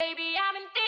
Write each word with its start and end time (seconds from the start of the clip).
Baby, 0.00 0.32
I'm 0.32 0.56
in. 0.56 0.79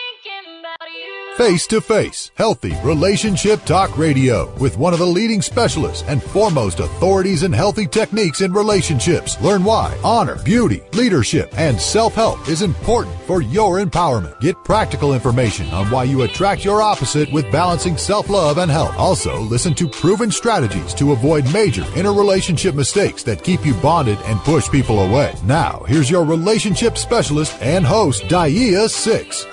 Face 1.42 1.66
to 1.66 1.80
Face, 1.80 2.30
healthy 2.36 2.72
relationship 2.84 3.64
talk 3.64 3.98
radio 3.98 4.54
with 4.58 4.78
one 4.78 4.92
of 4.92 5.00
the 5.00 5.04
leading 5.04 5.42
specialists 5.42 6.04
and 6.06 6.22
foremost 6.22 6.78
authorities 6.78 7.42
in 7.42 7.52
healthy 7.52 7.84
techniques 7.84 8.42
in 8.42 8.52
relationships. 8.52 9.40
Learn 9.40 9.64
why 9.64 9.98
honor, 10.04 10.40
beauty, 10.44 10.82
leadership, 10.92 11.52
and 11.58 11.80
self-help 11.80 12.48
is 12.48 12.62
important 12.62 13.20
for 13.22 13.42
your 13.42 13.84
empowerment. 13.84 14.38
Get 14.38 14.54
practical 14.62 15.14
information 15.14 15.66
on 15.70 15.90
why 15.90 16.04
you 16.04 16.22
attract 16.22 16.64
your 16.64 16.80
opposite 16.80 17.32
with 17.32 17.50
balancing 17.50 17.96
self-love 17.96 18.58
and 18.58 18.70
health. 18.70 18.94
Also, 18.96 19.40
listen 19.40 19.74
to 19.74 19.88
proven 19.88 20.30
strategies 20.30 20.94
to 20.94 21.10
avoid 21.10 21.52
major 21.52 21.84
interrelationship 21.96 22.76
mistakes 22.76 23.24
that 23.24 23.42
keep 23.42 23.66
you 23.66 23.74
bonded 23.74 24.18
and 24.26 24.38
push 24.42 24.70
people 24.70 25.00
away. 25.00 25.34
Now, 25.42 25.82
here's 25.88 26.08
your 26.08 26.24
relationship 26.24 26.96
specialist 26.96 27.60
and 27.60 27.84
host, 27.84 28.28
Dia 28.28 28.88
Six. 28.88 29.44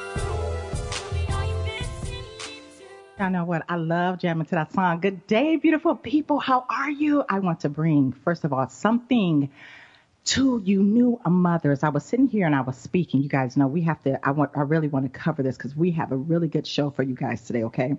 I 3.22 3.28
know 3.28 3.44
what? 3.44 3.66
I 3.68 3.76
love 3.76 4.20
jamming 4.20 4.46
to 4.46 4.56
that 4.56 4.72
song. 4.72 5.02
Good 5.02 5.28
day, 5.28 5.58
beautiful 5.58 5.94
people. 5.94 6.40
How 6.40 6.66
are 6.70 6.90
you? 6.90 7.26
I 7.28 7.40
want 7.40 7.60
to 7.62 7.70
bring, 7.70 8.14
first 8.14 8.46
of 8.46 8.54
all, 8.54 8.70
something 8.70 9.50
to 10.26 10.62
you 10.64 10.82
new 10.82 11.20
mothers. 11.28 11.84
I 11.84 11.90
was 11.90 12.06
sitting 12.06 12.30
here 12.30 12.46
and 12.46 12.56
I 12.56 12.62
was 12.62 12.78
speaking. 12.78 13.22
You 13.22 13.28
guys 13.28 13.58
know 13.58 13.68
we 13.68 13.82
have 13.82 14.02
to, 14.04 14.26
I 14.26 14.32
want, 14.32 14.52
I 14.56 14.62
really 14.62 14.88
want 14.88 15.12
to 15.12 15.20
cover 15.20 15.44
this 15.44 15.58
because 15.58 15.76
we 15.76 15.92
have 15.92 16.14
a 16.14 16.16
really 16.16 16.48
good 16.48 16.66
show 16.66 16.92
for 16.92 17.04
you 17.04 17.14
guys 17.14 17.42
today, 17.42 17.64
okay? 17.64 17.98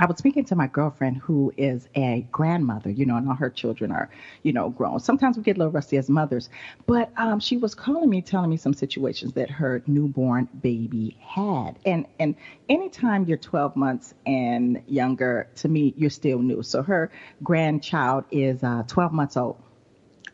I 0.00 0.06
was 0.06 0.16
speaking 0.16 0.46
to 0.46 0.56
my 0.56 0.66
girlfriend 0.66 1.18
who 1.18 1.52
is 1.58 1.86
a 1.94 2.26
grandmother, 2.32 2.88
you 2.88 3.04
know, 3.04 3.16
and 3.16 3.28
all 3.28 3.34
her 3.34 3.50
children 3.50 3.92
are, 3.92 4.08
you 4.42 4.50
know, 4.50 4.70
grown. 4.70 4.98
Sometimes 4.98 5.36
we 5.36 5.42
get 5.42 5.56
a 5.56 5.58
little 5.58 5.72
rusty 5.72 5.98
as 5.98 6.08
mothers, 6.08 6.48
but 6.86 7.12
um, 7.18 7.38
she 7.38 7.58
was 7.58 7.74
calling 7.74 8.08
me, 8.08 8.22
telling 8.22 8.48
me 8.48 8.56
some 8.56 8.72
situations 8.72 9.34
that 9.34 9.50
her 9.50 9.82
newborn 9.86 10.48
baby 10.62 11.18
had. 11.20 11.78
And 11.84 12.06
and 12.18 12.34
anytime 12.70 13.26
you're 13.26 13.36
12 13.36 13.76
months 13.76 14.14
and 14.24 14.82
younger, 14.86 15.48
to 15.56 15.68
me, 15.68 15.92
you're 15.98 16.08
still 16.08 16.38
new. 16.38 16.62
So 16.62 16.82
her 16.82 17.10
grandchild 17.42 18.24
is 18.30 18.64
uh, 18.64 18.84
12 18.86 19.12
months 19.12 19.36
old. 19.36 19.62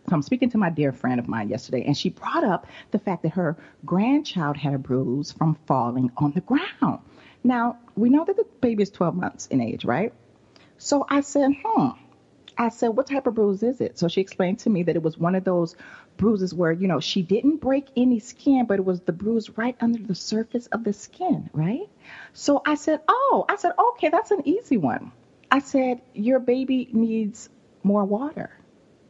So 0.09 0.15
I'm 0.15 0.23
speaking 0.23 0.51
to 0.51 0.59
my 0.59 0.71
dear 0.71 0.93
friend 0.93 1.19
of 1.19 1.27
mine 1.27 1.49
yesterday, 1.49 1.83
and 1.85 1.99
she 1.99 2.11
brought 2.11 2.45
up 2.45 2.69
the 2.93 3.01
fact 3.01 3.25
that 3.25 3.33
her 3.33 3.57
grandchild 3.85 4.57
had 4.57 4.75
a 4.75 4.79
bruise 4.79 5.33
from 5.33 5.57
falling 5.67 6.13
on 6.17 6.31
the 6.31 6.43
ground. 6.43 7.01
Now, 7.47 7.79
we 7.95 8.11
know 8.11 8.25
that 8.25 8.37
the 8.37 8.45
baby 8.61 8.83
is 8.83 8.91
12 8.91 9.15
months 9.15 9.47
in 9.47 9.61
age, 9.61 9.85
right? 9.85 10.13
So 10.79 11.07
I 11.09 11.21
said, 11.21 11.53
hmm. 11.65 11.91
I 12.59 12.71
said, 12.71 12.89
what 12.89 13.07
type 13.07 13.29
of 13.29 13.35
bruise 13.35 13.63
is 13.63 13.81
it? 13.81 13.99
So 13.99 14.09
she 14.09 14.21
explained 14.21 14.59
to 14.61 14.71
me 14.71 14.83
that 14.83 14.97
it 14.97 15.03
was 15.03 15.17
one 15.17 15.37
of 15.37 15.45
those 15.45 15.77
bruises 16.17 16.53
where, 16.53 16.73
you 16.73 16.89
know, 16.89 16.99
she 16.99 17.23
didn't 17.23 17.59
break 17.59 17.87
any 17.97 18.19
skin, 18.19 18.67
but 18.67 18.81
it 18.81 18.85
was 18.85 19.01
the 19.03 19.13
bruise 19.13 19.57
right 19.57 19.77
under 19.81 20.03
the 20.03 20.15
surface 20.15 20.67
of 20.67 20.83
the 20.83 20.93
skin, 20.93 21.49
right? 21.53 21.89
So 22.33 22.63
I 22.67 22.75
said, 22.75 23.03
oh, 23.07 23.45
I 23.49 23.57
said, 23.57 23.73
okay, 23.79 24.09
that's 24.09 24.33
an 24.33 24.43
easy 24.49 24.77
one. 24.77 25.13
I 25.49 25.61
said, 25.61 26.01
your 26.15 26.41
baby 26.41 26.89
needs 26.93 27.49
more 27.85 28.05
water. 28.05 28.51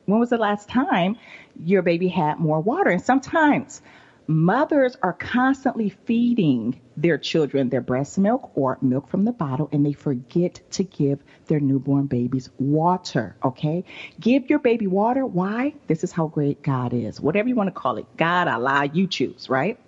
When 0.05 0.21
was 0.21 0.29
the 0.29 0.39
last 0.39 0.69
time 0.69 1.17
your 1.59 1.81
baby 1.81 2.09
had 2.09 2.39
more 2.39 2.61
water? 2.61 2.91
And 2.91 3.01
sometimes 3.03 3.81
mothers 4.27 4.97
are 5.03 5.13
constantly 5.13 5.89
feeding 5.89 6.81
their 6.97 7.19
children 7.19 7.69
their 7.69 7.81
breast 7.81 8.19
milk 8.19 8.51
or 8.55 8.79
milk 8.81 9.09
from 9.09 9.25
the 9.25 9.33
bottle 9.33 9.69
and 9.73 9.85
they 9.85 9.93
forget 9.93 10.61
to 10.71 10.83
give 10.83 11.23
their 11.47 11.61
newborn 11.61 12.07
babies 12.07 12.49
water, 12.59 13.37
okay? 13.45 13.85
Give 14.19 14.49
your 14.49 14.59
baby 14.59 14.87
water. 14.87 15.27
Why? 15.27 15.75
This 15.87 16.05
is 16.05 16.13
how 16.13 16.27
great 16.27 16.63
God 16.63 16.93
is. 16.95 17.21
Whatever 17.21 17.49
you 17.49 17.55
want 17.55 17.69
to 17.69 17.73
call 17.73 17.99
it. 17.99 18.07
God, 18.17 18.49
Allah, 18.49 18.89
you 18.93 19.07
choose, 19.07 19.49
right? 19.49 19.79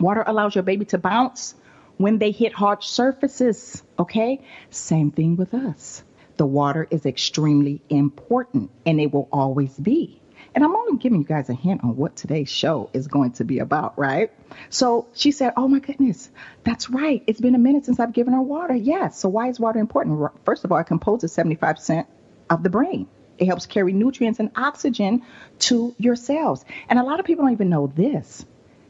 Water 0.00 0.24
allows 0.26 0.54
your 0.54 0.64
baby 0.64 0.86
to 0.86 0.98
bounce 0.98 1.54
when 1.98 2.18
they 2.18 2.30
hit 2.30 2.52
hard 2.52 2.82
surfaces, 2.82 3.82
okay? 3.98 4.40
Same 4.70 5.10
thing 5.10 5.36
with 5.36 5.54
us. 5.54 6.02
The 6.36 6.46
water 6.46 6.88
is 6.90 7.04
extremely 7.04 7.82
important 7.90 8.70
and 8.86 9.00
it 9.00 9.12
will 9.12 9.28
always 9.30 9.74
be. 9.78 10.21
And 10.54 10.62
I'm 10.62 10.74
only 10.74 10.98
giving 10.98 11.20
you 11.20 11.26
guys 11.26 11.48
a 11.48 11.54
hint 11.54 11.82
on 11.82 11.96
what 11.96 12.14
today's 12.16 12.50
show 12.50 12.90
is 12.92 13.08
going 13.08 13.32
to 13.32 13.44
be 13.44 13.58
about, 13.58 13.98
right? 13.98 14.30
So 14.68 15.06
she 15.14 15.30
said, 15.30 15.54
Oh 15.56 15.66
my 15.66 15.78
goodness, 15.78 16.30
that's 16.64 16.90
right. 16.90 17.22
It's 17.26 17.40
been 17.40 17.54
a 17.54 17.58
minute 17.58 17.86
since 17.86 17.98
I've 17.98 18.12
given 18.12 18.34
her 18.34 18.42
water. 18.42 18.74
Yes. 18.74 19.18
So 19.18 19.28
why 19.28 19.48
is 19.48 19.58
water 19.58 19.78
important? 19.78 20.30
First 20.44 20.64
of 20.64 20.72
all, 20.72 20.78
it 20.78 20.84
composes 20.84 21.34
75% 21.34 22.06
of 22.50 22.62
the 22.62 22.70
brain. 22.70 23.08
It 23.38 23.46
helps 23.46 23.66
carry 23.66 23.92
nutrients 23.92 24.40
and 24.40 24.50
oxygen 24.54 25.22
to 25.60 25.94
your 25.98 26.16
cells. 26.16 26.64
And 26.88 26.98
a 26.98 27.02
lot 27.02 27.18
of 27.18 27.26
people 27.26 27.44
don't 27.44 27.52
even 27.52 27.70
know 27.70 27.86
this 27.86 28.44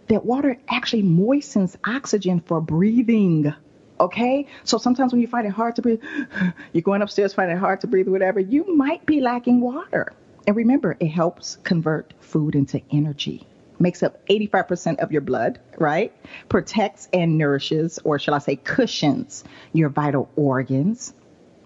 that 0.08 0.24
water 0.24 0.58
actually 0.68 1.02
moistens 1.02 1.76
oxygen 1.86 2.40
for 2.40 2.60
breathing. 2.60 3.54
Okay? 4.00 4.46
So 4.64 4.78
sometimes 4.78 5.12
when 5.12 5.22
you 5.22 5.28
find 5.28 5.46
it 5.46 5.50
hard 5.50 5.76
to 5.76 5.82
breathe, 5.82 6.02
you're 6.72 6.82
going 6.82 7.02
upstairs 7.02 7.32
finding 7.32 7.56
it 7.56 7.60
hard 7.60 7.80
to 7.82 7.86
breathe, 7.86 8.08
whatever, 8.08 8.40
you 8.40 8.76
might 8.76 9.06
be 9.06 9.20
lacking 9.20 9.60
water. 9.60 10.12
And 10.46 10.56
remember, 10.56 10.96
it 10.98 11.08
helps 11.08 11.56
convert 11.62 12.14
food 12.20 12.54
into 12.54 12.80
energy. 12.90 13.46
Makes 13.78 14.02
up 14.02 14.26
85% 14.26 14.98
of 14.98 15.12
your 15.12 15.20
blood, 15.20 15.60
right? 15.78 16.12
Protects 16.48 17.08
and 17.12 17.38
nourishes, 17.38 17.98
or 18.04 18.18
shall 18.18 18.34
I 18.34 18.38
say, 18.38 18.56
cushions 18.56 19.44
your 19.72 19.88
vital 19.88 20.30
organs, 20.36 21.14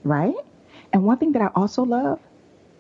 right? 0.04 0.34
And 0.92 1.04
one 1.04 1.19
thing 1.19 1.32
that 1.32 1.42
I 1.42 1.48
also 1.54 1.84
love, 1.84 2.20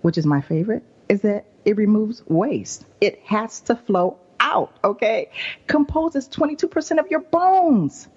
which 0.02 0.18
is 0.18 0.26
my 0.26 0.40
favorite, 0.40 0.82
is 1.08 1.22
that 1.22 1.46
it 1.64 1.76
removes 1.76 2.22
waste. 2.26 2.84
It 3.00 3.20
has 3.24 3.60
to 3.62 3.76
flow 3.76 4.18
out, 4.38 4.72
okay? 4.84 5.30
Composes 5.66 6.28
22% 6.28 6.98
of 6.98 7.08
your 7.10 7.20
bones. 7.20 8.08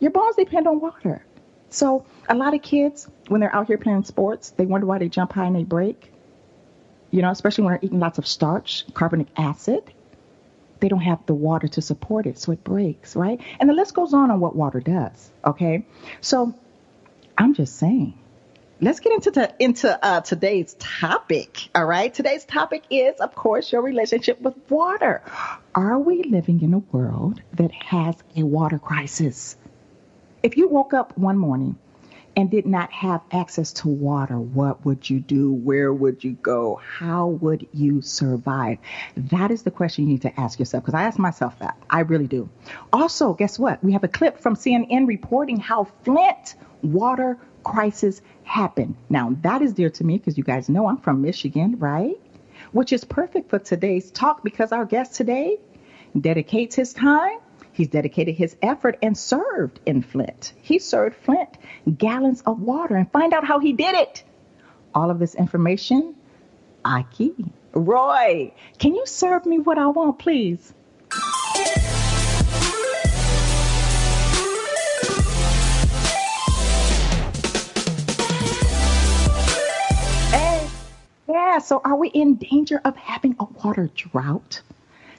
Your 0.00 0.10
bones 0.10 0.36
depend 0.36 0.66
on 0.66 0.80
water. 0.80 1.24
So 1.70 2.04
a 2.28 2.34
lot 2.34 2.54
of 2.54 2.62
kids, 2.62 3.08
when 3.28 3.40
they're 3.40 3.54
out 3.54 3.66
here 3.66 3.78
playing 3.78 4.04
sports, 4.04 4.50
they 4.50 4.66
wonder 4.66 4.86
why 4.86 4.98
they 4.98 5.08
jump 5.08 5.32
high 5.32 5.46
and 5.46 5.56
they 5.56 5.64
break 5.64 6.12
you 7.10 7.22
know, 7.22 7.30
especially 7.30 7.64
when 7.64 7.74
they're 7.74 7.84
eating 7.84 8.00
lots 8.00 8.18
of 8.18 8.26
starch, 8.26 8.84
carbonic 8.94 9.28
acid, 9.36 9.82
they 10.80 10.88
don't 10.88 11.00
have 11.00 11.24
the 11.26 11.34
water 11.34 11.68
to 11.68 11.82
support 11.82 12.26
it, 12.26 12.38
so 12.38 12.52
it 12.52 12.62
breaks, 12.62 13.16
right? 13.16 13.40
And 13.58 13.68
the 13.68 13.74
list 13.74 13.94
goes 13.94 14.12
on 14.12 14.30
on 14.30 14.40
what 14.40 14.54
water 14.54 14.80
does, 14.80 15.30
okay? 15.44 15.86
So 16.20 16.54
I'm 17.38 17.54
just 17.54 17.76
saying, 17.76 18.18
let's 18.80 19.00
get 19.00 19.12
into 19.12 19.30
the, 19.30 19.54
into 19.58 20.04
uh, 20.04 20.20
today's 20.20 20.74
topic, 20.78 21.70
all 21.74 21.86
right? 21.86 22.12
Today's 22.12 22.44
topic 22.44 22.84
is, 22.90 23.20
of 23.20 23.34
course, 23.34 23.72
your 23.72 23.82
relationship 23.82 24.40
with 24.40 24.54
water. 24.68 25.22
Are 25.74 25.98
we 25.98 26.22
living 26.24 26.62
in 26.62 26.74
a 26.74 26.78
world 26.78 27.40
that 27.54 27.72
has 27.72 28.16
a 28.36 28.42
water 28.42 28.78
crisis? 28.78 29.56
If 30.42 30.56
you 30.56 30.68
woke 30.68 30.92
up 30.92 31.16
one 31.16 31.38
morning 31.38 31.78
and 32.36 32.50
did 32.50 32.66
not 32.66 32.92
have 32.92 33.22
access 33.32 33.72
to 33.72 33.88
water, 33.88 34.38
what 34.38 34.84
would 34.84 35.08
you 35.08 35.20
do? 35.20 35.50
Where 35.52 35.90
would 35.90 36.22
you 36.22 36.32
go? 36.32 36.76
How 36.76 37.28
would 37.28 37.66
you 37.72 38.02
survive? 38.02 38.76
That 39.16 39.50
is 39.50 39.62
the 39.62 39.70
question 39.70 40.04
you 40.04 40.10
need 40.10 40.22
to 40.22 40.40
ask 40.40 40.58
yourself 40.58 40.84
because 40.84 40.94
I 40.94 41.04
ask 41.04 41.18
myself 41.18 41.58
that. 41.60 41.78
I 41.88 42.00
really 42.00 42.26
do. 42.26 42.48
Also, 42.92 43.32
guess 43.32 43.58
what? 43.58 43.82
We 43.82 43.92
have 43.92 44.04
a 44.04 44.08
clip 44.08 44.38
from 44.38 44.54
CNN 44.54 45.06
reporting 45.06 45.58
how 45.58 45.84
Flint 46.04 46.56
water 46.82 47.38
crisis 47.64 48.20
happened. 48.44 48.96
Now, 49.08 49.34
that 49.40 49.62
is 49.62 49.72
dear 49.72 49.90
to 49.90 50.04
me 50.04 50.18
because 50.18 50.36
you 50.36 50.44
guys 50.44 50.68
know 50.68 50.86
I'm 50.86 50.98
from 50.98 51.22
Michigan, 51.22 51.78
right? 51.78 52.20
Which 52.72 52.92
is 52.92 53.02
perfect 53.02 53.48
for 53.48 53.58
today's 53.58 54.10
talk 54.10 54.44
because 54.44 54.72
our 54.72 54.84
guest 54.84 55.14
today 55.14 55.58
dedicates 56.20 56.76
his 56.76 56.92
time 56.92 57.38
He's 57.76 57.88
dedicated 57.88 58.36
his 58.36 58.56
effort 58.62 58.96
and 59.02 59.18
served 59.18 59.80
in 59.84 60.00
Flint. 60.00 60.54
He 60.62 60.78
served 60.78 61.14
Flint 61.14 61.50
gallons 61.98 62.40
of 62.46 62.58
water 62.62 62.96
and 62.96 63.12
find 63.12 63.34
out 63.34 63.44
how 63.44 63.58
he 63.58 63.74
did 63.74 63.94
it. 63.94 64.24
All 64.94 65.10
of 65.10 65.18
this 65.18 65.34
information, 65.34 66.14
Aki. 66.86 67.34
Roy, 67.74 68.54
can 68.78 68.94
you 68.94 69.04
serve 69.04 69.44
me 69.44 69.58
what 69.58 69.76
I 69.76 69.88
want, 69.88 70.18
please? 70.18 70.72
Hey, 80.30 80.66
yeah, 81.28 81.58
so 81.58 81.82
are 81.84 81.96
we 81.96 82.08
in 82.08 82.36
danger 82.36 82.80
of 82.86 82.96
having 82.96 83.36
a 83.38 83.44
water 83.44 83.90
drought? 83.94 84.62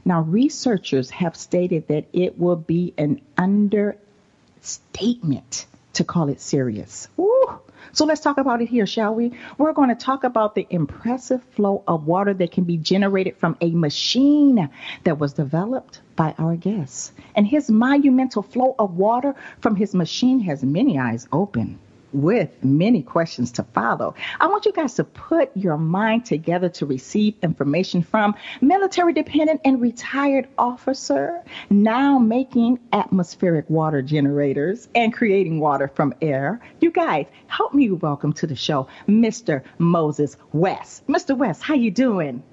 Now, 0.07 0.21
researchers 0.21 1.09
have 1.09 1.35
stated 1.35 1.89
that 1.89 2.05
it 2.13 2.39
will 2.39 2.55
be 2.55 2.93
an 2.97 3.19
understatement 3.37 5.65
to 5.95 6.05
call 6.05 6.29
it 6.29 6.39
serious. 6.39 7.09
Woo. 7.17 7.59
So 7.91 8.05
let's 8.05 8.21
talk 8.21 8.37
about 8.37 8.61
it 8.61 8.69
here, 8.69 8.85
shall 8.85 9.13
we? 9.13 9.33
We're 9.57 9.73
going 9.73 9.89
to 9.89 9.95
talk 9.95 10.23
about 10.23 10.55
the 10.55 10.65
impressive 10.69 11.43
flow 11.43 11.83
of 11.85 12.07
water 12.07 12.33
that 12.35 12.53
can 12.53 12.63
be 12.63 12.77
generated 12.77 13.35
from 13.35 13.57
a 13.59 13.71
machine 13.71 14.69
that 15.03 15.19
was 15.19 15.33
developed 15.33 15.99
by 16.15 16.33
our 16.37 16.55
guest. 16.55 17.11
And 17.35 17.45
his 17.45 17.69
monumental 17.69 18.43
flow 18.43 18.75
of 18.79 18.95
water 18.95 19.35
from 19.59 19.75
his 19.75 19.93
machine 19.93 20.39
has 20.39 20.63
many 20.63 20.97
eyes 20.97 21.27
open. 21.33 21.79
With 22.13 22.63
many 22.63 23.03
questions 23.03 23.51
to 23.53 23.63
follow. 23.63 24.15
I 24.39 24.47
want 24.47 24.65
you 24.65 24.71
guys 24.71 24.95
to 24.95 25.03
put 25.03 25.55
your 25.55 25.77
mind 25.77 26.25
together 26.25 26.69
to 26.69 26.85
receive 26.85 27.35
information 27.41 28.01
from 28.01 28.35
military 28.61 29.13
dependent 29.13 29.61
and 29.65 29.81
retired 29.81 30.47
officer, 30.57 31.43
now 31.69 32.17
making 32.19 32.79
atmospheric 32.93 33.69
water 33.69 34.01
generators 34.01 34.87
and 34.95 35.13
creating 35.13 35.59
water 35.59 35.87
from 35.87 36.13
air. 36.21 36.61
You 36.79 36.91
guys, 36.91 37.25
help 37.47 37.73
me 37.73 37.91
welcome 37.91 38.33
to 38.33 38.47
the 38.47 38.55
show 38.55 38.87
Mr. 39.07 39.63
Moses 39.77 40.37
West. 40.53 41.05
Mr. 41.07 41.37
West, 41.37 41.61
how 41.61 41.75
you 41.75 41.91
doing? 41.91 42.43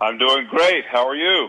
I'm 0.00 0.18
doing 0.18 0.46
great. 0.50 0.84
How 0.90 1.06
are 1.06 1.14
you? 1.14 1.48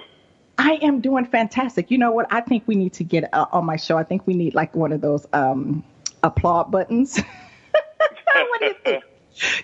I 0.57 0.77
am 0.83 1.01
doing 1.01 1.25
fantastic. 1.25 1.89
You 1.89 1.97
know 1.97 2.11
what? 2.11 2.27
I 2.31 2.41
think 2.41 2.63
we 2.67 2.75
need 2.75 2.94
to 2.94 3.03
get 3.03 3.33
uh, 3.33 3.47
on 3.51 3.65
my 3.65 3.75
show. 3.75 3.97
I 3.97 4.03
think 4.03 4.27
we 4.27 4.35
need 4.35 4.53
like 4.53 4.75
one 4.75 4.91
of 4.91 5.01
those 5.01 5.25
um, 5.33 5.83
applaud 6.24 6.72
buttons. 6.72 7.20
what 8.34 8.60
do 8.60 8.66
you 8.68 8.75
think? 8.84 9.04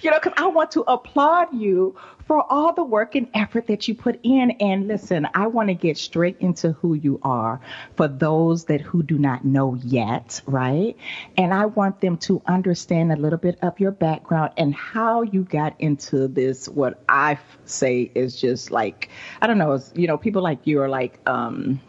You 0.02 0.10
know, 0.10 0.20
because 0.22 0.34
I 0.38 0.48
want 0.48 0.72
to 0.72 0.82
applaud 0.82 1.54
you 1.54 1.96
for 2.26 2.44
all 2.52 2.74
the 2.74 2.84
work 2.84 3.16
and 3.16 3.28
effort 3.34 3.68
that 3.68 3.88
you 3.88 3.94
put 3.96 4.20
in. 4.24 4.52
And 4.60 4.88
listen, 4.88 5.28
I 5.34 5.48
want 5.48 5.70
to 5.70 5.76
get 5.76 5.98
straight 5.98 6.38
into 6.40 6.74
who 6.74 6.96
you 6.96 7.20
are 7.24 7.60
for 7.96 8.08
those 8.08 8.66
that 8.66 8.82
who 8.82 9.04
do 9.04 9.18
not 9.18 9.46
know 9.46 9.76
yet, 9.84 10.42
right? 10.48 10.96
And 11.38 11.54
I 11.54 11.66
want 11.66 12.02
them 12.02 12.18
to 12.18 12.42
understand 12.48 13.12
a 13.12 13.16
little 13.16 13.38
bit 13.40 13.60
of 13.62 13.80
your 13.80 13.92
background 13.92 14.54
and 14.58 14.74
how 14.74 15.22
you 15.22 15.44
got 15.44 15.76
into 15.80 16.28
this. 16.28 16.68
What 16.68 17.04
I 17.08 17.38
say 17.66 18.12
is 18.16 18.40
just 18.40 18.72
like 18.72 19.10
I 19.42 19.48
don't 19.48 19.58
know, 19.58 19.80
you 19.94 20.08
know, 20.08 20.18
people 20.18 20.42
like 20.42 20.66
you 20.66 20.82
are 20.82 20.90
like 20.90 21.20
um 21.28 21.80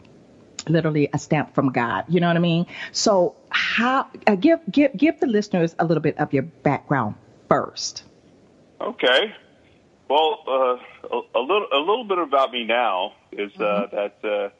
literally 0.70 1.08
a 1.12 1.18
stamp 1.18 1.54
from 1.54 1.72
God. 1.72 2.04
You 2.08 2.20
know 2.20 2.28
what 2.28 2.36
I 2.36 2.40
mean? 2.40 2.66
So 2.92 3.36
how 3.50 4.08
uh, 4.26 4.36
give 4.36 4.60
give 4.70 4.96
give 4.96 5.20
the 5.20 5.26
listeners 5.26 5.74
a 5.78 5.84
little 5.84 6.02
bit 6.02 6.18
of 6.18 6.32
your 6.32 6.44
background 6.44 7.16
first. 7.48 8.04
Okay. 8.80 9.34
Well, 10.08 10.38
uh, 10.48 11.06
a, 11.08 11.38
a, 11.38 11.40
little 11.40 11.68
a 11.72 11.78
little 11.78 12.04
bit 12.04 12.18
about 12.18 12.50
me 12.50 12.64
now 12.64 13.12
is 13.30 13.52
uh, 13.56 13.58
mm-hmm. 13.58 13.96
that 13.96 14.16
uh, 14.24 14.50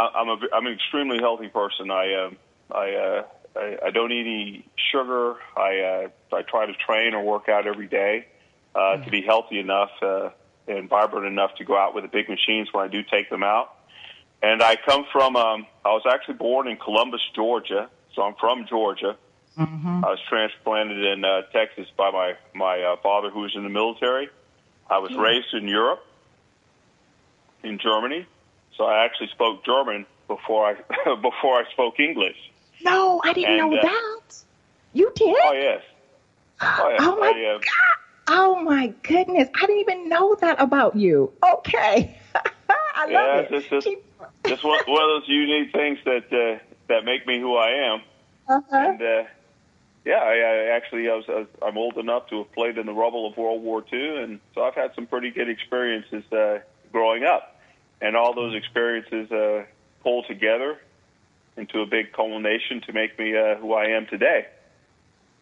I, 0.00 0.20
am 0.20 0.28
a 0.28 0.36
I'm 0.52 0.66
an 0.66 0.72
extremely 0.72 1.18
healthy 1.18 1.48
person. 1.48 1.90
I 1.90 2.24
um, 2.24 2.36
I, 2.70 2.94
uh, 2.94 3.22
I 3.56 3.78
I 3.86 3.90
don't 3.90 4.12
eat 4.12 4.26
any 4.26 4.66
sugar. 4.92 5.36
I 5.56 5.80
uh, 5.80 6.36
I 6.36 6.42
try 6.42 6.66
to 6.66 6.74
train 6.74 7.14
or 7.14 7.22
work 7.22 7.48
out 7.48 7.66
every 7.66 7.86
day 7.86 8.26
uh, 8.74 8.78
mm-hmm. 8.78 9.04
to 9.04 9.10
be 9.10 9.22
healthy 9.22 9.58
enough 9.58 9.90
uh, 10.02 10.30
and 10.68 10.88
vibrant 10.88 11.26
enough 11.26 11.54
to 11.56 11.64
go 11.64 11.76
out 11.76 11.94
with 11.94 12.04
the 12.04 12.08
big 12.08 12.28
machines 12.28 12.68
when 12.72 12.84
I 12.84 12.88
do 12.88 13.02
take 13.02 13.30
them 13.30 13.42
out. 13.42 13.74
And 14.42 14.62
I 14.62 14.76
come 14.76 15.04
from, 15.12 15.36
um, 15.36 15.66
I 15.84 15.90
was 15.90 16.02
actually 16.10 16.34
born 16.34 16.66
in 16.66 16.76
Columbus, 16.76 17.20
Georgia. 17.34 17.90
So 18.14 18.22
I'm 18.22 18.34
from 18.40 18.66
Georgia. 18.68 19.16
Mm-hmm. 19.58 20.04
I 20.04 20.08
was 20.08 20.18
transplanted 20.28 21.04
in 21.04 21.24
uh, 21.24 21.42
Texas 21.52 21.86
by 21.96 22.10
my, 22.10 22.34
my 22.54 22.80
uh, 22.82 22.96
father 23.02 23.30
who 23.30 23.40
was 23.40 23.54
in 23.54 23.64
the 23.64 23.68
military. 23.68 24.30
I 24.88 24.98
was 24.98 25.10
yeah. 25.12 25.20
raised 25.20 25.52
in 25.52 25.68
Europe, 25.68 26.04
in 27.62 27.78
Germany. 27.78 28.26
So 28.76 28.84
I 28.84 29.04
actually 29.04 29.28
spoke 29.28 29.64
German 29.64 30.06
before 30.26 30.66
I, 30.66 30.74
before 31.16 31.58
I 31.58 31.64
spoke 31.72 32.00
English. 32.00 32.36
No, 32.82 33.20
I 33.22 33.34
didn't 33.34 33.50
and, 33.50 33.58
know 33.58 33.76
uh, 33.76 33.82
that. 33.82 34.36
You 34.94 35.12
did? 35.14 35.36
Oh, 35.44 35.52
yes. 35.52 35.82
Oh, 36.62 36.88
yes. 36.90 37.00
oh 37.02 37.16
my 37.18 37.26
I, 37.26 37.54
uh, 37.54 37.58
God. 37.58 38.00
Oh 38.32 38.62
my 38.62 38.94
goodness. 39.02 39.48
I 39.54 39.66
didn't 39.66 39.80
even 39.80 40.08
know 40.08 40.36
that 40.40 40.60
about 40.60 40.96
you. 40.96 41.32
Okay. 41.42 42.16
I 43.00 43.04
love 43.04 43.12
yeah, 43.12 43.38
it. 43.38 43.48
It's 43.50 43.68
just, 43.68 43.86
Keep 43.86 44.04
just 44.44 44.62
one, 44.62 44.78
one 44.86 45.02
of 45.02 45.22
those 45.22 45.28
unique 45.28 45.72
things 45.72 45.98
that 46.04 46.32
uh, 46.32 46.62
that 46.88 47.04
make 47.04 47.26
me 47.26 47.40
who 47.40 47.56
I 47.56 47.94
am. 47.94 48.02
Uh-huh. 48.46 48.76
And 48.76 49.00
uh, 49.00 49.24
yeah, 50.04 50.18
I, 50.18 50.34
I 50.34 50.76
actually 50.76 51.08
I 51.08 51.14
was, 51.14 51.24
I 51.28 51.32
was 51.32 51.46
I'm 51.62 51.78
old 51.78 51.96
enough 51.96 52.28
to 52.28 52.38
have 52.38 52.52
played 52.52 52.76
in 52.76 52.84
the 52.84 52.92
rubble 52.92 53.26
of 53.26 53.36
World 53.38 53.62
War 53.62 53.82
II, 53.90 54.22
and 54.22 54.40
so 54.54 54.62
I've 54.62 54.74
had 54.74 54.94
some 54.94 55.06
pretty 55.06 55.30
good 55.30 55.48
experiences 55.48 56.30
uh, 56.30 56.58
growing 56.92 57.24
up, 57.24 57.58
and 58.02 58.16
all 58.16 58.34
those 58.34 58.54
experiences 58.54 59.32
uh, 59.32 59.64
pull 60.02 60.22
together 60.24 60.78
into 61.56 61.80
a 61.80 61.86
big 61.86 62.12
culmination 62.12 62.82
to 62.82 62.92
make 62.92 63.18
me 63.18 63.36
uh, 63.36 63.56
who 63.56 63.72
I 63.72 63.86
am 63.86 64.06
today. 64.06 64.46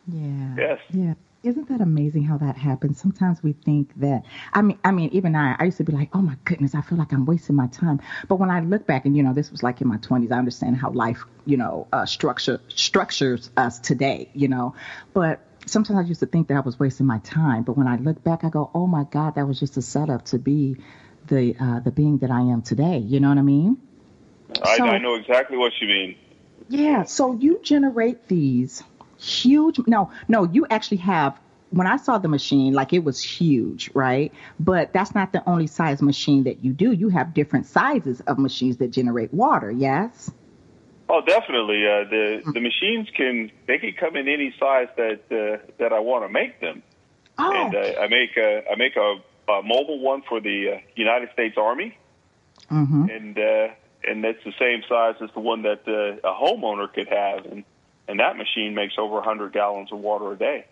Yeah. 0.06 0.54
Yes. 0.56 0.80
Yeah. 0.90 1.14
Isn't 1.44 1.68
that 1.68 1.80
amazing 1.80 2.24
how 2.24 2.36
that 2.38 2.56
happens? 2.56 3.00
Sometimes 3.00 3.44
we 3.44 3.52
think 3.52 3.92
that 4.00 4.24
I 4.52 4.60
mean 4.60 4.76
I 4.82 4.90
mean 4.90 5.08
even 5.12 5.36
I 5.36 5.54
I 5.58 5.64
used 5.66 5.76
to 5.76 5.84
be 5.84 5.92
like, 5.92 6.08
"Oh 6.12 6.20
my 6.20 6.36
goodness, 6.44 6.74
I 6.74 6.80
feel 6.80 6.98
like 6.98 7.12
I'm 7.12 7.26
wasting 7.26 7.54
my 7.54 7.68
time." 7.68 8.00
But 8.26 8.36
when 8.36 8.50
I 8.50 8.58
look 8.58 8.86
back 8.86 9.06
and 9.06 9.16
you 9.16 9.22
know, 9.22 9.32
this 9.32 9.52
was 9.52 9.62
like 9.62 9.80
in 9.80 9.86
my 9.86 9.98
20s, 9.98 10.32
I 10.32 10.38
understand 10.38 10.76
how 10.76 10.90
life, 10.90 11.24
you 11.46 11.56
know, 11.56 11.86
uh, 11.92 12.06
structure 12.06 12.60
structures 12.68 13.50
us 13.56 13.78
today, 13.78 14.26
you 14.34 14.48
know. 14.48 14.74
But 15.14 15.38
sometimes 15.64 16.00
I 16.00 16.02
used 16.02 16.20
to 16.20 16.26
think 16.26 16.48
that 16.48 16.56
I 16.56 16.60
was 16.60 16.80
wasting 16.80 17.06
my 17.06 17.18
time, 17.18 17.62
but 17.62 17.76
when 17.76 17.86
I 17.86 17.96
look 17.96 18.22
back, 18.24 18.42
I 18.42 18.48
go, 18.48 18.68
"Oh 18.74 18.88
my 18.88 19.04
god, 19.04 19.36
that 19.36 19.46
was 19.46 19.60
just 19.60 19.76
a 19.76 19.82
setup 19.82 20.24
to 20.26 20.40
be 20.40 20.76
the 21.28 21.54
uh 21.60 21.78
the 21.78 21.92
being 21.92 22.18
that 22.18 22.32
I 22.32 22.40
am 22.40 22.62
today." 22.62 22.98
You 22.98 23.20
know 23.20 23.28
what 23.28 23.38
I 23.38 23.42
mean? 23.42 23.78
I, 24.64 24.76
so, 24.76 24.86
I 24.86 24.98
know 24.98 25.14
exactly 25.14 25.56
what 25.56 25.72
you 25.80 25.86
mean. 25.86 26.16
Yeah, 26.68 27.04
so 27.04 27.32
you 27.32 27.60
generate 27.62 28.26
these 28.26 28.82
huge. 29.18 29.78
No, 29.86 30.10
no, 30.28 30.44
you 30.44 30.66
actually 30.70 30.98
have. 30.98 31.38
When 31.70 31.86
I 31.86 31.98
saw 31.98 32.16
the 32.16 32.28
machine, 32.28 32.72
like 32.72 32.94
it 32.94 33.04
was 33.04 33.22
huge, 33.22 33.90
right? 33.92 34.32
But 34.58 34.94
that's 34.94 35.14
not 35.14 35.32
the 35.32 35.46
only 35.46 35.66
size 35.66 36.00
machine 36.00 36.44
that 36.44 36.64
you 36.64 36.72
do. 36.72 36.92
You 36.92 37.10
have 37.10 37.34
different 37.34 37.66
sizes 37.66 38.20
of 38.20 38.38
machines 38.38 38.78
that 38.78 38.90
generate 38.90 39.34
water. 39.34 39.70
Yes. 39.70 40.30
Oh, 41.10 41.20
definitely. 41.20 41.86
Uh, 41.86 42.04
the 42.08 42.42
the 42.54 42.60
machines 42.60 43.08
can 43.14 43.50
they 43.66 43.78
can 43.78 43.92
come 43.92 44.16
in 44.16 44.28
any 44.28 44.54
size 44.58 44.88
that 44.96 45.20
uh, 45.30 45.66
that 45.78 45.92
I 45.92 46.00
want 46.00 46.24
to 46.24 46.28
make 46.28 46.60
them. 46.60 46.82
Oh. 47.38 47.52
And 47.52 47.74
uh, 47.74 48.00
I 48.00 48.08
make 48.08 48.36
a 48.36 48.70
I 48.70 48.76
make 48.76 48.96
a, 48.96 49.16
a 49.50 49.62
mobile 49.62 50.00
one 50.00 50.22
for 50.28 50.40
the 50.40 50.72
uh, 50.72 50.80
United 50.96 51.30
States 51.32 51.56
Army. 51.58 51.96
Mm-hmm. 52.70 53.08
And 53.10 53.38
uh, 53.38 53.68
and 54.04 54.24
that's 54.24 54.42
the 54.44 54.52
same 54.58 54.82
size 54.88 55.14
as 55.22 55.30
the 55.34 55.40
one 55.40 55.62
that 55.62 55.82
uh, 55.86 56.28
a 56.28 56.32
homeowner 56.34 56.92
could 56.92 57.08
have. 57.08 57.44
And 57.46 57.64
and 58.08 58.18
that 58.20 58.36
machine 58.36 58.74
makes 58.74 58.94
over 58.98 59.14
100 59.16 59.52
gallons 59.52 59.92
of 59.92 59.98
water 59.98 60.32
a 60.32 60.36
day. 60.36 60.64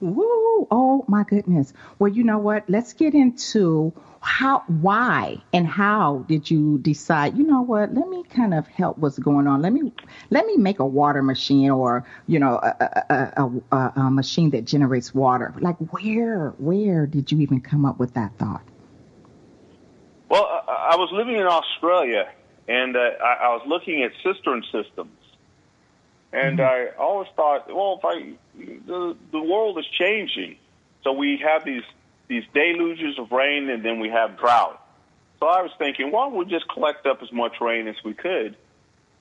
Woo! 0.00 0.66
Oh 0.70 1.04
my 1.06 1.24
goodness. 1.24 1.72
Well, 1.98 2.12
you 2.12 2.24
know 2.24 2.38
what? 2.38 2.68
Let's 2.68 2.94
get 2.94 3.14
into 3.14 3.92
how, 4.20 4.64
why, 4.66 5.42
and 5.52 5.66
how 5.66 6.24
did 6.26 6.50
you 6.50 6.78
decide? 6.78 7.36
You 7.36 7.44
know 7.44 7.62
what? 7.62 7.94
Let 7.94 8.08
me 8.08 8.24
kind 8.24 8.54
of 8.54 8.66
help 8.66 8.98
what's 8.98 9.18
going 9.18 9.46
on. 9.46 9.62
Let 9.62 9.72
me 9.72 9.92
let 10.30 10.46
me 10.46 10.56
make 10.56 10.78
a 10.78 10.86
water 10.86 11.22
machine, 11.22 11.70
or 11.70 12.04
you 12.26 12.38
know, 12.38 12.58
a, 12.62 13.04
a, 13.36 13.50
a, 13.70 13.92
a 13.96 14.10
machine 14.10 14.50
that 14.50 14.64
generates 14.64 15.14
water. 15.14 15.54
Like, 15.60 15.76
where 15.92 16.50
where 16.58 17.06
did 17.06 17.30
you 17.30 17.40
even 17.40 17.60
come 17.60 17.84
up 17.84 17.98
with 17.98 18.14
that 18.14 18.36
thought? 18.36 18.62
Well, 20.28 20.44
I 20.44 20.96
was 20.96 21.10
living 21.12 21.36
in 21.36 21.46
Australia, 21.46 22.28
and 22.66 22.96
uh, 22.96 22.98
I, 22.98 23.44
I 23.44 23.48
was 23.50 23.62
looking 23.66 24.02
at 24.02 24.10
cistern 24.22 24.64
systems 24.72 25.12
and 26.34 26.58
mm-hmm. 26.58 26.98
I 26.98 27.00
always 27.00 27.28
thought, 27.36 27.72
well, 27.72 28.00
if 28.02 28.04
I, 28.04 28.32
the, 28.86 29.16
the 29.30 29.40
world 29.40 29.78
is 29.78 29.86
changing. 29.86 30.56
So 31.04 31.12
we 31.12 31.40
have 31.46 31.64
these, 31.64 31.84
these 32.26 32.42
deluges 32.52 33.18
of 33.18 33.30
rain 33.30 33.70
and 33.70 33.84
then 33.84 34.00
we 34.00 34.08
have 34.08 34.36
drought. 34.36 34.80
So 35.38 35.46
I 35.46 35.62
was 35.62 35.70
thinking, 35.78 36.10
why 36.10 36.24
don't 36.24 36.36
we 36.36 36.44
just 36.46 36.68
collect 36.68 37.06
up 37.06 37.22
as 37.22 37.30
much 37.30 37.60
rain 37.60 37.86
as 37.86 37.96
we 38.04 38.14
could? 38.14 38.56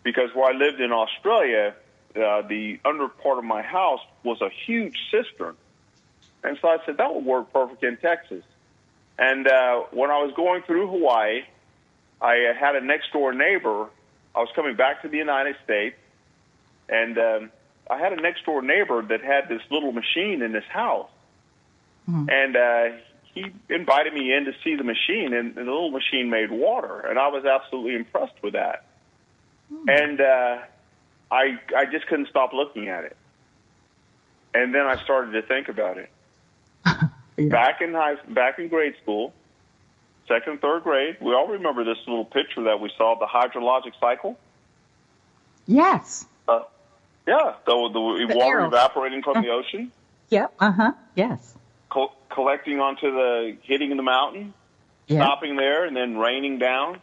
Because 0.01 0.33
where 0.33 0.51
I 0.51 0.57
lived 0.57 0.81
in 0.81 0.91
Australia, 0.91 1.75
uh, 2.15 2.41
the 2.47 2.79
under 2.83 3.07
part 3.07 3.37
of 3.37 3.43
my 3.43 3.61
house 3.61 4.01
was 4.23 4.41
a 4.41 4.49
huge 4.65 4.97
cistern. 5.11 5.55
And 6.43 6.57
so 6.61 6.67
I 6.67 6.77
said, 6.85 6.97
that 6.97 7.13
would 7.13 7.25
work 7.25 7.53
perfect 7.53 7.83
in 7.83 7.97
Texas. 7.97 8.43
And 9.19 9.47
uh, 9.47 9.81
when 9.91 10.09
I 10.09 10.23
was 10.23 10.33
going 10.35 10.63
through 10.63 10.87
Hawaii, 10.87 11.43
I 12.19 12.53
had 12.59 12.75
a 12.75 12.81
next 12.81 13.13
door 13.13 13.33
neighbor. 13.33 13.87
I 14.35 14.39
was 14.39 14.49
coming 14.55 14.75
back 14.75 15.03
to 15.03 15.09
the 15.09 15.17
United 15.17 15.57
States 15.63 15.95
and 16.89 17.17
um, 17.17 17.51
I 17.89 17.97
had 17.97 18.13
a 18.13 18.21
next 18.21 18.45
door 18.45 18.61
neighbor 18.61 19.01
that 19.01 19.21
had 19.21 19.49
this 19.49 19.61
little 19.69 19.91
machine 19.91 20.41
in 20.41 20.53
his 20.53 20.63
house, 20.65 21.09
mm-hmm. 22.09 22.29
and 22.29 22.55
uh, 22.55 22.97
he 23.33 23.45
invited 23.69 24.13
me 24.13 24.33
in 24.33 24.45
to 24.45 24.53
see 24.63 24.75
the 24.75 24.83
machine, 24.83 25.33
and, 25.33 25.57
and 25.57 25.67
the 25.67 25.71
little 25.71 25.91
machine 25.91 26.29
made 26.29 26.51
water, 26.51 26.99
and 26.99 27.17
I 27.19 27.27
was 27.29 27.45
absolutely 27.45 27.95
impressed 27.95 28.41
with 28.41 28.53
that. 28.53 28.85
Mm-hmm. 29.73 29.89
And 29.89 30.21
uh, 30.21 30.57
I 31.31 31.59
I 31.75 31.85
just 31.85 32.07
couldn't 32.07 32.29
stop 32.29 32.53
looking 32.53 32.89
at 32.89 33.05
it, 33.05 33.17
and 34.53 34.73
then 34.73 34.85
I 34.85 35.03
started 35.03 35.31
to 35.31 35.41
think 35.41 35.67
about 35.69 35.97
it. 35.97 36.09
yeah. 36.85 37.49
Back 37.49 37.81
in 37.81 37.93
high, 37.93 38.15
back 38.29 38.59
in 38.59 38.67
grade 38.67 38.95
school, 39.01 39.33
second, 40.27 40.61
third 40.61 40.83
grade, 40.83 41.17
we 41.21 41.33
all 41.33 41.47
remember 41.47 41.83
this 41.83 41.97
little 42.07 42.25
picture 42.25 42.63
that 42.63 42.79
we 42.79 42.91
saw, 42.97 43.17
the 43.19 43.25
hydrologic 43.25 43.93
cycle. 43.99 44.37
Yes. 45.65 46.25
Uh, 46.47 46.63
yeah, 47.27 47.53
the, 47.65 47.71
the, 47.71 48.25
the 48.27 48.37
water 48.37 48.65
evaporating 48.65 49.23
from 49.23 49.41
the 49.41 49.49
ocean. 49.49 49.91
Yep. 50.29 50.53
Uh 50.59 50.71
huh. 50.71 50.93
Yes. 51.15 51.55
Co- 51.89 52.11
collecting 52.29 52.79
onto 52.79 53.11
the 53.11 53.57
hitting 53.61 53.95
the 53.95 54.03
mountain, 54.03 54.53
yep. 55.07 55.21
stopping 55.21 55.55
there, 55.55 55.85
and 55.85 55.95
then 55.95 56.17
raining 56.17 56.59
down. 56.59 56.99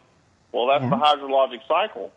Well, 0.51 0.67
that's 0.67 0.83
the 0.83 0.97
hydrologic 0.97 1.65
cycle. 1.67 2.11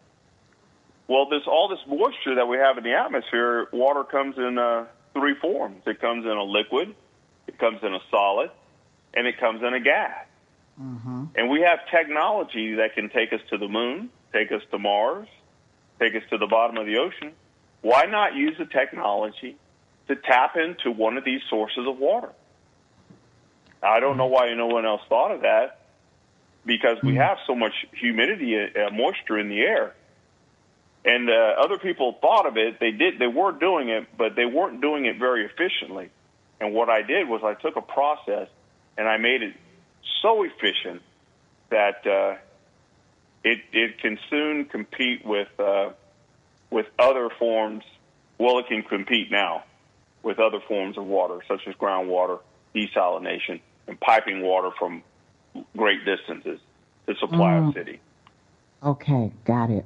well, 1.07 1.27
this 1.29 1.43
all 1.47 1.69
this 1.69 1.81
moisture 1.87 2.37
that 2.37 2.49
we 2.49 2.57
have 2.57 2.79
in 2.79 2.85
the 2.85 2.95
atmosphere, 2.95 3.69
water 3.73 4.05
comes 4.05 4.37
in 4.39 4.59
uh, 4.59 4.87
three 5.13 5.35
forms. 5.35 5.83
It 5.87 6.01
comes 6.01 6.25
in 6.25 6.31
a 6.33 6.43
liquid, 6.43 6.95
it 7.47 7.59
comes 7.59 7.79
in 7.83 7.95
a 7.95 8.01
solid, 8.11 8.51
and 9.13 9.27
it 9.27 9.39
comes 9.39 9.63
in 9.63 9.75
a 9.75 9.81
gas. 9.81 10.27
Mm-hmm. 10.81 11.25
And 11.37 11.51
we 11.51 11.61
have 11.61 11.81
technology 11.91 12.75
that 12.75 12.95
can 12.95 13.09
take 13.11 13.33
us 13.33 13.41
to 13.51 13.59
the 13.59 13.69
moon, 13.69 14.11
take 14.33 14.51
us 14.51 14.63
to 14.71 14.79
Mars, 14.79 15.29
take 15.99 16.15
us 16.15 16.23
to 16.31 16.39
the 16.39 16.47
bottom 16.47 16.77
of 16.77 16.87
the 16.87 16.99
ocean. 16.99 17.33
Why 17.83 18.05
not 18.05 18.35
use 18.35 18.57
the 18.59 18.67
technology 18.67 19.57
to 20.09 20.17
tap 20.17 20.57
into 20.57 20.91
one 20.91 21.17
of 21.17 21.25
these 21.25 21.41
sources 21.49 21.87
of 21.87 21.99
water? 21.99 22.31
I 23.83 24.01
don't 24.01 24.17
know 24.17 24.27
why 24.27 24.53
no 24.55 24.67
one 24.67 24.87
else 24.87 25.03
thought 25.09 25.31
of 25.31 25.43
that 25.43 25.81
because 26.65 26.97
we 27.03 27.17
have 27.17 27.37
so 27.47 27.55
much 27.55 27.75
humidity, 27.93 28.57
uh, 28.57 28.91
moisture 28.91 29.39
in 29.39 29.49
the 29.49 29.61
air. 29.61 29.95
And 31.05 31.29
uh, 31.29 31.63
other 31.63 31.77
people 31.77 32.17
thought 32.21 32.47
of 32.47 32.57
it. 32.57 32.81
They 32.81 32.91
did. 32.91 33.19
They 33.19 33.27
were 33.27 33.53
doing 33.53 33.91
it, 33.91 34.07
but 34.17 34.37
they 34.37 34.47
weren't 34.47 34.81
doing 34.81 35.05
it 35.05 35.19
very 35.19 35.45
efficiently. 35.45 36.09
And 36.61 36.73
what 36.73 36.89
I 36.89 37.03
did 37.03 37.29
was 37.29 37.43
I 37.45 37.53
took 37.55 37.77
a 37.77 37.83
process 37.83 38.49
and 38.97 39.07
I 39.07 39.19
made 39.19 39.43
it 39.43 39.55
so 40.23 40.45
efficient 40.45 41.03
that 41.69 42.07
uh, 42.07 42.37
it 43.45 43.61
it 43.73 43.99
can 43.99 44.19
soon 44.31 44.65
compete 44.65 45.25
with 45.25 45.49
uh, 45.61 45.91
with 46.71 46.87
other 46.99 47.31
forms. 47.39 47.85
Well, 48.39 48.59
it 48.59 48.67
can 48.67 48.83
compete 48.83 49.31
now 49.31 49.65
with 50.23 50.41
other 50.41 50.61
forms 50.67 50.99
of 50.99 51.05
water, 51.05 51.41
such 51.47 51.61
as 51.69 51.75
groundwater, 51.77 52.41
desalination, 52.75 53.61
and 53.87 54.01
piping 54.01 54.43
water 54.43 54.71
from 54.77 55.03
great 55.77 56.05
distances 56.05 56.59
to 57.07 57.15
supply 57.17 57.53
mm. 57.53 57.71
a 57.71 57.73
city. 57.75 58.01
Okay, 58.83 59.31
got 59.45 59.71
it. 59.71 59.85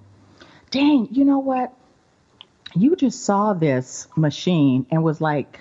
Dang, 0.71 1.09
you 1.11 1.25
know 1.25 1.41
what? 1.41 1.73
You 2.75 2.97
just 2.97 3.25
saw 3.25 3.55
this 3.55 4.07
machine 4.17 4.87
and 4.91 5.03
was 5.03 5.21
like, 5.21 5.61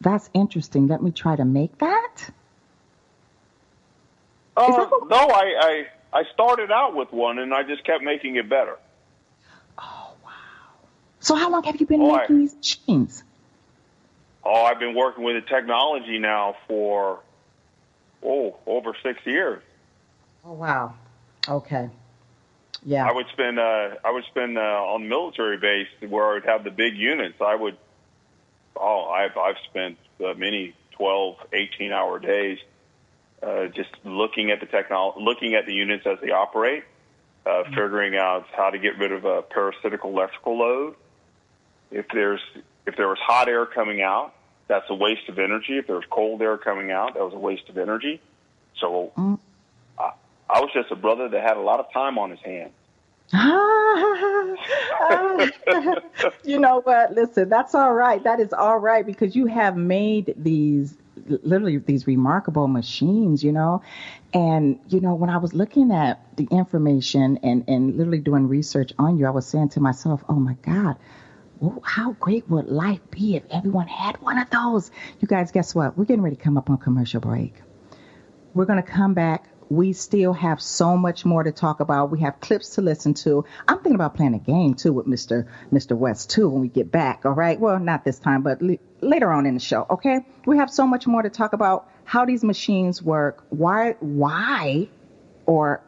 that's 0.00 0.28
interesting. 0.34 0.88
Let 0.88 1.02
me 1.02 1.10
try 1.10 1.36
to 1.36 1.44
make 1.44 1.78
that. 1.78 2.30
Uh, 4.56 4.66
that 4.66 4.90
no, 5.08 5.16
I, 5.16 5.54
I 5.60 5.86
I 6.16 6.22
started 6.32 6.72
out 6.72 6.96
with 6.96 7.12
one 7.12 7.38
and 7.38 7.52
I 7.52 7.62
just 7.62 7.84
kept 7.84 8.02
making 8.02 8.36
it 8.36 8.48
better. 8.48 8.78
Oh 9.76 10.12
wow! 10.24 10.30
So 11.20 11.34
how 11.34 11.50
long 11.50 11.62
have 11.64 11.78
you 11.78 11.86
been 11.86 12.08
making 12.08 12.38
these 12.38 12.54
machines? 12.56 13.22
Oh, 14.42 14.64
I've 14.64 14.78
been 14.78 14.94
working 14.94 15.24
with 15.24 15.34
the 15.34 15.46
technology 15.46 16.18
now 16.18 16.56
for 16.66 17.20
oh 18.24 18.56
over 18.66 18.96
six 19.02 19.20
years. 19.26 19.62
Oh 20.42 20.54
wow! 20.54 20.94
Okay. 21.46 21.90
Yeah. 22.82 23.06
I 23.06 23.12
would 23.12 23.26
spend 23.34 23.58
uh, 23.58 23.96
I 24.02 24.10
would 24.10 24.24
spend 24.30 24.56
uh, 24.56 24.62
on 24.62 25.10
military 25.10 25.58
base 25.58 25.88
where 26.08 26.30
I 26.30 26.34
would 26.34 26.46
have 26.46 26.64
the 26.64 26.70
big 26.70 26.96
units. 26.96 27.42
I 27.42 27.56
would 27.56 27.76
oh 28.74 29.10
I've 29.10 29.36
I've 29.36 29.58
spent 29.68 29.98
uh, 30.24 30.32
many 30.32 30.72
12, 30.92 31.36
18 31.52 31.92
hour 31.92 32.18
days 32.18 32.58
uh, 33.42 33.66
just 33.66 33.90
looking 34.04 34.50
at 34.50 34.60
the 34.60 34.66
technology, 34.66 35.18
looking 35.20 35.54
at 35.54 35.66
the 35.66 35.72
units 35.72 36.06
as 36.06 36.18
they 36.20 36.30
operate, 36.30 36.84
uh, 37.44 37.50
mm-hmm. 37.50 37.70
figuring 37.70 38.16
out 38.16 38.46
how 38.56 38.70
to 38.70 38.78
get 38.78 38.98
rid 38.98 39.12
of 39.12 39.24
a 39.24 39.42
parasitical 39.42 40.10
electrical 40.10 40.58
load. 40.58 40.94
If 41.90 42.06
there's 42.12 42.40
if 42.86 42.96
there 42.96 43.08
was 43.08 43.18
hot 43.18 43.48
air 43.48 43.66
coming 43.66 44.02
out, 44.02 44.34
that's 44.68 44.88
a 44.90 44.94
waste 44.94 45.28
of 45.28 45.38
energy. 45.38 45.78
If 45.78 45.86
there 45.86 45.96
was 45.96 46.04
cold 46.10 46.42
air 46.42 46.58
coming 46.58 46.90
out, 46.90 47.14
that 47.14 47.22
was 47.22 47.34
a 47.34 47.38
waste 47.38 47.68
of 47.68 47.78
energy. 47.78 48.20
So 48.80 49.12
mm. 49.16 49.38
I, 49.98 50.12
I 50.48 50.60
was 50.60 50.70
just 50.72 50.90
a 50.90 50.96
brother 50.96 51.28
that 51.28 51.42
had 51.42 51.56
a 51.56 51.60
lot 51.60 51.80
of 51.80 51.92
time 51.92 52.18
on 52.18 52.30
his 52.30 52.40
hands. 52.40 52.72
you 56.44 56.58
know 56.60 56.80
what? 56.84 57.12
Listen, 57.12 57.48
that's 57.48 57.74
all 57.74 57.92
right. 57.92 58.22
That 58.22 58.38
is 58.38 58.52
all 58.52 58.78
right 58.78 59.04
because 59.04 59.34
you 59.34 59.46
have 59.46 59.76
made 59.76 60.32
these 60.36 60.96
literally 61.26 61.78
these 61.78 62.06
remarkable 62.06 62.68
machines, 62.68 63.42
you 63.42 63.52
know. 63.52 63.82
And 64.32 64.78
you 64.88 65.00
know, 65.00 65.14
when 65.14 65.30
I 65.30 65.38
was 65.38 65.54
looking 65.54 65.92
at 65.92 66.36
the 66.36 66.48
information 66.50 67.38
and 67.42 67.64
and 67.68 67.96
literally 67.96 68.20
doing 68.20 68.48
research 68.48 68.92
on 68.98 69.18
you, 69.18 69.26
I 69.26 69.30
was 69.30 69.46
saying 69.46 69.70
to 69.70 69.80
myself, 69.80 70.24
"Oh 70.28 70.34
my 70.34 70.54
God." 70.62 70.96
How 71.82 72.12
great 72.12 72.50
would 72.50 72.68
life 72.68 73.00
be 73.10 73.36
if 73.36 73.42
everyone 73.50 73.86
had 73.86 74.20
one 74.20 74.36
of 74.36 74.50
those? 74.50 74.90
You 75.20 75.26
guys, 75.26 75.52
guess 75.52 75.74
what? 75.74 75.96
We're 75.96 76.04
getting 76.04 76.20
ready 76.20 76.36
to 76.36 76.42
come 76.42 76.58
up 76.58 76.68
on 76.68 76.76
commercial 76.76 77.18
break. 77.18 77.54
We're 78.52 78.66
going 78.66 78.82
to 78.82 78.86
come 78.86 79.14
back 79.14 79.48
we 79.68 79.92
still 79.92 80.32
have 80.32 80.60
so 80.60 80.96
much 80.96 81.24
more 81.24 81.42
to 81.42 81.52
talk 81.52 81.80
about. 81.80 82.10
We 82.10 82.20
have 82.20 82.40
clips 82.40 82.70
to 82.76 82.82
listen 82.82 83.14
to. 83.14 83.44
I'm 83.66 83.76
thinking 83.76 83.94
about 83.94 84.14
playing 84.14 84.34
a 84.34 84.38
game 84.38 84.74
too 84.74 84.92
with 84.92 85.06
Mr. 85.06 85.46
Mr. 85.72 85.96
West 85.96 86.30
too 86.30 86.48
when 86.48 86.60
we 86.60 86.68
get 86.68 86.90
back. 86.90 87.24
All 87.24 87.32
right. 87.32 87.58
Well, 87.58 87.78
not 87.78 88.04
this 88.04 88.18
time, 88.18 88.42
but 88.42 88.60
later 89.06 89.32
on 89.32 89.46
in 89.46 89.54
the 89.54 89.60
show. 89.60 89.86
Okay. 89.90 90.20
We 90.44 90.58
have 90.58 90.70
so 90.70 90.86
much 90.86 91.06
more 91.06 91.22
to 91.22 91.30
talk 91.30 91.52
about 91.52 91.88
how 92.04 92.24
these 92.24 92.44
machines 92.44 93.02
work. 93.02 93.44
Why, 93.50 93.96
why, 94.00 94.88
or 95.46 95.80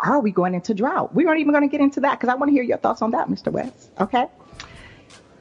are 0.00 0.20
we 0.20 0.30
going 0.30 0.54
into 0.54 0.74
drought? 0.74 1.14
We 1.14 1.26
aren't 1.26 1.40
even 1.40 1.52
going 1.52 1.68
to 1.68 1.70
get 1.70 1.80
into 1.80 2.00
that 2.00 2.18
because 2.18 2.28
I 2.28 2.34
want 2.34 2.48
to 2.50 2.52
hear 2.52 2.62
your 2.62 2.78
thoughts 2.78 3.02
on 3.02 3.12
that, 3.12 3.28
Mr. 3.28 3.52
West. 3.52 3.90
Okay. 4.00 4.26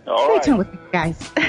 All 0.07 0.17
Stay 0.17 0.33
right. 0.33 0.43
tuned 0.43 0.57
with 0.57 0.71
me, 0.71 0.79
guys. 0.91 1.31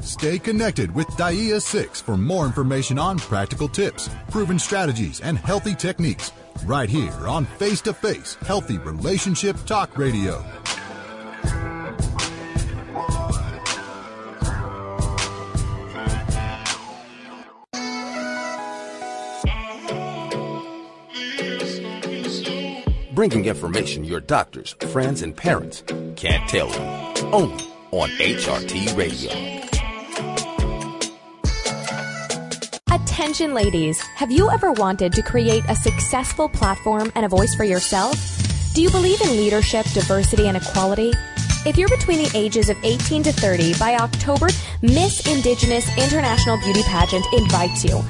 Stay 0.00 0.38
connected 0.38 0.94
with 0.94 1.06
DAIA 1.08 1.60
6 1.60 2.00
for 2.00 2.16
more 2.16 2.46
information 2.46 2.98
on 2.98 3.18
practical 3.18 3.68
tips, 3.68 4.08
proven 4.30 4.58
strategies, 4.58 5.20
and 5.20 5.36
healthy 5.38 5.74
techniques 5.74 6.32
right 6.64 6.88
here 6.88 7.28
on 7.28 7.44
Face 7.44 7.80
to 7.82 7.92
Face 7.92 8.36
Healthy 8.46 8.78
Relationship 8.78 9.56
Talk 9.66 9.96
Radio. 9.98 10.44
Bringing 23.18 23.46
information 23.46 24.04
your 24.04 24.20
doctors, 24.20 24.76
friends, 24.92 25.22
and 25.22 25.36
parents 25.36 25.82
can't 26.14 26.48
tell 26.48 26.68
you. 26.68 27.32
Only 27.32 27.64
on 27.90 28.10
HRT 28.10 28.96
Radio. 28.96 29.32
Attention 32.92 33.54
ladies, 33.54 34.00
have 34.14 34.30
you 34.30 34.48
ever 34.50 34.70
wanted 34.70 35.12
to 35.14 35.22
create 35.22 35.64
a 35.68 35.74
successful 35.74 36.48
platform 36.48 37.10
and 37.16 37.26
a 37.26 37.28
voice 37.28 37.56
for 37.56 37.64
yourself? 37.64 38.14
Do 38.72 38.82
you 38.82 38.90
believe 38.90 39.20
in 39.20 39.30
leadership, 39.30 39.84
diversity, 39.86 40.46
and 40.46 40.56
equality? 40.56 41.12
If 41.66 41.76
you're 41.76 41.88
between 41.88 42.22
the 42.22 42.30
ages 42.36 42.68
of 42.68 42.76
18 42.84 43.24
to 43.24 43.32
30, 43.32 43.76
by 43.80 43.96
October, 43.96 44.46
Miss 44.80 45.26
Indigenous 45.26 45.88
International 45.98 46.56
Beauty 46.58 46.84
Pageant 46.84 47.26
invites 47.32 47.82
you. 47.82 48.00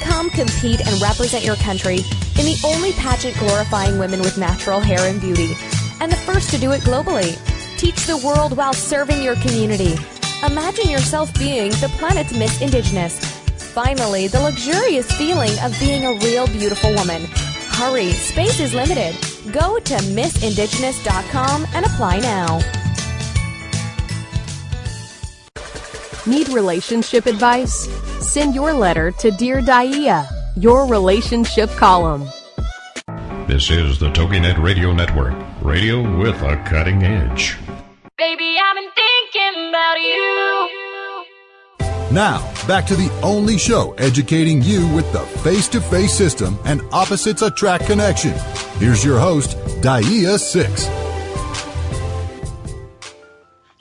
Come 0.00 0.30
compete 0.30 0.86
and 0.86 1.00
represent 1.00 1.44
your 1.44 1.56
country 1.56 1.98
in 2.38 2.44
the 2.44 2.60
only 2.64 2.92
pageant 2.92 3.36
glorifying 3.38 3.98
women 3.98 4.20
with 4.20 4.38
natural 4.38 4.80
hair 4.80 5.00
and 5.00 5.20
beauty, 5.20 5.54
and 6.00 6.10
the 6.10 6.16
first 6.16 6.50
to 6.50 6.58
do 6.58 6.72
it 6.72 6.82
globally. 6.82 7.36
Teach 7.78 8.06
the 8.06 8.18
world 8.18 8.56
while 8.56 8.72
serving 8.72 9.22
your 9.22 9.36
community. 9.36 9.96
Imagine 10.44 10.90
yourself 10.90 11.32
being 11.38 11.70
the 11.72 11.92
planet's 11.98 12.32
Miss 12.32 12.60
Indigenous 12.60 13.36
finally, 13.76 14.26
the 14.26 14.40
luxurious 14.40 15.12
feeling 15.18 15.52
of 15.58 15.78
being 15.78 16.06
a 16.06 16.12
real 16.24 16.46
beautiful 16.46 16.94
woman. 16.94 17.26
Hurry, 17.76 18.10
space 18.12 18.58
is 18.58 18.72
limited. 18.72 19.14
Go 19.52 19.78
to 19.78 19.94
missindigenous.com 19.96 21.66
and 21.74 21.84
apply 21.84 22.20
now. 22.20 22.58
Need 26.26 26.48
relationship 26.48 27.26
advice? 27.26 27.86
Send 28.20 28.54
your 28.54 28.72
letter 28.72 29.10
to 29.12 29.30
Dear 29.30 29.60
DAIA, 29.60 30.26
your 30.56 30.86
relationship 30.86 31.70
column. 31.70 32.28
This 33.46 33.70
is 33.70 33.98
the 33.98 34.10
TogiNet 34.10 34.62
Radio 34.62 34.92
Network, 34.92 35.34
radio 35.62 36.00
with 36.18 36.34
a 36.42 36.56
cutting 36.68 37.02
edge. 37.02 37.56
Baby, 38.18 38.56
I've 38.60 38.76
been 38.76 38.90
thinking 38.94 39.68
about 39.68 40.00
you. 40.00 40.72
Now, 42.10 42.40
back 42.66 42.86
to 42.86 42.96
the 42.96 43.10
only 43.22 43.58
show 43.58 43.92
educating 43.94 44.62
you 44.62 44.88
with 44.94 45.10
the 45.12 45.20
face 45.40 45.68
to 45.68 45.80
face 45.80 46.12
system 46.12 46.58
and 46.64 46.80
opposites 46.92 47.42
attract 47.42 47.86
connection. 47.86 48.34
Here's 48.78 49.04
your 49.04 49.18
host, 49.18 49.56
DAIA 49.82 50.38
6. 50.38 51.05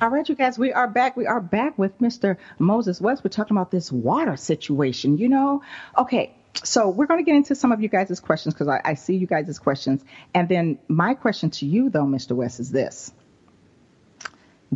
All 0.02 0.10
right, 0.10 0.28
you 0.28 0.36
guys, 0.36 0.60
we 0.60 0.74
are 0.74 0.88
back. 0.88 1.16
We 1.16 1.26
are 1.26 1.40
back 1.40 1.78
with 1.78 2.00
Mr. 2.00 2.38
Moses 2.60 3.00
West. 3.00 3.24
We're 3.24 3.30
talking 3.30 3.56
about 3.56 3.72
this 3.72 3.92
water 3.92 4.36
situation, 4.36 5.18
you 5.18 5.30
know? 5.30 5.62
Okay, 5.98 6.34
so 6.64 6.90
we're 6.90 7.06
going 7.06 7.24
to 7.24 7.24
get 7.24 7.38
into 7.38 7.56
some 7.56 7.72
of 7.72 7.82
you 7.82 7.88
guys' 7.88 8.20
questions 8.20 8.54
because 8.54 8.68
I, 8.68 8.82
I 8.84 8.94
see 8.96 9.16
you 9.16 9.26
guys' 9.26 9.58
questions. 9.58 10.04
And 10.34 10.50
then 10.50 10.80
my 10.90 11.14
question 11.14 11.50
to 11.52 11.66
you, 11.66 11.90
though, 11.90 12.04
Mr. 12.04 12.36
West, 12.36 12.60
is 12.60 12.72
this 12.72 13.14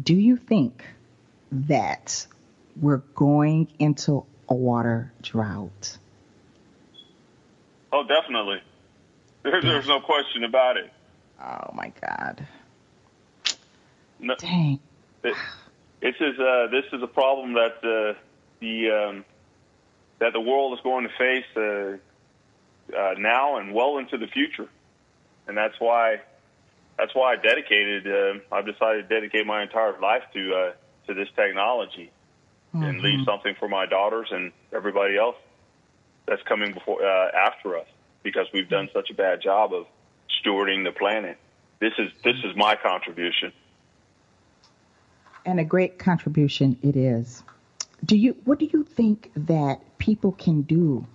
Do 0.02 0.16
you 0.16 0.38
think 0.38 0.86
that 1.52 2.26
we're 2.80 3.04
going 3.16 3.68
into 3.78 4.26
a 4.50 4.54
water 4.54 5.12
drought. 5.22 5.98
Oh, 7.92 8.04
definitely. 8.04 8.62
There, 9.44 9.62
there's 9.62 9.88
no 9.88 10.00
question 10.00 10.44
about 10.44 10.78
it. 10.78 10.92
Oh 11.42 11.72
my 11.74 11.94
God. 12.02 12.46
No, 14.20 14.36
Dang. 14.36 14.80
It, 15.24 15.36
this 16.02 16.16
is 16.20 16.40
uh, 16.40 16.68
this 16.72 16.86
is 16.94 17.02
a 17.04 17.08
problem 17.08 17.54
that 17.54 17.78
uh, 17.84 18.20
the 18.60 18.90
um, 18.92 19.26
that 20.20 20.34
the 20.34 20.42
world 20.42 20.78
is 20.78 20.84
going 20.84 21.08
to 21.08 21.14
face 21.18 21.46
uh, 21.56 22.98
uh, 22.98 23.14
now 23.18 23.58
and 23.58 23.74
well 23.74 23.98
into 23.98 24.18
the 24.18 24.28
future, 24.28 24.70
and 25.48 25.58
that's 25.58 25.76
why 25.80 26.22
that's 26.98 27.14
why 27.14 27.34
I 27.34 27.36
dedicated. 27.36 28.08
Uh, 28.08 28.56
I've 28.56 28.66
decided 28.66 29.10
to 29.10 29.16
dedicate 29.16 29.46
my 29.46 29.64
entire 29.64 30.00
life 30.00 30.24
to 30.34 30.54
uh, 30.54 30.72
to 31.08 31.14
this 31.14 31.30
technology 31.36 32.12
and 32.72 33.02
leave 33.02 33.26
something 33.26 33.56
for 33.58 33.68
my 33.68 33.88
daughters 33.88 34.28
and 34.32 34.52
everybody 34.72 35.18
else 35.18 35.36
that's 36.28 36.42
coming 36.44 36.74
before 36.74 37.04
uh, 37.04 37.30
after 37.36 37.78
us 37.78 37.88
because 38.22 38.46
we've 38.54 38.70
done 38.70 38.90
such 38.94 39.10
a 39.10 39.14
bad 39.14 39.42
job 39.42 39.74
of 39.74 39.88
stewarding 40.40 40.84
the 40.84 40.92
planet. 40.92 41.38
This 41.80 41.94
is 41.98 42.12
this 42.24 42.36
is 42.44 42.56
my 42.56 42.76
contribution. 42.76 43.52
And 45.46 45.60
a 45.60 45.63
great 45.63 45.98
contribution 45.98 46.77
it 46.81 46.96
is. 46.96 47.43
Do 48.05 48.17
you 48.17 48.36
what 48.46 48.60
do 48.60 48.69
you 48.72 48.84
think 48.84 49.31
that 49.36 49.81
people 49.98 50.31
can 50.31 50.62
do 50.62 51.05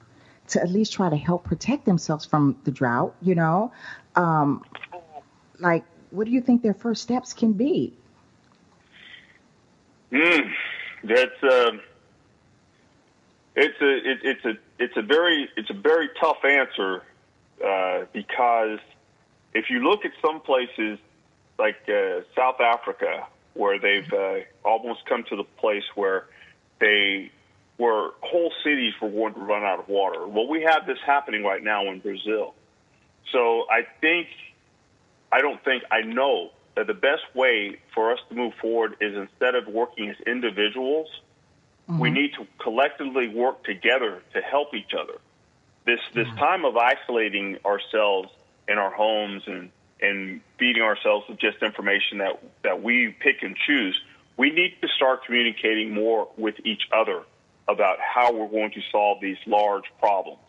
to 0.49 0.61
at 0.61 0.71
least 0.71 0.93
try 0.93 1.09
to 1.09 1.17
help 1.17 1.45
protect 1.45 1.87
themselves 1.87 2.25
from 2.25 2.57
the 2.65 2.71
drought, 2.71 3.15
you 3.23 3.35
know? 3.35 3.73
Um 4.17 4.65
like 5.59 5.85
what 6.11 6.27
do 6.27 6.33
you 6.33 6.41
think 6.41 6.63
their 6.63 6.75
first 6.75 7.03
steps 7.03 7.33
can 7.33 7.53
be? 7.53 7.93
Mm, 10.13 10.51
that's 11.03 11.43
uh, 11.43 11.73
it's 13.57 13.81
a 13.81 14.11
it, 14.11 14.19
it's 14.23 14.45
a 14.45 14.53
it's 14.79 14.97
a 14.97 15.03
very 15.03 15.49
it's 15.57 15.71
a 15.71 15.75
very 15.75 16.09
tough 16.21 16.45
answer 16.45 17.03
uh, 17.65 18.05
because 18.13 18.79
if 19.55 19.71
you 19.71 19.81
look 19.81 20.05
at 20.05 20.13
some 20.25 20.41
places 20.41 20.99
like 21.59 21.77
uh, 21.89 22.21
South 22.37 22.61
Africa 22.61 23.27
where 23.55 23.79
they've 23.79 24.13
uh, 24.13 24.41
almost 24.65 25.07
come 25.07 25.25
to 25.31 25.37
the 25.37 25.45
place 25.45 25.85
where 25.95 26.27
they 26.81 27.31
where 27.77 28.11
whole 28.21 28.53
cities 28.63 28.93
were 29.03 29.11
going 29.11 29.35
to 29.35 29.41
run 29.41 29.65
out 29.65 29.81
of 29.81 29.89
water. 29.89 30.27
Well, 30.29 30.47
we 30.49 30.63
have 30.63 30.87
this 30.87 30.99
happening 31.05 31.43
right 31.43 31.63
now 31.63 31.91
in 31.91 31.99
Brazil. 31.99 32.55
So 33.33 33.67
I 33.71 33.83
think 34.01 34.29
I 35.33 35.41
don't 35.41 35.63
think 35.65 35.83
I 35.91 36.03
know 36.03 36.51
that 36.77 36.87
the 36.87 36.95
best 36.95 37.23
way 37.35 37.79
for 37.95 38.13
us 38.13 38.19
to 38.29 38.35
move 38.35 38.55
forward 38.61 38.97
is 39.01 39.17
instead 39.17 39.55
of 39.55 39.67
working 39.67 40.11
as 40.11 40.17
individuals, 40.27 41.09
we 41.89 42.11
need 42.11 42.33
to 42.35 42.47
collectively 42.59 43.29
work 43.29 43.63
together 43.65 44.23
to 44.33 44.41
help 44.41 44.75
each 44.75 44.93
other. 44.99 45.19
This 45.85 46.01
this 46.15 46.29
time 46.39 46.65
of 46.65 46.77
isolating 46.77 47.59
ourselves 47.65 48.31
in 48.69 48.79
our 48.79 48.91
homes 48.91 49.43
and 49.47 49.71
and 50.01 50.41
feeding 50.59 50.83
ourselves 50.83 51.27
with 51.29 51.39
just 51.39 51.63
information 51.63 52.19
that 52.19 52.43
that 52.63 52.83
we 52.83 53.15
pick 53.21 53.43
and 53.43 53.57
choose, 53.67 54.01
we 54.37 54.51
need 54.51 54.75
to 54.83 54.89
start 54.89 55.25
communicating 55.25 55.95
more 55.95 56.29
with 56.37 56.55
each 56.65 56.83
other 56.93 57.23
about 57.69 57.99
how 58.01 58.33
we're 58.33 58.49
going 58.49 58.71
to 58.73 58.81
solve 58.91 59.19
these 59.21 59.39
large 59.47 59.85
problems. 59.99 60.41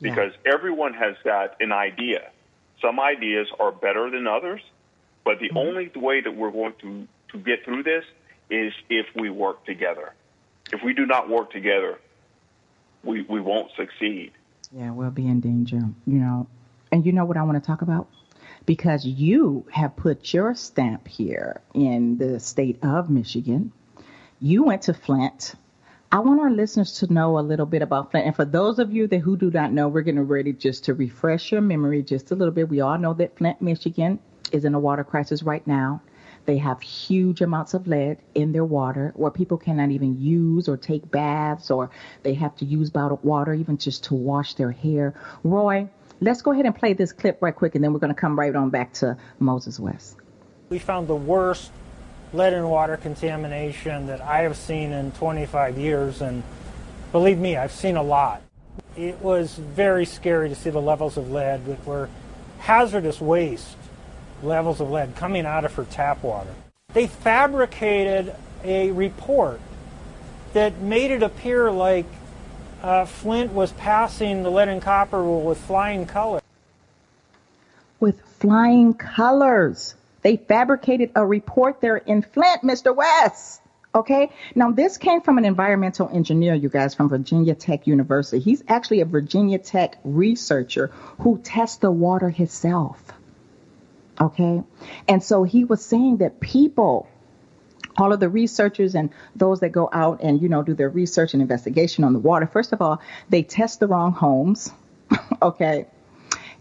Because 0.00 0.32
everyone 0.44 0.94
has 0.94 1.14
got 1.22 1.56
an 1.60 1.70
idea. 1.70 2.30
Some 2.80 2.98
ideas 2.98 3.46
are 3.60 3.70
better 3.70 4.10
than 4.10 4.26
others, 4.26 4.60
but 5.24 5.38
the 5.38 5.48
mm-hmm. 5.48 5.58
only 5.58 5.92
way 5.94 6.20
that 6.20 6.34
we're 6.34 6.50
going 6.50 6.74
to, 6.80 7.06
to 7.30 7.38
get 7.38 7.64
through 7.64 7.84
this 7.84 8.04
is 8.50 8.72
if 8.90 9.06
we 9.14 9.30
work 9.30 9.64
together. 9.64 10.12
If 10.72 10.82
we 10.82 10.92
do 10.92 11.06
not 11.06 11.28
work 11.28 11.52
together, 11.52 12.00
we, 13.04 13.22
we 13.22 13.40
won't 13.40 13.70
succeed. 13.76 14.32
Yeah, 14.72 14.90
we'll 14.90 15.10
be 15.10 15.28
in 15.28 15.40
danger, 15.40 15.80
you 16.06 16.18
know. 16.18 16.48
And 16.90 17.06
you 17.06 17.12
know 17.12 17.24
what 17.24 17.36
I 17.36 17.42
want 17.44 17.62
to 17.62 17.66
talk 17.66 17.82
about? 17.82 18.08
Because 18.64 19.04
you 19.04 19.66
have 19.72 19.96
put 19.96 20.32
your 20.32 20.54
stamp 20.54 21.08
here 21.08 21.60
in 21.74 22.18
the 22.18 22.38
state 22.38 22.78
of 22.82 23.10
Michigan. 23.10 23.72
You 24.40 24.64
went 24.64 24.82
to 24.82 24.94
Flint. 24.94 25.54
I 26.10 26.18
want 26.18 26.40
our 26.40 26.50
listeners 26.50 26.98
to 26.98 27.12
know 27.12 27.38
a 27.38 27.40
little 27.40 27.66
bit 27.66 27.82
about 27.82 28.10
Flint. 28.10 28.26
And 28.26 28.36
for 28.36 28.44
those 28.44 28.78
of 28.78 28.92
you 28.92 29.06
that 29.08 29.20
who 29.20 29.36
do 29.36 29.50
not 29.50 29.72
know, 29.72 29.88
we're 29.88 30.02
getting 30.02 30.20
ready 30.20 30.52
just 30.52 30.84
to 30.84 30.94
refresh 30.94 31.50
your 31.50 31.60
memory 31.60 32.02
just 32.02 32.30
a 32.30 32.34
little 32.34 32.52
bit. 32.52 32.68
We 32.68 32.80
all 32.80 32.98
know 32.98 33.14
that 33.14 33.36
Flint, 33.38 33.62
Michigan 33.62 34.18
is 34.52 34.64
in 34.64 34.74
a 34.74 34.80
water 34.80 35.04
crisis 35.04 35.42
right 35.42 35.66
now. 35.66 36.02
They 36.44 36.58
have 36.58 36.80
huge 36.80 37.40
amounts 37.40 37.72
of 37.72 37.86
lead 37.86 38.18
in 38.34 38.52
their 38.52 38.64
water 38.64 39.12
where 39.14 39.30
people 39.30 39.56
cannot 39.56 39.90
even 39.90 40.20
use 40.20 40.68
or 40.68 40.76
take 40.76 41.10
baths 41.10 41.70
or 41.70 41.90
they 42.24 42.34
have 42.34 42.56
to 42.56 42.64
use 42.64 42.90
bottled 42.90 43.22
water 43.22 43.54
even 43.54 43.78
just 43.78 44.04
to 44.04 44.14
wash 44.14 44.54
their 44.54 44.72
hair. 44.72 45.14
Roy, 45.44 45.88
let's 46.22 46.40
go 46.40 46.52
ahead 46.52 46.64
and 46.64 46.74
play 46.74 46.92
this 46.92 47.12
clip 47.12 47.38
right 47.40 47.54
quick 47.54 47.74
and 47.74 47.82
then 47.82 47.92
we're 47.92 47.98
going 47.98 48.14
to 48.14 48.20
come 48.20 48.38
right 48.38 48.54
on 48.54 48.70
back 48.70 48.92
to 48.94 49.16
Moses 49.40 49.80
West. 49.80 50.16
We 50.68 50.78
found 50.78 51.08
the 51.08 51.16
worst 51.16 51.72
lead 52.32 52.54
and 52.54 52.70
water 52.70 52.96
contamination 52.96 54.06
that 54.06 54.20
I 54.20 54.42
have 54.42 54.56
seen 54.56 54.92
in 54.92 55.12
25 55.12 55.76
years, 55.76 56.22
and 56.22 56.42
believe 57.10 57.38
me, 57.38 57.56
I've 57.56 57.72
seen 57.72 57.96
a 57.96 58.02
lot. 58.02 58.40
It 58.96 59.18
was 59.20 59.54
very 59.54 60.06
scary 60.06 60.48
to 60.48 60.54
see 60.54 60.70
the 60.70 60.80
levels 60.80 61.18
of 61.18 61.30
lead 61.30 61.66
that 61.66 61.84
were 61.84 62.08
hazardous 62.60 63.20
waste 63.20 63.76
levels 64.42 64.80
of 64.80 64.90
lead 64.90 65.14
coming 65.14 65.44
out 65.44 65.64
of 65.64 65.74
her 65.74 65.84
tap 65.84 66.22
water. 66.22 66.54
They 66.94 67.06
fabricated 67.06 68.34
a 68.64 68.92
report 68.92 69.60
that 70.52 70.78
made 70.80 71.10
it 71.10 71.22
appear 71.22 71.70
like 71.70 72.06
uh, 72.82 73.04
Flint 73.04 73.52
was 73.52 73.72
passing 73.72 74.42
the 74.42 74.50
lead 74.50 74.68
and 74.68 74.82
copper 74.82 75.22
rule 75.22 75.42
with 75.42 75.58
flying 75.58 76.06
colors. 76.06 76.42
With 78.00 78.20
flying 78.40 78.94
colors. 78.94 79.94
They 80.22 80.36
fabricated 80.36 81.12
a 81.14 81.24
report 81.24 81.80
there 81.80 81.96
in 81.96 82.22
Flint, 82.22 82.62
Mr. 82.62 82.94
West. 82.94 83.60
Okay. 83.94 84.30
Now 84.54 84.70
this 84.70 84.96
came 84.96 85.20
from 85.20 85.38
an 85.38 85.44
environmental 85.44 86.08
engineer, 86.08 86.54
you 86.54 86.68
guys, 86.68 86.94
from 86.94 87.08
Virginia 87.08 87.54
Tech 87.54 87.86
University. 87.86 88.42
He's 88.42 88.62
actually 88.66 89.00
a 89.00 89.04
Virginia 89.04 89.58
Tech 89.58 89.98
researcher 90.02 90.88
who 91.20 91.38
tests 91.38 91.76
the 91.76 91.90
water 91.90 92.30
himself. 92.30 93.00
Okay. 94.20 94.62
And 95.08 95.22
so 95.22 95.44
he 95.44 95.64
was 95.64 95.84
saying 95.84 96.18
that 96.18 96.40
people, 96.40 97.08
all 97.96 98.12
of 98.12 98.20
the 98.20 98.28
researchers 98.28 98.94
and 98.94 99.10
those 99.36 99.60
that 99.60 99.70
go 99.70 99.88
out 99.92 100.20
and, 100.22 100.40
you 100.40 100.48
know, 100.48 100.62
do 100.62 100.74
their 100.74 100.88
research 100.88 101.34
and 101.34 101.42
investigation 101.42 102.04
on 102.04 102.12
the 102.12 102.18
water, 102.18 102.46
first 102.46 102.72
of 102.72 102.80
all, 102.80 103.00
they 103.28 103.42
test 103.42 103.80
the 103.80 103.86
wrong 103.86 104.12
homes. 104.12 104.70
okay. 105.42 105.86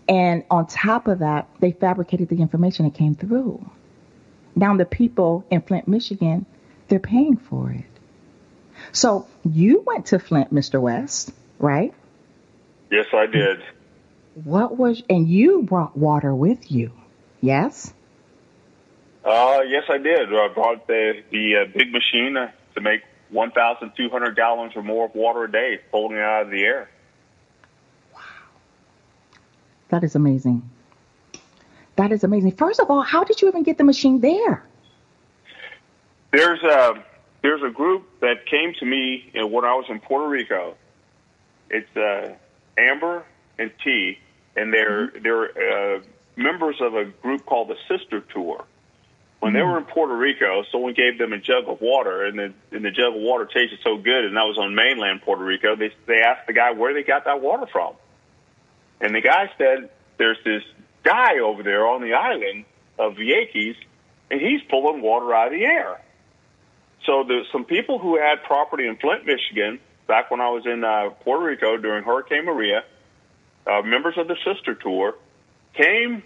And 0.08 0.44
on 0.50 0.68
top 0.68 1.08
of 1.08 1.20
that, 1.20 1.48
they 1.60 1.72
fabricated 1.72 2.30
the 2.30 2.42
information 2.42 2.86
that 2.86 2.96
came 2.96 3.16
through. 3.16 3.66
Now 4.56 4.76
the 4.76 4.86
people 4.86 5.46
in 5.50 5.62
Flint, 5.62 5.88
Michigan, 5.88 6.46
they're 6.88 7.00
paying 7.00 7.38
for 7.38 7.72
it. 7.72 7.86
So 8.92 9.28
you 9.46 9.84
went 9.86 10.08
to 10.08 10.20
Flint, 10.20 10.54
Mr. 10.54 10.82
West, 10.82 11.32
right? 11.60 11.94
Yes, 12.90 13.06
I 13.14 13.26
did. 13.28 13.64
What 14.34 14.78
was, 14.78 15.02
and 15.10 15.30
you 15.30 15.64
brought 15.64 15.96
water 15.96 16.34
with 16.34 16.72
you, 16.72 16.92
yes? 17.40 17.94
Uh, 19.24 19.62
yes, 19.68 19.84
I 19.90 19.98
did. 19.98 20.34
I 20.34 20.48
brought 20.54 20.88
the 20.88 21.22
the 21.32 21.58
uh, 21.58 21.66
big 21.78 21.92
machine 21.92 22.38
uh, 22.38 22.52
to 22.76 22.82
make 22.82 23.02
1,200 23.30 24.36
gallons 24.36 24.74
or 24.76 24.84
more 24.84 25.06
of 25.06 25.16
water 25.16 25.44
a 25.44 25.52
day, 25.52 25.80
pulling 25.92 26.18
it 26.18 26.22
out 26.22 26.44
of 26.44 26.52
the 26.52 26.64
air. 26.64 26.90
Wow. 28.14 28.22
That 29.90 30.04
is 30.04 30.16
amazing. 30.16 30.70
That 31.96 32.12
is 32.12 32.24
amazing. 32.24 32.54
First 32.54 32.80
of 32.80 32.90
all, 32.90 33.02
how 33.02 33.24
did 33.24 33.42
you 33.42 33.48
even 33.48 33.64
get 33.64 33.78
the 33.78 33.84
machine 33.84 34.22
there? 34.22 34.64
There's 36.32 36.64
a 36.64 37.04
there's 37.42 37.62
a 37.64 37.70
group 37.70 38.08
that 38.22 38.46
came 38.46 38.74
to 38.80 38.86
me 38.86 39.30
when 39.36 39.66
I 39.66 39.74
was 39.74 39.86
in 39.90 40.00
Puerto 40.00 40.28
Rico. 40.28 40.76
It's 41.70 41.96
uh, 41.96 42.34
Amber 42.78 43.24
and 43.60 43.72
T, 43.84 44.18
and 44.56 44.74
they're 44.74 45.12
they're 45.22 45.96
uh, 45.98 46.02
members 46.36 46.78
of 46.82 46.96
a 46.96 47.06
group 47.06 47.46
called 47.46 47.70
the 47.70 47.78
Sister 47.88 48.22
Tour. 48.22 48.66
When 49.42 49.54
they 49.54 49.64
were 49.64 49.80
in 49.80 49.86
Puerto 49.86 50.16
Rico, 50.16 50.64
someone 50.72 50.94
gave 50.94 51.18
them 51.18 51.34
a 51.34 51.40
jug 51.40 51.68
of 51.68 51.82
water, 51.82 52.26
and 52.26 52.38
the 52.38 52.54
and 52.72 52.86
the 52.86 52.92
jug 52.92 53.16
of 53.16 53.22
water 53.22 53.46
tasted 53.46 53.80
so 53.84 53.98
good, 53.98 54.24
and 54.26 54.38
that 54.38 54.44
was 54.44 54.60
on 54.60 54.76
mainland 54.76 55.24
Puerto 55.24 55.44
Rico. 55.44 55.76
They 55.76 55.92
they 56.06 56.22
asked 56.22 56.46
the 56.46 56.54
guy 56.54 56.74
where 56.74 56.94
they 56.94 57.02
got 57.02 57.26
that 57.26 57.42
water 57.42 57.66
from, 57.66 57.96
and 59.02 59.16
the 59.16 59.22
guy 59.22 59.52
said, 59.58 59.90
"There's 60.18 60.38
this 60.46 60.62
guy 61.02 61.40
over 61.40 61.64
there 61.64 61.88
on 61.88 62.02
the 62.02 62.14
island 62.14 62.66
of 63.00 63.16
Vieques, 63.16 63.78
and 64.30 64.40
he's 64.40 64.62
pulling 64.70 65.02
water 65.02 65.34
out 65.34 65.48
of 65.48 65.54
the 65.54 65.66
air." 65.66 66.00
So 67.08 67.24
there's 67.28 67.48
some 67.52 67.66
people 67.66 67.98
who 67.98 68.20
had 68.20 68.44
property 68.44 68.86
in 68.86 68.96
Flint, 68.98 69.26
Michigan, 69.26 69.80
back 70.06 70.30
when 70.30 70.40
I 70.40 70.50
was 70.50 70.68
in 70.68 70.84
uh, 70.84 71.10
Puerto 71.24 71.44
Rico 71.44 71.78
during 71.78 72.04
Hurricane 72.04 72.46
Maria, 72.46 72.84
uh, 73.66 73.82
members 73.82 74.20
of 74.20 74.28
the 74.28 74.38
Sister 74.46 74.76
Tour, 74.76 75.16
came 75.74 76.22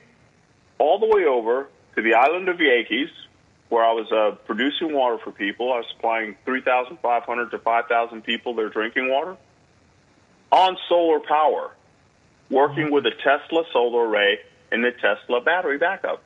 all 0.79 0.99
the 0.99 1.07
way 1.07 1.23
over 1.23 1.69
to 1.95 2.01
the 2.01 2.13
island 2.13 2.49
of 2.49 2.57
Vieques, 2.57 3.09
where 3.69 3.83
I 3.83 3.93
was 3.93 4.11
uh, 4.11 4.35
producing 4.45 4.93
water 4.93 5.17
for 5.23 5.31
people. 5.31 5.73
I 5.73 5.77
was 5.77 5.85
supplying 5.95 6.35
3,500 6.45 7.51
to 7.51 7.59
5,000 7.59 8.21
people 8.23 8.53
their 8.53 8.69
drinking 8.69 9.09
water 9.09 9.37
on 10.51 10.77
solar 10.87 11.19
power, 11.19 11.71
working 12.49 12.91
with 12.91 13.05
a 13.05 13.11
Tesla 13.11 13.63
solar 13.73 14.07
array 14.07 14.39
and 14.71 14.83
the 14.83 14.91
Tesla 14.91 15.41
battery 15.41 15.77
backup. 15.77 16.21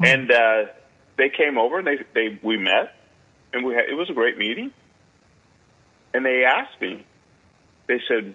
And 0.00 0.30
uh, 0.30 0.64
they 1.16 1.30
came 1.30 1.58
over 1.58 1.78
and 1.78 1.86
they, 1.86 1.98
they 2.14 2.38
we 2.42 2.56
met, 2.56 2.94
and 3.52 3.64
we 3.64 3.74
had, 3.74 3.84
it 3.88 3.94
was 3.94 4.10
a 4.10 4.14
great 4.14 4.36
meeting. 4.36 4.72
And 6.12 6.26
they 6.26 6.44
asked 6.44 6.80
me, 6.80 7.06
they 7.86 8.00
said, 8.08 8.34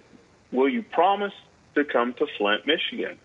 "Will 0.50 0.68
you 0.68 0.82
promise 0.82 1.34
to 1.74 1.84
come 1.84 2.14
to 2.14 2.26
Flint, 2.38 2.66
Michigan?" 2.66 3.18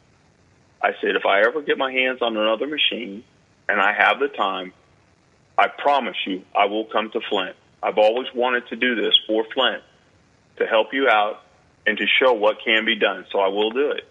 I 0.84 0.91
said, 1.00 1.15
"If 1.15 1.26
I 1.26 1.41
ever 1.41 1.62
get 1.62 1.78
my 1.78 1.91
hands 1.91 2.22
on 2.22 2.36
another 2.36 2.67
machine 2.67 3.24
and 3.69 3.80
I 3.80 3.93
have 3.93 4.19
the 4.19 4.28
time, 4.28 4.74
I 5.58 5.67
promise 5.67 6.17
you 6.28 6.43
I 6.54 6.65
will 6.65 6.86
come 6.86 7.10
to 7.12 7.22
Flint. 7.30 7.56
I've 7.82 7.98
always 7.98 8.28
wanted 8.34 8.67
to 8.67 8.76
do 8.76 8.96
this 8.96 9.13
for 9.26 9.46
Flint 9.54 9.82
to 10.58 10.67
help 10.67 10.93
you 10.93 11.08
out 11.08 11.41
and 11.88 11.98
to 11.98 12.06
show 12.19 12.34
what 12.34 12.58
can 12.63 12.86
be 12.86 12.96
done. 12.96 13.26
So 13.32 13.39
I 13.39 13.48
will 13.48 13.72
do 13.72 13.91
it." 13.91 14.06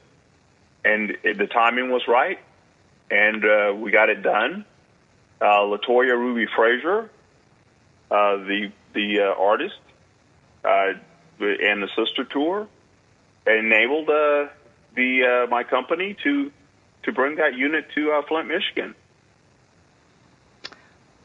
And 0.84 1.16
the 1.22 1.46
timing 1.46 1.90
was 1.90 2.08
right, 2.08 2.40
and 3.10 3.44
uh, 3.44 3.74
we 3.76 3.90
got 3.90 4.08
it 4.08 4.22
done. 4.22 4.64
Uh, 5.40 5.60
LaToya 5.66 6.16
Ruby 6.16 6.46
Frazier, 6.56 7.10
uh, 8.10 8.36
the 8.36 8.72
the 8.94 9.20
uh, 9.20 9.40
artist, 9.40 9.78
uh, 10.64 10.92
and 11.38 11.82
the 11.82 11.88
sister 11.96 12.24
tour 12.24 12.66
enabled 13.46 14.08
uh, 14.08 14.46
the 14.94 15.46
my 15.50 15.64
company 15.64 16.16
to 16.22 16.50
to 17.04 17.12
bring 17.12 17.36
that 17.36 17.54
unit 17.54 17.86
to 17.94 18.12
uh, 18.12 18.22
Flint, 18.26 18.48
Michigan. 18.48 18.94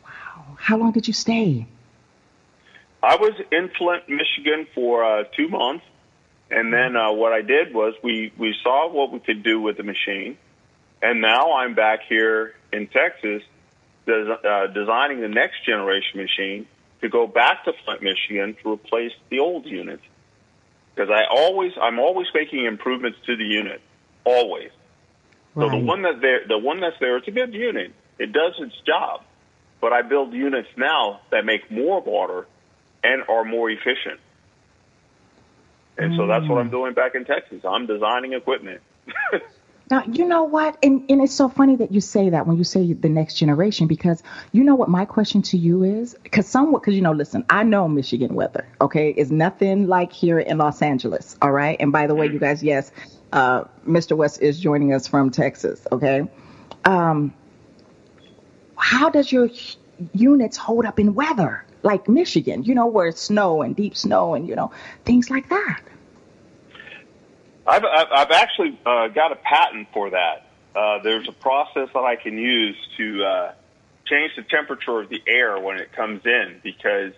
Wow. 0.03 0.57
How 0.57 0.77
long 0.77 0.91
did 0.91 1.07
you 1.07 1.13
stay? 1.13 1.67
I 3.01 3.15
was 3.15 3.33
in 3.51 3.69
Flint, 3.77 4.09
Michigan 4.09 4.67
for 4.73 5.03
uh, 5.03 5.23
two 5.35 5.47
months, 5.49 5.85
and 6.49 6.73
then 6.73 6.95
uh, 6.95 7.11
what 7.11 7.31
I 7.31 7.41
did 7.41 7.73
was 7.73 7.93
we 8.03 8.33
we 8.37 8.55
saw 8.63 8.89
what 8.89 9.11
we 9.11 9.19
could 9.19 9.43
do 9.43 9.61
with 9.61 9.77
the 9.77 9.83
machine, 9.83 10.37
and 11.01 11.21
now 11.21 11.53
I'm 11.57 11.75
back 11.75 11.99
here 12.09 12.55
in 12.73 12.87
Texas, 12.87 13.43
des- 14.05 14.37
uh, 14.43 14.67
designing 14.67 15.21
the 15.21 15.27
next 15.27 15.65
generation 15.65 16.19
machine 16.19 16.67
to 17.01 17.09
go 17.09 17.27
back 17.27 17.65
to 17.65 17.73
Flint, 17.85 18.01
Michigan 18.01 18.55
to 18.63 18.71
replace 18.71 19.11
the 19.29 19.39
old 19.39 19.65
unit. 19.65 19.99
Because 20.95 21.11
I 21.11 21.25
always 21.29 21.73
I'm 21.79 21.99
always 21.99 22.27
making 22.33 22.65
improvements 22.65 23.19
to 23.27 23.35
the 23.35 23.45
unit, 23.45 23.81
always. 24.23 24.71
So 25.57 25.69
the 25.69 25.77
one 25.77 26.03
that 26.03 26.21
there, 26.21 26.41
the 26.47 26.57
one 26.57 26.79
that's 26.79 26.99
there, 26.99 27.17
it's 27.17 27.27
a 27.27 27.31
good 27.31 27.53
unit. 27.53 27.91
It 28.19 28.31
does 28.31 28.53
its 28.59 28.75
job, 28.85 29.23
but 29.81 29.91
I 29.91 30.03
build 30.03 30.33
units 30.33 30.69
now 30.77 31.21
that 31.31 31.45
make 31.45 31.71
more 31.71 31.99
water 32.01 32.47
and 33.03 33.23
are 33.27 33.43
more 33.43 33.69
efficient. 33.69 34.19
And 35.97 36.15
so 36.15 36.27
that's 36.27 36.47
what 36.47 36.59
I'm 36.59 36.67
mm. 36.67 36.71
doing 36.71 36.93
back 36.93 37.15
in 37.15 37.25
Texas. 37.25 37.65
I'm 37.65 37.87
designing 37.87 38.33
equipment. 38.33 38.81
Now, 39.89 40.03
you 40.03 40.25
know 40.25 40.43
what? 40.43 40.77
And, 40.83 41.09
and 41.09 41.21
it's 41.21 41.33
so 41.33 41.47
funny 41.47 41.77
that 41.77 41.93
you 41.93 42.01
say 42.01 42.29
that 42.31 42.45
when 42.45 42.57
you 42.57 42.65
say 42.65 42.91
the 42.91 43.07
next 43.07 43.35
generation, 43.35 43.87
because 43.87 44.21
you 44.51 44.65
know 44.65 44.75
what 44.75 44.89
my 44.89 45.05
question 45.05 45.41
to 45.43 45.57
you 45.57 45.83
is? 45.83 46.13
Because 46.23 46.45
somewhat, 46.45 46.81
because 46.81 46.95
you 46.95 47.01
know, 47.01 47.13
listen, 47.13 47.45
I 47.49 47.63
know 47.63 47.87
Michigan 47.87 48.33
weather, 48.35 48.67
okay? 48.81 49.11
It's 49.11 49.31
nothing 49.31 49.87
like 49.87 50.11
here 50.11 50.39
in 50.39 50.57
Los 50.57 50.81
Angeles, 50.81 51.37
all 51.41 51.51
right? 51.51 51.77
And 51.79 51.93
by 51.93 52.07
the 52.07 52.15
way, 52.15 52.27
mm. 52.27 52.33
you 52.33 52.39
guys, 52.39 52.61
yes, 52.61 52.91
uh, 53.31 53.65
Mr. 53.87 54.15
West 54.15 54.41
is 54.41 54.59
joining 54.59 54.93
us 54.93 55.07
from 55.07 55.31
Texas, 55.31 55.85
okay? 55.91 56.27
Um, 56.85 57.33
how 58.75 59.09
does 59.09 59.31
your 59.31 59.49
units 60.13 60.57
hold 60.57 60.85
up 60.85 60.99
in 60.99 61.13
weather 61.13 61.65
like 61.83 62.07
Michigan, 62.07 62.63
you 62.63 62.75
know, 62.75 62.87
where 62.87 63.07
it's 63.07 63.21
snow 63.21 63.61
and 63.61 63.75
deep 63.75 63.95
snow 63.95 64.33
and, 64.33 64.47
you 64.47 64.55
know, 64.55 64.71
things 65.05 65.29
like 65.29 65.49
that? 65.49 65.81
I've, 67.67 67.83
I've 67.83 68.07
I've 68.11 68.31
actually 68.31 68.79
uh, 68.85 69.09
got 69.09 69.33
a 69.33 69.35
patent 69.35 69.89
for 69.93 70.11
that. 70.11 70.45
Uh, 70.73 70.99
there's 71.03 71.27
a 71.27 71.33
process 71.33 71.89
that 71.93 72.03
I 72.03 72.15
can 72.15 72.37
use 72.37 72.77
to 72.97 73.23
uh, 73.23 73.51
change 74.05 74.31
the 74.37 74.43
temperature 74.43 74.99
of 75.01 75.09
the 75.09 75.21
air 75.27 75.59
when 75.59 75.77
it 75.77 75.91
comes 75.91 76.25
in 76.25 76.59
because 76.63 77.13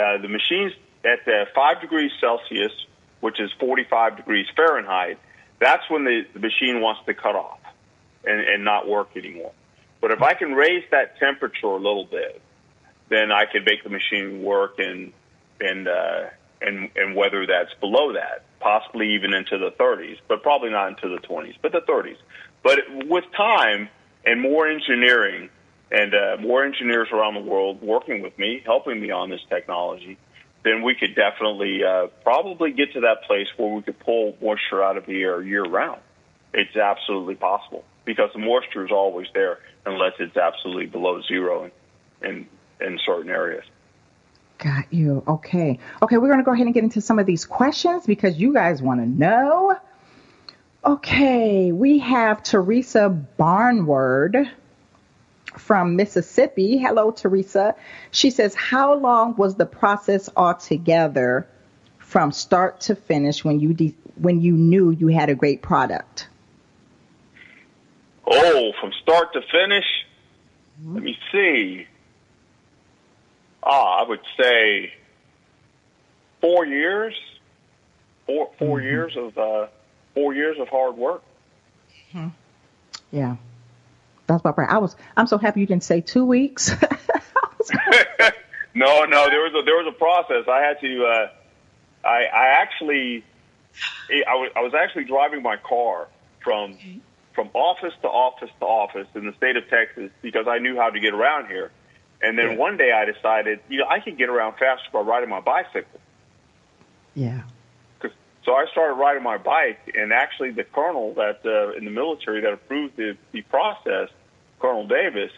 uh, 0.00 0.18
the 0.18 0.28
machine's 0.28 0.72
at 1.04 1.24
the 1.24 1.46
five 1.54 1.80
degrees 1.80 2.12
Celsius, 2.20 2.72
which 3.20 3.40
is 3.40 3.50
45 3.58 4.18
degrees 4.18 4.46
Fahrenheit. 4.54 5.18
That's 5.60 5.88
when 5.90 6.04
the, 6.04 6.22
the 6.32 6.40
machine 6.40 6.80
wants 6.80 7.00
to 7.06 7.14
cut 7.14 7.34
off 7.34 7.60
and, 8.24 8.40
and 8.40 8.64
not 8.64 8.88
work 8.88 9.10
anymore. 9.16 9.52
But 10.00 10.12
if 10.12 10.22
I 10.22 10.34
can 10.34 10.52
raise 10.52 10.84
that 10.90 11.18
temperature 11.18 11.66
a 11.66 11.76
little 11.76 12.04
bit, 12.04 12.40
then 13.08 13.32
I 13.32 13.46
can 13.46 13.64
make 13.64 13.82
the 13.82 13.90
machine 13.90 14.42
work 14.42 14.78
and 14.78 15.12
and 15.60 15.88
uh, 15.88 16.26
and 16.60 16.90
and 16.94 17.16
weather 17.16 17.46
that's 17.46 17.74
below 17.80 18.12
that, 18.12 18.44
possibly 18.60 19.14
even 19.14 19.32
into 19.34 19.58
the 19.58 19.70
30s, 19.72 20.18
but 20.28 20.42
probably 20.42 20.70
not 20.70 20.88
into 20.88 21.08
the 21.08 21.20
20s, 21.26 21.56
but 21.60 21.72
the 21.72 21.80
30s. 21.80 22.16
But 22.62 22.80
with 23.06 23.24
time 23.36 23.88
and 24.24 24.40
more 24.40 24.68
engineering 24.68 25.48
and 25.90 26.14
uh, 26.14 26.36
more 26.40 26.64
engineers 26.64 27.08
around 27.12 27.34
the 27.34 27.40
world 27.40 27.80
working 27.80 28.22
with 28.22 28.38
me, 28.38 28.62
helping 28.64 29.00
me 29.00 29.10
on 29.10 29.30
this 29.30 29.40
technology, 29.48 30.18
then 30.68 30.82
we 30.82 30.94
could 30.94 31.14
definitely 31.14 31.82
uh, 31.82 32.08
probably 32.22 32.72
get 32.72 32.92
to 32.92 33.00
that 33.00 33.24
place 33.24 33.48
where 33.56 33.68
we 33.68 33.82
could 33.82 33.98
pull 33.98 34.36
moisture 34.40 34.82
out 34.82 34.96
of 34.96 35.06
the 35.06 35.22
air 35.22 35.42
year 35.42 35.64
round. 35.64 36.00
It's 36.52 36.76
absolutely 36.76 37.34
possible 37.34 37.84
because 38.04 38.30
the 38.32 38.38
moisture 38.38 38.84
is 38.84 38.90
always 38.90 39.28
there 39.34 39.58
unless 39.86 40.14
it's 40.18 40.36
absolutely 40.36 40.86
below 40.86 41.22
zero 41.22 41.64
in 41.64 41.72
in, 42.28 42.48
in 42.80 42.98
certain 43.04 43.30
areas. 43.30 43.64
Got 44.58 44.92
you. 44.92 45.22
Okay. 45.26 45.78
Okay, 46.02 46.18
we're 46.18 46.26
going 46.26 46.40
to 46.40 46.44
go 46.44 46.52
ahead 46.52 46.66
and 46.66 46.74
get 46.74 46.82
into 46.82 47.00
some 47.00 47.18
of 47.20 47.26
these 47.26 47.46
questions 47.46 48.06
because 48.06 48.36
you 48.38 48.52
guys 48.52 48.82
want 48.82 49.00
to 49.00 49.06
know. 49.06 49.76
Okay, 50.84 51.70
we 51.70 52.00
have 52.00 52.42
Teresa 52.42 53.08
Barnward 53.08 54.50
from 55.58 55.96
Mississippi. 55.96 56.78
Hello, 56.78 57.10
Teresa. 57.10 57.74
She 58.10 58.30
says, 58.30 58.54
How 58.54 58.94
long 58.94 59.36
was 59.36 59.56
the 59.56 59.66
process 59.66 60.28
altogether 60.36 61.46
from 61.98 62.32
start 62.32 62.80
to 62.82 62.94
finish 62.94 63.44
when 63.44 63.60
you 63.60 63.74
de- 63.74 63.94
when 64.16 64.40
you 64.40 64.52
knew 64.52 64.90
you 64.90 65.08
had 65.08 65.28
a 65.28 65.34
great 65.34 65.62
product? 65.62 66.28
Oh, 68.26 68.72
from 68.80 68.92
start 69.02 69.32
to 69.34 69.42
finish? 69.42 69.84
Let 70.84 71.02
me 71.02 71.18
see. 71.32 71.86
Ah, 73.62 74.00
I 74.00 74.08
would 74.08 74.20
say 74.40 74.92
four 76.40 76.64
years. 76.64 77.14
Four 78.26 78.50
4 78.58 78.82
years 78.82 79.16
of 79.16 79.38
uh, 79.38 79.68
four 80.12 80.34
years 80.34 80.58
of 80.60 80.68
hard 80.68 80.98
work. 80.98 81.22
Yeah. 83.10 83.36
That's 84.28 84.40
about 84.40 84.56
right. 84.58 84.70
I 84.70 84.78
was 84.78 84.94
I'm 85.16 85.26
so 85.26 85.38
happy 85.38 85.60
you 85.60 85.66
didn't 85.66 85.84
say 85.84 86.00
2 86.00 86.24
weeks. 86.24 86.70
No, 88.74 89.04
no, 89.06 89.28
there 89.28 89.40
was 89.40 89.52
a 89.60 89.64
there 89.64 89.76
was 89.76 89.86
a 89.88 89.98
process. 89.98 90.46
I 90.48 90.60
had 90.60 90.80
to. 90.82 91.04
Uh, 91.04 91.28
I 92.06 92.24
I 92.26 92.46
actually, 92.62 93.24
I 94.10 94.34
was 94.36 94.52
I 94.54 94.60
was 94.60 94.72
actually 94.72 95.04
driving 95.04 95.42
my 95.42 95.56
car 95.56 96.06
from 96.44 96.78
from 97.34 97.50
office 97.54 97.94
to 98.02 98.08
office 98.08 98.50
to 98.60 98.66
office 98.66 99.08
in 99.16 99.26
the 99.26 99.32
state 99.32 99.56
of 99.56 99.68
Texas 99.68 100.12
because 100.22 100.46
I 100.46 100.58
knew 100.58 100.76
how 100.76 100.90
to 100.90 101.00
get 101.00 101.12
around 101.12 101.48
here. 101.48 101.72
And 102.22 102.38
then 102.38 102.56
one 102.56 102.76
day 102.76 102.92
I 102.92 103.04
decided, 103.04 103.60
you 103.68 103.78
know, 103.78 103.86
I 103.88 104.00
could 104.00 104.18
get 104.18 104.28
around 104.28 104.54
faster 104.58 104.88
by 104.92 105.00
riding 105.00 105.28
my 105.28 105.40
bicycle. 105.40 106.00
yeah. 107.14 107.42
So 108.44 108.54
I 108.54 108.64
started 108.72 108.94
riding 108.94 109.22
my 109.22 109.36
bike, 109.36 109.92
and 109.94 110.12
actually 110.12 110.52
the 110.52 110.64
colonel 110.64 111.12
that 111.14 111.40
uh, 111.44 111.76
in 111.76 111.84
the 111.84 111.90
military 111.90 112.40
that 112.40 112.52
approved 112.52 112.96
the, 112.96 113.16
the 113.32 113.42
process, 113.42 114.08
Colonel 114.60 114.86
Davis, 114.86 115.30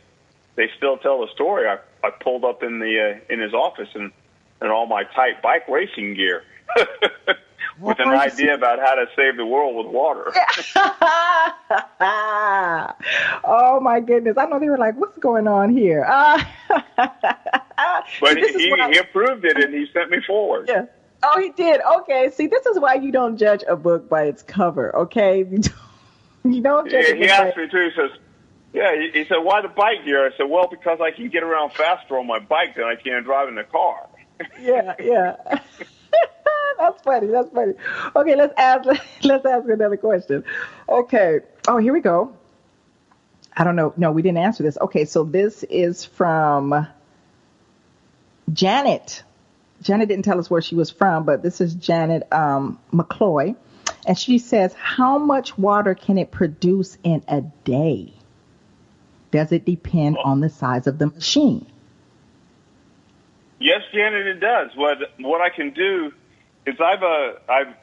they 0.56 0.68
still 0.76 0.98
tell 0.98 1.20
the 1.20 1.28
story. 1.34 1.68
I, 1.68 1.78
I 2.06 2.10
pulled 2.10 2.44
up 2.44 2.62
in 2.62 2.78
the 2.78 3.16
uh, 3.16 3.32
in 3.32 3.40
his 3.40 3.54
office 3.54 3.88
and 3.94 4.12
and 4.60 4.70
all 4.70 4.86
my 4.86 5.04
tight 5.04 5.42
bike 5.42 5.68
racing 5.68 6.14
gear 6.14 6.44
with 7.80 7.98
an 7.98 8.08
idea 8.08 8.54
about 8.54 8.78
how 8.78 8.94
to 8.94 9.06
save 9.16 9.36
the 9.36 9.46
world 9.46 9.76
with 9.76 9.86
water. 9.92 10.32
oh 13.44 13.80
my 13.80 14.00
goodness. 14.00 14.36
I 14.36 14.46
know 14.46 14.58
they 14.58 14.68
were 14.68 14.78
like, 14.78 14.96
what's 14.96 15.18
going 15.18 15.48
on 15.48 15.74
here? 15.74 16.04
Uh, 16.04 16.42
But 18.20 18.36
he, 18.36 18.52
he 18.52 18.98
approved 18.98 19.44
it 19.46 19.56
and 19.56 19.72
he 19.72 19.86
sent 19.92 20.10
me 20.10 20.18
forward. 20.26 20.68
yeah. 20.68 20.84
Oh, 21.22 21.40
he 21.40 21.50
did. 21.50 21.80
Okay. 22.00 22.30
See, 22.30 22.46
this 22.46 22.64
is 22.66 22.78
why 22.78 22.94
you 22.94 23.10
don't 23.10 23.36
judge 23.36 23.62
a 23.68 23.76
book 23.76 24.08
by 24.08 24.24
its 24.24 24.42
cover, 24.42 24.94
okay? 24.96 25.46
You 26.44 26.60
don't, 26.62 26.90
judge 26.90 27.06
Yeah, 27.08 27.14
he 27.14 27.28
asked 27.28 27.56
by 27.56 27.62
me 27.62 27.68
too. 27.70 27.90
He 27.90 27.96
says, 27.96 28.10
"Yeah." 28.72 28.94
He, 29.12 29.24
said, 29.24 29.38
"Why 29.38 29.62
the 29.62 29.68
bike 29.68 30.04
gear?" 30.04 30.26
I 30.26 30.36
said, 30.36 30.48
"Well, 30.48 30.68
because 30.68 31.00
I 31.00 31.10
can 31.10 31.28
get 31.28 31.42
around 31.42 31.72
faster 31.72 32.18
on 32.18 32.26
my 32.26 32.38
bike 32.38 32.76
than 32.76 32.84
I 32.84 32.96
can 32.96 33.22
driving 33.22 33.54
the 33.54 33.64
car." 33.64 34.08
Yeah, 34.58 34.94
yeah. 34.98 35.36
That's 36.78 37.02
funny. 37.02 37.26
That's 37.26 37.50
funny. 37.50 37.74
Okay, 38.16 38.36
let's 38.36 38.54
ask 38.56 38.88
let's 39.22 39.44
ask 39.44 39.68
another 39.68 39.98
question. 39.98 40.44
Okay. 40.88 41.40
Oh, 41.68 41.76
here 41.76 41.92
we 41.92 42.00
go. 42.00 42.34
I 43.54 43.64
don't 43.64 43.76
know. 43.76 43.92
No, 43.98 44.12
we 44.12 44.22
didn't 44.22 44.38
answer 44.38 44.62
this. 44.62 44.78
Okay, 44.80 45.04
so 45.04 45.24
this 45.24 45.62
is 45.64 46.06
from 46.06 46.86
Janet. 48.52 49.22
Janet 49.82 50.08
didn't 50.08 50.24
tell 50.24 50.38
us 50.38 50.50
where 50.50 50.62
she 50.62 50.74
was 50.74 50.90
from, 50.90 51.24
but 51.24 51.42
this 51.42 51.60
is 51.60 51.74
Janet 51.74 52.30
um, 52.32 52.78
McCloy. 52.92 53.56
And 54.06 54.18
she 54.18 54.38
says, 54.38 54.72
How 54.74 55.18
much 55.18 55.58
water 55.58 55.94
can 55.94 56.18
it 56.18 56.30
produce 56.30 56.96
in 57.02 57.22
a 57.28 57.42
day? 57.42 58.14
Does 59.30 59.52
it 59.52 59.64
depend 59.64 60.18
on 60.24 60.40
the 60.40 60.48
size 60.48 60.86
of 60.86 60.98
the 60.98 61.06
machine? 61.06 61.66
Yes, 63.58 63.82
Janet, 63.92 64.26
it 64.26 64.40
does. 64.40 64.70
What 64.74 64.98
what 65.18 65.40
I 65.40 65.50
can 65.50 65.70
do 65.70 66.12
is 66.66 66.76
I've 66.80 67.02
uh, 67.02 67.32
I've 67.48 67.74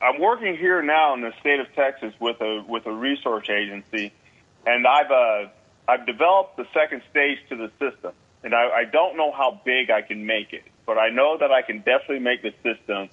I'm 0.00 0.20
working 0.20 0.56
here 0.56 0.82
now 0.82 1.14
in 1.14 1.20
the 1.20 1.32
state 1.40 1.60
of 1.60 1.66
Texas 1.74 2.14
with 2.20 2.40
a 2.40 2.64
with 2.66 2.86
a 2.86 2.92
research 2.92 3.50
agency, 3.50 4.12
and 4.66 4.86
I've 4.86 5.10
uh, 5.10 5.48
I've 5.88 6.06
developed 6.06 6.56
the 6.56 6.66
second 6.72 7.02
stage 7.10 7.38
to 7.48 7.56
the 7.56 7.70
system, 7.78 8.12
and 8.44 8.54
I, 8.54 8.68
I 8.68 8.84
don't 8.84 9.16
know 9.16 9.32
how 9.32 9.60
big 9.64 9.90
I 9.90 10.02
can 10.02 10.24
make 10.24 10.52
it, 10.52 10.64
but 10.86 10.98
I 10.98 11.10
know 11.10 11.36
that 11.38 11.50
I 11.50 11.62
can 11.62 11.78
definitely 11.78 12.20
make 12.20 12.42
the 12.42 12.54
system 12.62 13.08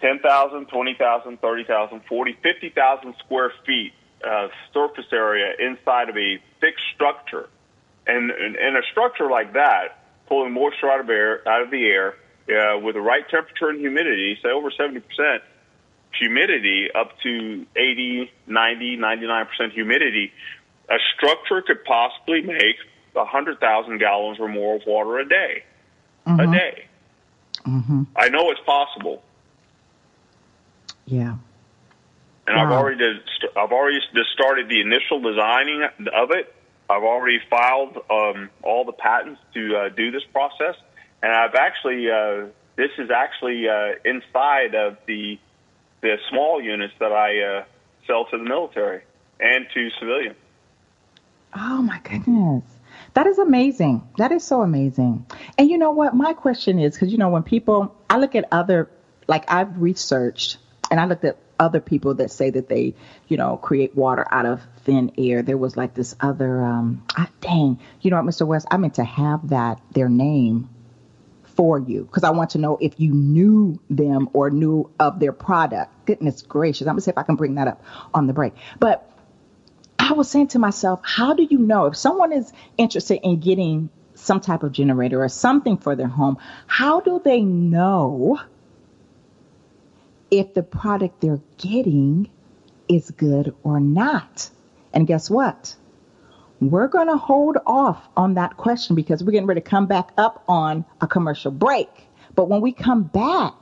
10,000, 0.00 0.66
20,000, 0.66 1.40
30,000, 1.40 2.00
40, 2.08 2.38
50,000 2.42 3.14
square 3.24 3.52
feet 3.64 3.92
uh, 4.26 4.48
surface 4.72 5.06
area 5.12 5.54
inside 5.58 6.08
of 6.08 6.16
a 6.16 6.40
fixed 6.60 6.84
structure. 6.94 7.48
And, 8.06 8.30
and 8.30 8.76
a 8.76 8.82
structure 8.90 9.30
like 9.30 9.54
that, 9.54 10.04
pulling 10.26 10.52
moisture 10.52 10.90
out 10.90 11.00
of, 11.00 11.08
air, 11.08 11.46
out 11.48 11.62
of 11.62 11.70
the 11.70 11.86
air 11.86 12.14
uh, 12.48 12.78
with 12.78 12.94
the 12.94 13.00
right 13.00 13.28
temperature 13.28 13.68
and 13.68 13.80
humidity, 13.80 14.38
say 14.42 14.50
over 14.50 14.70
70% 14.70 15.02
humidity, 16.18 16.88
up 16.94 17.18
to 17.22 17.66
80, 17.76 18.30
90, 18.46 18.96
99% 18.98 19.72
humidity, 19.72 20.32
a 20.90 20.96
structure 21.16 21.62
could 21.62 21.84
possibly 21.84 22.42
make 22.42 22.76
100,000 23.14 23.98
gallons 23.98 24.38
or 24.38 24.48
more 24.48 24.76
of 24.76 24.82
water 24.86 25.18
a 25.18 25.28
day. 25.28 25.64
Mm-hmm. 26.26 26.40
A 26.40 26.58
day. 26.58 26.84
Mm-hmm. 27.66 28.02
I 28.16 28.28
know 28.28 28.50
it's 28.50 28.60
possible. 28.60 29.22
Yeah. 31.06 31.36
And 32.46 32.58
I've 32.58 32.70
already 32.70 32.98
did, 32.98 33.16
I've 33.56 33.72
already 33.72 33.98
just 34.14 34.30
started 34.34 34.68
the 34.68 34.80
initial 34.80 35.20
designing 35.20 35.82
of 36.14 36.30
it. 36.30 36.54
I've 36.90 37.02
already 37.02 37.38
filed 37.48 37.96
um, 38.10 38.50
all 38.62 38.84
the 38.84 38.92
patents 38.92 39.40
to 39.54 39.76
uh, 39.76 39.88
do 39.88 40.10
this 40.10 40.22
process, 40.32 40.76
and 41.22 41.32
I've 41.32 41.54
actually 41.54 42.10
uh, 42.10 42.48
this 42.76 42.90
is 42.98 43.10
actually 43.10 43.66
uh, 43.68 43.94
inside 44.04 44.74
of 44.74 44.98
the 45.06 45.38
the 46.02 46.18
small 46.28 46.60
units 46.60 46.92
that 47.00 47.12
I 47.12 47.40
uh, 47.40 47.64
sell 48.06 48.26
to 48.26 48.36
the 48.36 48.44
military 48.44 49.02
and 49.40 49.66
to 49.72 49.88
civilians. 49.98 50.36
Oh 51.56 51.80
my 51.80 52.00
goodness. 52.00 52.64
That 53.14 53.26
is 53.26 53.38
amazing. 53.38 54.06
That 54.18 54.32
is 54.32 54.44
so 54.44 54.62
amazing. 54.62 55.26
And 55.56 55.70
you 55.70 55.78
know 55.78 55.92
what? 55.92 56.14
My 56.14 56.32
question 56.32 56.78
is 56.78 56.94
because, 56.94 57.12
you 57.12 57.18
know, 57.18 57.28
when 57.28 57.42
people, 57.42 57.94
I 58.10 58.18
look 58.18 58.34
at 58.34 58.44
other, 58.50 58.90
like 59.28 59.50
I've 59.50 59.80
researched 59.80 60.58
and 60.90 61.00
I 61.00 61.06
looked 61.06 61.24
at 61.24 61.38
other 61.64 61.80
people 61.80 62.14
that 62.14 62.30
say 62.30 62.50
that 62.50 62.68
they, 62.68 62.94
you 63.26 63.36
know, 63.36 63.56
create 63.56 63.96
water 63.96 64.26
out 64.30 64.44
of 64.44 64.60
thin 64.84 65.12
air. 65.16 65.42
There 65.42 65.56
was 65.56 65.76
like 65.76 65.94
this 65.94 66.14
other, 66.20 66.62
um, 66.62 67.02
ah, 67.16 67.28
dang, 67.40 67.80
you 68.02 68.10
know 68.10 68.16
what, 68.18 68.26
Mr. 68.26 68.46
West, 68.46 68.66
I 68.70 68.76
meant 68.76 68.94
to 68.94 69.04
have 69.04 69.48
that, 69.48 69.80
their 69.92 70.10
name 70.10 70.68
for 71.56 71.78
you 71.78 72.04
because 72.04 72.24
I 72.24 72.30
want 72.30 72.50
to 72.50 72.58
know 72.58 72.76
if 72.80 73.00
you 73.00 73.12
knew 73.12 73.80
them 73.88 74.28
or 74.32 74.50
knew 74.50 74.90
of 75.00 75.20
their 75.20 75.32
product. 75.32 76.06
Goodness 76.06 76.42
gracious. 76.42 76.82
I'm 76.82 76.94
going 76.94 76.98
to 76.98 77.02
see 77.02 77.10
if 77.10 77.18
I 77.18 77.22
can 77.22 77.36
bring 77.36 77.54
that 77.54 77.68
up 77.68 77.82
on 78.12 78.26
the 78.26 78.32
break. 78.32 78.52
But 78.78 79.10
I 79.98 80.12
was 80.12 80.30
saying 80.30 80.48
to 80.48 80.58
myself, 80.58 81.00
how 81.02 81.34
do 81.34 81.46
you 81.48 81.58
know 81.58 81.86
if 81.86 81.96
someone 81.96 82.32
is 82.32 82.52
interested 82.76 83.20
in 83.22 83.40
getting 83.40 83.88
some 84.14 84.40
type 84.40 84.62
of 84.62 84.72
generator 84.72 85.22
or 85.22 85.28
something 85.28 85.76
for 85.76 85.96
their 85.96 86.08
home, 86.08 86.38
how 86.66 87.00
do 87.00 87.20
they 87.24 87.40
know 87.40 88.40
if 90.34 90.52
the 90.52 90.64
product 90.64 91.20
they're 91.20 91.40
getting 91.58 92.28
is 92.88 93.12
good 93.12 93.54
or 93.62 93.78
not? 93.78 94.50
And 94.92 95.06
guess 95.06 95.30
what? 95.30 95.76
We're 96.60 96.88
going 96.88 97.06
to 97.06 97.16
hold 97.16 97.56
off 97.66 98.08
on 98.16 98.34
that 98.34 98.56
question 98.56 98.96
because 98.96 99.22
we're 99.22 99.32
getting 99.32 99.46
ready 99.46 99.60
to 99.60 99.68
come 99.68 99.86
back 99.86 100.10
up 100.18 100.42
on 100.48 100.84
a 101.00 101.06
commercial 101.06 101.52
break. 101.52 101.88
But 102.34 102.48
when 102.48 102.60
we 102.60 102.72
come 102.72 103.04
back, 103.04 103.54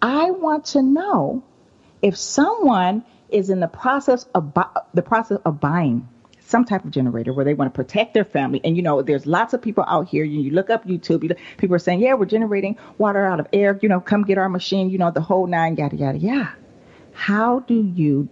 I 0.00 0.30
want 0.30 0.66
to 0.66 0.82
know 0.82 1.42
if 2.02 2.16
someone 2.16 3.04
is 3.28 3.50
in 3.50 3.58
the 3.58 3.68
process 3.68 4.24
of 4.34 4.54
bu- 4.54 4.80
the 4.94 5.02
process 5.02 5.38
of 5.44 5.60
buying 5.60 6.08
some 6.46 6.64
type 6.64 6.84
of 6.84 6.90
generator 6.90 7.32
where 7.32 7.44
they 7.44 7.54
want 7.54 7.72
to 7.72 7.76
protect 7.76 8.14
their 8.14 8.24
family. 8.24 8.60
And 8.64 8.76
you 8.76 8.82
know, 8.82 9.02
there's 9.02 9.26
lots 9.26 9.54
of 9.54 9.62
people 9.62 9.84
out 9.86 10.08
here. 10.08 10.24
You, 10.24 10.40
you 10.40 10.50
look 10.52 10.70
up 10.70 10.86
YouTube, 10.86 11.22
you 11.22 11.30
look, 11.30 11.38
people 11.56 11.76
are 11.76 11.80
saying, 11.80 12.00
"Yeah, 12.00 12.14
we're 12.14 12.26
generating 12.26 12.76
water 12.98 13.24
out 13.26 13.40
of 13.40 13.46
air. 13.52 13.78
You 13.82 13.88
know, 13.88 14.00
come 14.00 14.24
get 14.24 14.38
our 14.38 14.48
machine. 14.48 14.90
You 14.90 14.98
know, 14.98 15.10
the 15.10 15.20
whole 15.20 15.46
nine, 15.46 15.76
yada 15.76 15.96
yada 15.96 16.18
yada." 16.18 16.54
How 17.12 17.60
do 17.60 17.74
you 17.74 18.28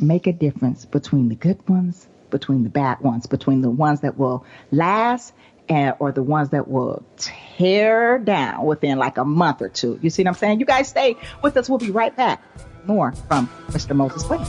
make 0.00 0.26
a 0.26 0.32
difference 0.32 0.84
between 0.84 1.28
the 1.28 1.34
good 1.34 1.68
ones, 1.68 2.08
between 2.30 2.64
the 2.64 2.70
bad 2.70 3.00
ones, 3.00 3.26
between 3.26 3.60
the 3.60 3.70
ones 3.70 4.00
that 4.00 4.18
will 4.18 4.44
last 4.70 5.32
or 5.70 6.10
the 6.12 6.22
ones 6.22 6.50
that 6.50 6.66
will 6.66 7.04
tear 7.16 8.18
down 8.18 8.64
within 8.66 8.98
like 8.98 9.18
a 9.18 9.24
month 9.24 9.62
or 9.62 9.68
two. 9.68 9.98
You 10.02 10.10
see 10.10 10.24
what 10.24 10.30
I'm 10.30 10.34
saying? 10.34 10.60
You 10.60 10.66
guys 10.66 10.88
stay 10.88 11.16
with 11.42 11.56
us. 11.56 11.68
We'll 11.68 11.78
be 11.78 11.92
right 11.92 12.14
back. 12.14 12.42
More 12.86 13.12
from 13.28 13.48
Mr. 13.68 13.94
Moses 13.94 14.24
Place. 14.24 14.48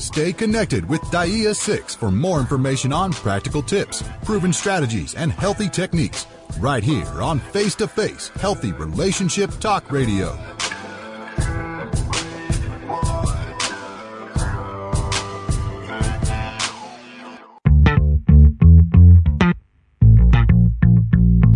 Stay 0.00 0.32
connected 0.32 0.88
with 0.88 1.02
DAIA 1.12 1.54
6 1.54 1.94
for 1.94 2.10
more 2.10 2.40
information 2.40 2.90
on 2.90 3.12
practical 3.12 3.62
tips, 3.62 4.02
proven 4.24 4.50
strategies, 4.50 5.14
and 5.14 5.30
healthy 5.30 5.68
techniques 5.68 6.26
right 6.58 6.82
here 6.82 7.20
on 7.20 7.38
Face 7.38 7.74
to 7.74 7.86
Face 7.86 8.28
Healthy 8.28 8.72
Relationship 8.72 9.50
Talk 9.60 9.92
Radio. 9.92 10.38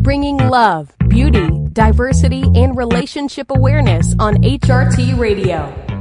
Bringing 0.02 0.37
love, 0.37 0.94
beauty, 1.09 1.48
diversity, 1.72 2.42
and 2.54 2.76
relationship 2.76 3.50
awareness 3.50 4.14
on 4.18 4.37
HRT 4.42 5.18
Radio. 5.18 5.93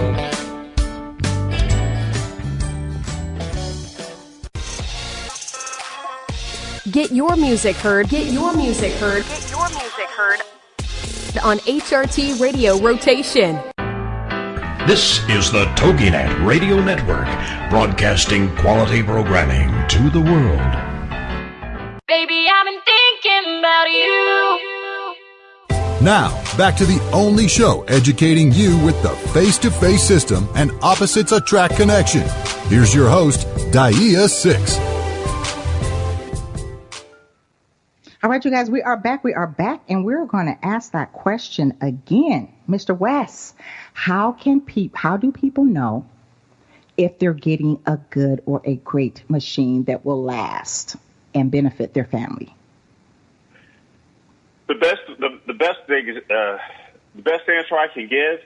Get 6.89 7.11
your 7.11 7.35
music 7.35 7.75
heard. 7.75 8.07
Get 8.07 8.31
your 8.31 8.53
music 8.53 8.93
heard. 8.93 9.25
Get 9.25 9.51
your 9.51 9.67
music 9.67 10.07
heard 10.15 10.39
on 11.43 11.59
HRT 11.59 12.39
Radio 12.39 12.77
Rotation. 12.79 13.59
This 14.87 15.19
is 15.29 15.51
the 15.51 15.65
TogiNet 15.75 16.45
Radio 16.45 16.81
Network, 16.81 17.27
broadcasting 17.69 18.55
quality 18.55 19.03
programming 19.03 19.69
to 19.89 20.09
the 20.09 20.19
world. 20.19 20.59
Baby, 22.07 22.47
I've 22.51 22.65
been 22.65 22.81
thinking 22.85 23.59
about 23.59 23.89
you. 23.91 24.65
Now, 26.01 26.29
back 26.57 26.75
to 26.77 26.85
the 26.85 26.99
only 27.13 27.47
show 27.47 27.83
educating 27.83 28.51
you 28.51 28.77
with 28.83 29.01
the 29.03 29.09
face 29.31 29.57
to 29.59 29.69
face 29.69 30.01
system 30.01 30.47
and 30.55 30.71
opposites 30.81 31.33
attract 31.33 31.75
connection. 31.75 32.27
Here's 32.67 32.95
your 32.95 33.09
host, 33.09 33.47
DAIA 33.71 34.27
6. 34.29 34.98
All 38.21 38.29
right, 38.29 38.43
you 38.43 38.51
guys, 38.51 38.69
we 38.69 38.81
are 38.81 38.97
back. 38.97 39.23
We 39.23 39.33
are 39.33 39.47
back, 39.47 39.81
and 39.87 40.03
we're 40.03 40.25
going 40.25 40.47
to 40.47 40.65
ask 40.65 40.91
that 40.91 41.13
question 41.13 41.77
again, 41.79 42.51
Mr. 42.69 42.97
West. 42.97 43.55
How 43.93 44.33
can 44.33 44.59
peop- 44.59 44.95
How 44.95 45.15
do 45.15 45.31
people 45.31 45.63
know 45.63 46.05
if 46.97 47.17
they're 47.17 47.33
getting 47.33 47.79
a 47.85 47.95
good 48.09 48.41
or 48.45 48.61
a 48.65 48.75
great 48.75 49.23
machine 49.29 49.85
that 49.85 50.03
will 50.03 50.21
last 50.21 50.97
and 51.33 51.49
benefit 51.49 51.93
their 51.93 52.03
family? 52.03 52.53
The 54.67 54.75
best, 54.75 54.99
the, 55.17 55.39
the 55.47 55.53
best 55.53 55.79
thing 55.87 56.09
is 56.09 56.17
uh, 56.29 56.57
the 57.15 57.21
best 57.21 57.47
answer 57.47 57.75
I 57.75 57.87
can 57.87 58.07
give 58.07 58.41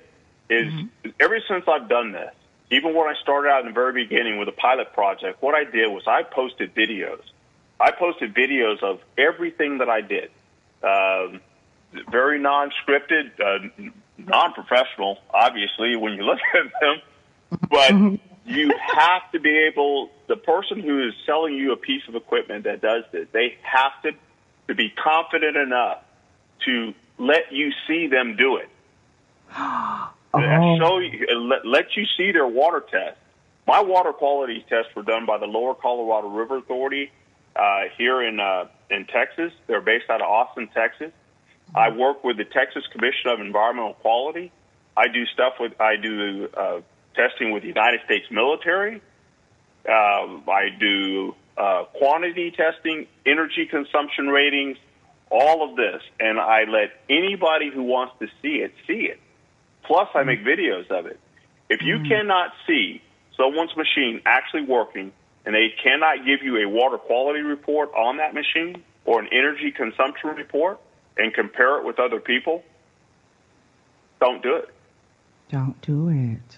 is 0.49 0.71
Mm-hmm. 0.71 1.09
ever 1.19 1.39
since 1.47 1.65
I've 1.67 1.89
done 1.89 2.11
this, 2.11 2.31
even 2.69 2.93
when 2.93 3.07
I 3.07 3.15
started 3.21 3.49
out 3.49 3.61
in 3.61 3.67
the 3.67 3.73
very 3.73 3.93
beginning 4.03 4.37
with 4.37 4.47
a 4.49 4.53
pilot 4.53 4.93
project, 4.93 5.41
what 5.41 5.55
I 5.55 5.63
did 5.63 5.87
was 5.87 6.03
I 6.05 6.21
posted 6.21 6.75
videos. 6.75 7.21
I 7.83 7.91
posted 7.91 8.33
videos 8.33 8.81
of 8.81 9.01
everything 9.17 9.79
that 9.79 9.89
I 9.89 9.99
did. 9.99 10.31
Um, 10.81 11.41
very 12.09 12.39
non-scripted, 12.39 13.31
uh, 13.43 13.91
non-professional, 14.17 15.17
obviously, 15.33 15.97
when 15.97 16.13
you 16.13 16.23
look 16.23 16.39
at 16.53 16.71
them. 16.79 17.01
But 17.69 18.19
you 18.45 18.73
have 18.95 19.29
to 19.33 19.39
be 19.41 19.67
able, 19.69 20.11
the 20.27 20.37
person 20.37 20.79
who 20.79 21.05
is 21.05 21.13
selling 21.25 21.55
you 21.55 21.73
a 21.73 21.75
piece 21.75 22.03
of 22.07 22.15
equipment 22.15 22.63
that 22.63 22.79
does 22.81 23.03
this, 23.11 23.27
they 23.33 23.57
have 23.63 24.01
to, 24.03 24.11
to 24.69 24.75
be 24.75 24.89
confident 24.89 25.57
enough 25.57 25.99
to 26.65 26.93
let 27.17 27.51
you 27.51 27.73
see 27.85 28.07
them 28.07 28.37
do 28.37 28.57
it. 28.57 28.69
Oh. 30.35 30.77
Show 30.79 30.97
you, 30.97 31.27
let, 31.39 31.63
let 31.63 31.95
you 31.95 32.05
see 32.17 32.31
their 32.31 32.47
water 32.47 32.79
test. 32.79 33.19
My 33.67 33.81
water 33.81 34.11
quality 34.11 34.65
tests 34.67 34.89
were 34.95 35.03
done 35.03 35.27
by 35.27 35.37
the 35.37 35.45
Lower 35.45 35.75
Colorado 35.75 36.27
River 36.27 36.57
Authority 36.57 37.11
uh, 37.55 37.81
here 37.97 38.21
in 38.21 38.39
uh, 38.39 38.65
in 38.89 39.05
Texas. 39.05 39.51
They're 39.67 39.81
based 39.81 40.09
out 40.09 40.21
of 40.21 40.27
Austin, 40.27 40.69
Texas. 40.73 41.11
I 41.75 41.89
work 41.89 42.23
with 42.23 42.37
the 42.37 42.45
Texas 42.45 42.83
Commission 42.91 43.31
of 43.31 43.39
Environmental 43.39 43.93
Quality. 43.95 44.51
I 44.95 45.07
do 45.07 45.25
stuff 45.27 45.53
with 45.59 45.79
I 45.79 45.95
do 45.95 46.49
uh, 46.55 46.81
testing 47.15 47.51
with 47.51 47.63
the 47.63 47.69
United 47.69 48.01
States 48.05 48.25
military. 48.31 49.01
Um, 49.87 50.43
I 50.47 50.69
do 50.79 51.35
uh, 51.57 51.85
quantity 51.93 52.51
testing, 52.51 53.07
energy 53.25 53.65
consumption 53.65 54.27
ratings, 54.27 54.77
all 55.29 55.69
of 55.69 55.75
this, 55.75 56.01
and 56.19 56.39
I 56.39 56.63
let 56.63 56.91
anybody 57.09 57.69
who 57.73 57.83
wants 57.83 58.13
to 58.19 58.27
see 58.41 58.57
it 58.57 58.73
see 58.87 59.05
it. 59.05 59.19
Plus, 59.83 60.07
I 60.15 60.23
make 60.23 60.43
videos 60.45 60.89
of 60.89 61.07
it. 61.07 61.19
If 61.69 61.81
you 61.81 61.99
cannot 62.07 62.51
see 62.67 63.01
someone's 63.35 63.75
machine 63.75 64.21
actually 64.25 64.63
working, 64.63 65.11
and 65.45 65.53
they 65.53 65.73
cannot 65.83 66.25
give 66.25 66.41
you 66.41 66.65
a 66.65 66.69
water 66.69 66.97
quality 66.97 67.41
report 67.41 67.89
on 67.95 68.17
that 68.17 68.33
machine 68.33 68.83
or 69.05 69.19
an 69.19 69.27
energy 69.31 69.71
consumption 69.71 70.29
report, 70.29 70.79
and 71.17 71.33
compare 71.33 71.77
it 71.77 71.85
with 71.85 71.99
other 71.99 72.19
people, 72.19 72.63
don't 74.19 74.41
do 74.41 74.55
it. 74.55 74.69
Don't 75.49 75.79
do 75.81 76.09
it. 76.09 76.57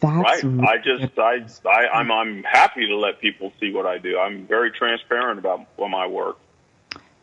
That's 0.00 0.44
right. 0.44 0.68
I 0.68 0.76
just 0.78 1.18
I, 1.18 1.68
I 1.68 1.88
I'm 1.94 2.10
I'm 2.10 2.42
happy 2.44 2.86
to 2.86 2.96
let 2.96 3.20
people 3.20 3.52
see 3.60 3.72
what 3.72 3.86
I 3.86 3.98
do. 3.98 4.18
I'm 4.18 4.46
very 4.46 4.70
transparent 4.70 5.38
about 5.38 5.66
my 5.78 6.06
work. 6.06 6.38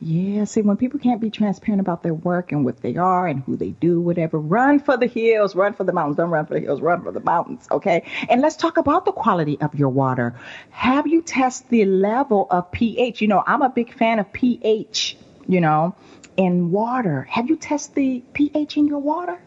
Yeah, 0.02 0.44
see, 0.44 0.62
when 0.62 0.76
people 0.76 1.00
can't 1.00 1.22
be 1.22 1.32
transparent 1.32 1.80
about 1.80 2.04
their 2.04 2.14
work 2.14 2.52
and 2.52 2.66
what 2.66 2.82
they 2.82 2.98
are 2.98 3.28
and 3.28 3.42
who 3.44 3.56
they 3.56 3.70
do, 3.70 4.02
whatever, 4.02 4.38
run 4.38 4.80
for 4.80 4.98
the 4.98 5.08
hills, 5.08 5.56
run 5.56 5.74
for 5.74 5.86
the 5.86 5.94
mountains. 5.94 6.18
Don't 6.18 6.30
run 6.30 6.46
for 6.46 6.54
the 6.54 6.60
hills, 6.60 6.82
run 6.82 7.02
for 7.02 7.14
the 7.14 7.22
mountains, 7.22 7.66
okay? 7.72 8.04
And 8.30 8.42
let's 8.42 8.58
talk 8.58 8.78
about 8.78 9.06
the 9.06 9.14
quality 9.14 9.58
of 9.62 9.74
your 9.74 9.90
water. 9.90 10.36
Have 10.72 11.08
you 11.08 11.22
tested 11.22 11.70
the 11.70 11.86
level 11.86 12.46
of 12.52 12.70
pH? 12.72 13.22
You 13.22 13.30
know, 13.30 13.42
I'm 13.48 13.62
a 13.62 13.70
big 13.70 13.94
fan 13.94 14.20
of 14.20 14.32
pH, 14.34 15.18
you 15.48 15.62
know, 15.62 15.96
in 16.36 16.72
water. 16.72 17.24
Have 17.24 17.50
you 17.50 17.56
tested 17.56 17.96
the 17.96 18.24
pH 18.34 18.76
in 18.76 18.88
your 18.88 19.00
water? 19.00 19.40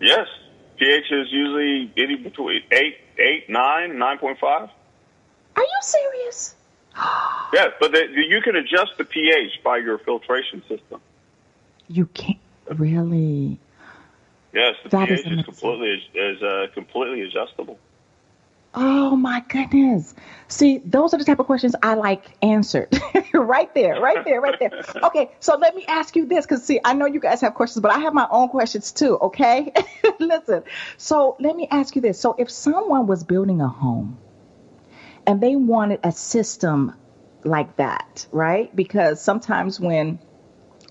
Yes, 0.00 0.28
pH 0.78 1.12
is 1.12 1.26
usually 1.30 1.92
any 1.96 2.16
between 2.16 2.62
eight, 2.72 2.96
eight, 3.18 3.50
nine, 3.50 3.98
nine 3.98 4.16
point 4.16 4.38
five. 4.38 4.70
Are 5.56 5.62
you 5.62 5.78
serious? 5.82 6.54
Yes, 7.52 7.72
but 7.80 7.92
the, 7.92 8.06
you 8.14 8.40
can 8.42 8.56
adjust 8.56 8.98
the 8.98 9.04
pH 9.04 9.62
by 9.64 9.78
your 9.78 9.98
filtration 9.98 10.62
system. 10.68 11.00
You 11.88 12.06
can't 12.06 12.38
really. 12.74 13.58
Yes, 14.52 14.76
the 14.82 14.90
That 14.90 15.10
is 15.10 15.20
pH 15.20 15.20
is 15.20 15.26
amazing. 15.26 15.44
completely 15.44 16.02
is 16.14 16.42
uh, 16.42 16.66
completely 16.74 17.22
adjustable. 17.22 17.78
Oh 18.74 19.16
my 19.16 19.42
goodness. 19.48 20.14
See, 20.48 20.78
those 20.84 21.14
are 21.14 21.18
the 21.18 21.24
type 21.24 21.38
of 21.38 21.46
questions 21.46 21.74
I 21.82 21.94
like 21.94 22.36
answered. 22.42 23.00
right 23.32 23.72
there, 23.74 23.98
right 24.00 24.24
there, 24.24 24.40
right 24.40 24.58
there. 24.60 24.70
Okay, 25.02 25.30
so 25.40 25.56
let 25.56 25.74
me 25.74 25.86
ask 25.86 26.14
you 26.16 26.26
this 26.26 26.44
because, 26.44 26.64
see, 26.64 26.78
I 26.84 26.92
know 26.92 27.06
you 27.06 27.18
guys 27.18 27.40
have 27.40 27.54
questions, 27.54 27.82
but 27.82 27.92
I 27.92 28.00
have 28.00 28.12
my 28.12 28.28
own 28.30 28.48
questions 28.48 28.92
too, 28.92 29.16
okay? 29.18 29.72
Listen, 30.18 30.64
so 30.98 31.36
let 31.40 31.56
me 31.56 31.66
ask 31.70 31.96
you 31.96 32.02
this. 32.02 32.20
So, 32.20 32.34
if 32.38 32.50
someone 32.50 33.06
was 33.06 33.24
building 33.24 33.62
a 33.62 33.68
home 33.68 34.18
and 35.28 35.42
they 35.42 35.56
wanted 35.56 36.00
a 36.02 36.10
system 36.10 36.94
like 37.44 37.76
that, 37.76 38.26
right? 38.32 38.74
Because 38.74 39.20
sometimes 39.20 39.78
when 39.78 40.18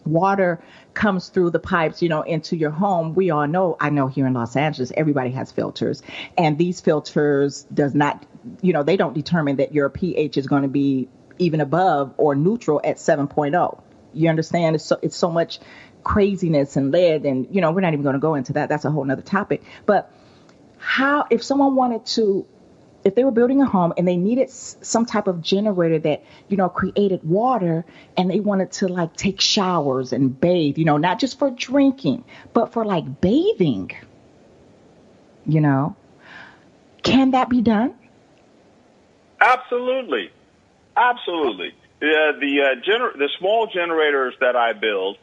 water 0.06 0.62
comes 0.94 1.30
through 1.30 1.50
the 1.50 1.60
pipes, 1.60 2.04
you 2.04 2.10
know, 2.10 2.22
into 2.22 2.56
your 2.56 2.70
home, 2.70 3.16
we 3.16 3.32
all 3.32 3.48
know, 3.48 3.76
I 3.80 3.90
know 3.90 4.06
here 4.06 4.28
in 4.28 4.34
Los 4.34 4.56
Angeles, 4.56 4.92
everybody 4.96 5.32
has 5.32 5.52
filters. 5.52 6.04
And 6.38 6.56
these 6.56 6.80
filters 6.82 7.64
does 7.74 7.96
not, 7.96 8.28
you 8.62 8.74
know, 8.74 8.84
they 8.84 8.96
don't 8.96 9.16
determine 9.16 9.56
that 9.56 9.74
your 9.74 9.90
pH 9.90 10.38
is 10.38 10.46
going 10.46 10.62
to 10.62 10.68
be 10.68 11.10
even 11.40 11.60
above 11.60 12.14
or 12.18 12.36
neutral 12.36 12.80
at 12.84 12.98
7.0. 12.98 13.82
You 14.14 14.30
understand? 14.30 14.76
It's 14.76 14.86
so, 14.86 15.00
it's 15.02 15.18
so 15.18 15.32
much 15.32 15.60
craziness 16.04 16.76
and 16.76 16.92
lead 16.92 17.26
and, 17.26 17.48
you 17.50 17.60
know, 17.60 17.72
we're 17.72 17.82
not 17.82 17.94
even 17.94 18.04
going 18.04 18.14
to 18.14 18.20
go 18.20 18.36
into 18.36 18.54
that. 18.54 18.70
That's 18.70 18.86
a 18.86 18.92
whole 18.92 19.04
nother 19.04 19.24
topic. 19.24 19.64
But 19.88 20.14
how, 20.78 21.26
if 21.32 21.44
someone 21.44 21.76
wanted 21.76 22.06
to 22.06 22.46
if 23.08 23.16
they 23.16 23.24
were 23.24 23.32
building 23.32 23.62
a 23.62 23.66
home 23.66 23.94
and 23.98 24.08
they 24.08 24.18
needed 24.18 24.50
some 24.50 25.06
type 25.06 25.28
of 25.28 25.42
generator 25.42 26.00
that 26.00 26.24
you 26.48 26.58
know 26.58 26.70
created 26.70 27.24
water 27.24 27.86
and 28.16 28.30
they 28.30 28.40
wanted 28.40 28.72
to 28.72 28.88
like 28.88 29.16
take 29.16 29.42
showers 29.42 30.14
and 30.14 30.40
bathe 30.40 30.78
you 30.78 30.86
know 30.86 30.98
not 30.98 31.20
just 31.20 31.40
for 31.40 31.50
drinking 31.52 32.24
but 32.54 32.74
for 32.74 32.86
like 32.86 33.22
bathing 33.22 33.92
you 35.46 35.62
know 35.62 35.96
can 37.04 37.32
that 37.32 37.50
be 37.50 37.62
done 37.62 37.94
Absolutely, 39.40 40.32
absolutely. 40.96 41.74
The 42.00 42.34
the 42.40 42.62
uh, 42.62 42.76
gener- 42.82 43.18
the 43.18 43.30
small 43.38 43.68
generators 43.68 44.34
that 44.40 44.56
I 44.56 44.74
build, 44.74 45.18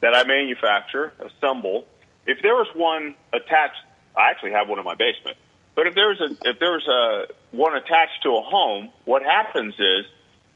that 0.00 0.14
I 0.14 0.24
manufacture, 0.24 1.12
assemble. 1.20 1.86
If 2.26 2.42
there 2.42 2.54
was 2.54 2.66
one 2.74 3.14
attached, 3.32 3.78
I 4.16 4.30
actually 4.30 4.52
have 4.52 4.68
one 4.68 4.78
in 4.78 4.84
my 4.84 4.94
basement. 4.94 5.36
But 5.80 5.86
if 5.86 5.94
there's 5.94 6.20
a 6.20 6.36
if 6.44 6.58
there's 6.58 6.86
a 6.86 7.28
one 7.52 7.74
attached 7.74 8.24
to 8.24 8.36
a 8.36 8.42
home, 8.42 8.90
what 9.06 9.22
happens 9.22 9.72
is 9.78 10.04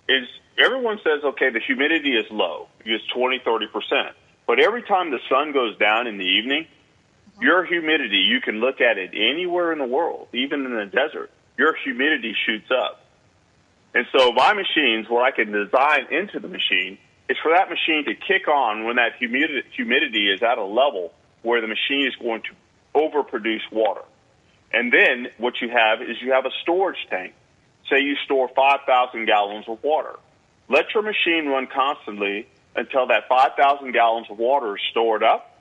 is 0.06 0.28
everyone 0.62 1.00
says, 1.02 1.24
okay, 1.24 1.48
the 1.48 1.60
humidity 1.60 2.10
is 2.10 2.30
low, 2.30 2.68
it's 2.84 3.06
20, 3.06 3.38
30 3.42 3.66
percent. 3.68 4.08
But 4.46 4.60
every 4.60 4.82
time 4.82 5.12
the 5.12 5.20
sun 5.30 5.52
goes 5.52 5.78
down 5.78 6.08
in 6.08 6.18
the 6.18 6.26
evening, 6.26 6.66
uh-huh. 6.66 7.40
your 7.40 7.64
humidity, 7.64 8.18
you 8.18 8.42
can 8.42 8.60
look 8.60 8.82
at 8.82 8.98
it 8.98 9.12
anywhere 9.14 9.72
in 9.72 9.78
the 9.78 9.86
world, 9.86 10.28
even 10.34 10.66
in 10.66 10.76
the 10.76 10.84
desert, 10.84 11.30
your 11.56 11.74
humidity 11.74 12.36
shoots 12.44 12.70
up. 12.70 13.06
And 13.94 14.04
so 14.14 14.30
my 14.32 14.52
machines, 14.52 15.08
what 15.08 15.22
I 15.22 15.30
can 15.30 15.50
design 15.52 16.12
into 16.12 16.38
the 16.38 16.48
machine 16.48 16.98
is 17.30 17.38
for 17.42 17.50
that 17.52 17.70
machine 17.70 18.04
to 18.04 18.14
kick 18.14 18.46
on 18.46 18.84
when 18.84 18.96
that 18.96 19.16
humidity, 19.18 19.62
humidity 19.74 20.30
is 20.30 20.42
at 20.42 20.58
a 20.58 20.64
level 20.64 21.14
where 21.40 21.62
the 21.62 21.66
machine 21.66 22.06
is 22.06 22.14
going 22.16 22.42
to 22.42 22.50
overproduce 22.94 23.72
water. 23.72 24.02
And 24.74 24.92
then 24.92 25.28
what 25.38 25.60
you 25.60 25.68
have 25.68 26.02
is 26.02 26.20
you 26.20 26.32
have 26.32 26.46
a 26.46 26.50
storage 26.62 26.98
tank. 27.08 27.32
Say 27.88 28.00
you 28.00 28.16
store 28.24 28.48
5,000 28.48 29.24
gallons 29.24 29.66
of 29.68 29.80
water. 29.84 30.16
Let 30.68 30.92
your 30.92 31.04
machine 31.04 31.46
run 31.46 31.68
constantly 31.72 32.48
until 32.74 33.06
that 33.06 33.28
5,000 33.28 33.92
gallons 33.92 34.26
of 34.28 34.38
water 34.38 34.76
is 34.76 34.82
stored 34.90 35.22
up. 35.22 35.56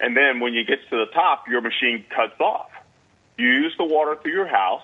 And 0.00 0.14
then 0.14 0.40
when 0.40 0.52
you 0.52 0.64
get 0.64 0.80
to 0.90 0.96
the 0.98 1.06
top, 1.14 1.48
your 1.48 1.62
machine 1.62 2.04
cuts 2.14 2.38
off. 2.40 2.70
You 3.38 3.46
use 3.46 3.74
the 3.78 3.84
water 3.84 4.16
through 4.20 4.32
your 4.32 4.48
house. 4.48 4.82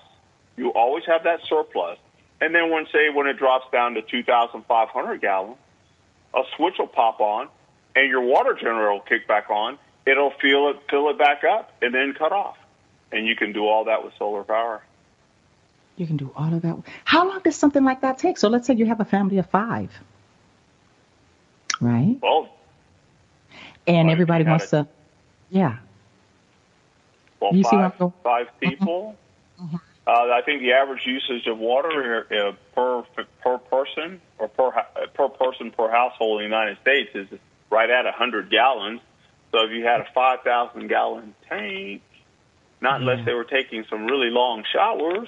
You 0.55 0.71
always 0.71 1.03
have 1.05 1.25
that 1.25 1.41
surplus. 1.47 1.99
And 2.41 2.55
then 2.55 2.71
when, 2.71 2.87
say, 2.87 3.09
when 3.13 3.27
it 3.27 3.37
drops 3.37 3.65
down 3.71 3.93
to 3.95 4.01
2,500 4.01 5.21
gallons, 5.21 5.57
a 6.33 6.41
switch 6.55 6.75
will 6.79 6.87
pop 6.87 7.19
on 7.19 7.49
and 7.95 8.09
your 8.09 8.21
water 8.21 8.55
generator 8.55 8.93
will 8.93 8.99
kick 9.01 9.27
back 9.27 9.51
on. 9.51 9.77
It'll 10.07 10.33
fill 10.41 10.71
it, 10.71 10.77
fill 10.89 11.09
it 11.11 11.19
back 11.19 11.43
up 11.43 11.71
and 11.83 11.93
then 11.93 12.15
cut 12.17 12.31
off. 12.31 12.57
And 13.11 13.25
you 13.27 13.35
can 13.35 13.53
do 13.53 13.65
all 13.67 13.85
that 13.85 14.03
with 14.03 14.13
solar 14.17 14.43
power. 14.43 14.81
you 15.95 16.05
can 16.05 16.17
do 16.17 16.31
all 16.35 16.53
of 16.53 16.61
that 16.61 16.75
how 17.05 17.27
long 17.27 17.39
does 17.43 17.55
something 17.55 17.83
like 17.83 18.01
that 18.01 18.19
take 18.19 18.37
so 18.37 18.49
let's 18.49 18.67
say 18.67 18.75
you 18.75 18.85
have 18.85 18.99
a 18.99 19.05
family 19.05 19.37
of 19.39 19.49
five 19.49 19.89
right 21.81 22.17
Well, 22.21 22.49
and 23.87 24.05
Well, 24.07 24.13
everybody 24.13 24.43
wants 24.43 24.69
to 24.71 24.87
yeah 25.49 25.77
well 27.39 27.55
You 27.55 27.63
five, 27.63 27.93
five 28.23 28.47
people. 28.59 29.15
Uh, 30.07 30.11
I 30.11 30.41
think 30.45 30.61
the 30.61 30.71
average 30.73 31.05
usage 31.05 31.47
of 31.47 31.57
water 31.57 32.25
uh, 32.31 32.51
per 32.73 33.03
per 33.43 33.57
person 33.57 34.21
or 34.39 34.47
per 34.47 34.71
per 35.13 35.29
person 35.29 35.71
per 35.71 35.89
household 35.89 36.41
in 36.41 36.49
the 36.49 36.55
United 36.55 36.77
States 36.81 37.09
is 37.13 37.27
right 37.69 37.89
at 37.89 38.05
100 38.05 38.49
gallons. 38.49 39.01
So 39.51 39.65
if 39.65 39.71
you 39.71 39.83
had 39.83 40.01
a 40.01 40.07
5,000 40.13 40.87
gallon 40.87 41.33
tank, 41.49 42.01
not 42.81 43.01
unless 43.01 43.25
they 43.25 43.33
were 43.33 43.43
taking 43.43 43.83
some 43.89 44.05
really 44.05 44.29
long 44.29 44.63
showers, 44.71 45.27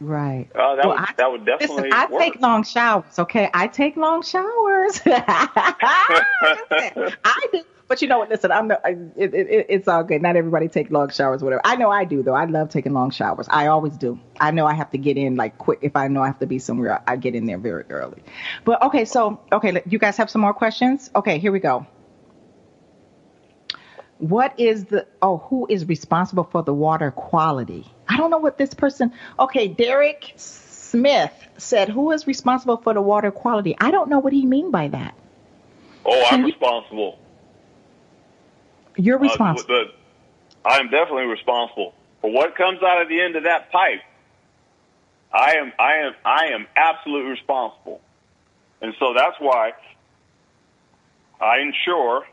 Right. 0.00 0.46
Uh, 0.54 0.76
that 0.76 0.86
Well, 0.86 0.94
would 0.94 1.00
I- 1.00 1.14
that 1.16 1.30
would 1.32 1.44
definitely 1.44 1.90
Listen, 1.90 1.92
I 1.92 2.06
work. 2.06 2.22
take 2.22 2.40
long 2.40 2.62
showers. 2.62 3.18
Okay, 3.18 3.50
I 3.52 3.66
take 3.66 3.96
long 3.96 4.22
showers. 4.22 5.00
I 5.06 7.46
do. 7.52 7.62
But 7.88 8.02
you 8.02 8.08
know 8.08 8.18
what? 8.18 8.28
Listen, 8.28 8.52
I'm 8.52 8.68
the, 8.68 8.78
it, 9.16 9.32
it, 9.34 9.66
it's 9.70 9.88
all 9.88 10.04
good. 10.04 10.20
Not 10.20 10.36
everybody 10.36 10.68
take 10.68 10.90
long 10.90 11.08
showers, 11.08 11.42
whatever. 11.42 11.62
I 11.64 11.76
know 11.76 11.90
I 11.90 12.04
do 12.04 12.22
though. 12.22 12.34
I 12.34 12.44
love 12.44 12.68
taking 12.68 12.92
long 12.92 13.10
showers. 13.10 13.46
I 13.50 13.66
always 13.68 13.96
do. 13.96 14.20
I 14.38 14.50
know 14.50 14.66
I 14.66 14.74
have 14.74 14.90
to 14.90 14.98
get 14.98 15.16
in 15.16 15.36
like 15.36 15.56
quick. 15.58 15.78
If 15.82 15.96
I 15.96 16.06
know 16.08 16.22
I 16.22 16.26
have 16.26 16.38
to 16.40 16.46
be 16.46 16.58
somewhere, 16.58 17.02
I 17.06 17.16
get 17.16 17.34
in 17.34 17.46
there 17.46 17.58
very 17.58 17.84
early. 17.88 18.22
But 18.64 18.82
okay, 18.82 19.04
so 19.06 19.40
okay, 19.52 19.82
you 19.86 19.98
guys 19.98 20.16
have 20.18 20.28
some 20.30 20.42
more 20.42 20.52
questions? 20.54 21.10
Okay, 21.16 21.38
here 21.38 21.50
we 21.50 21.60
go. 21.60 21.86
What 24.18 24.58
is 24.58 24.86
the 24.86 25.06
oh 25.22 25.38
who 25.38 25.66
is 25.70 25.86
responsible 25.86 26.44
for 26.44 26.62
the 26.62 26.74
water 26.74 27.10
quality? 27.10 27.86
I 28.08 28.16
don't 28.16 28.30
know 28.30 28.38
what 28.38 28.58
this 28.58 28.74
person. 28.74 29.12
Okay, 29.38 29.68
Derek 29.68 30.32
Smith 30.36 31.32
said 31.56 31.88
who 31.88 32.10
is 32.12 32.26
responsible 32.26 32.78
for 32.78 32.94
the 32.94 33.02
water 33.02 33.30
quality? 33.30 33.76
I 33.80 33.90
don't 33.90 34.08
know 34.10 34.18
what 34.18 34.32
he 34.32 34.44
mean 34.44 34.70
by 34.70 34.88
that. 34.88 35.14
oh, 36.04 36.24
I'm 36.30 36.40
you- 36.40 36.46
responsible. 36.46 37.18
You're 38.96 39.18
Uh, 39.18 39.22
responsible. 39.22 39.68
the- 39.68 39.92
I 40.64 40.78
am 40.78 40.90
definitely 40.90 41.26
responsible 41.26 41.94
for 42.20 42.30
what 42.32 42.56
comes 42.56 42.82
out 42.82 43.00
of 43.02 43.08
the 43.08 43.20
end 43.20 43.36
of 43.36 43.44
that 43.44 43.70
pipe. 43.70 44.00
I 45.32 45.52
am, 45.56 45.72
I 45.78 45.92
am, 45.98 46.14
I 46.24 46.46
am 46.46 46.66
absolutely 46.74 47.30
responsible, 47.30 48.00
and 48.80 48.94
so 48.98 49.12
that's 49.14 49.36
why 49.38 49.72
I 51.40 51.58
ensure, 51.58 52.26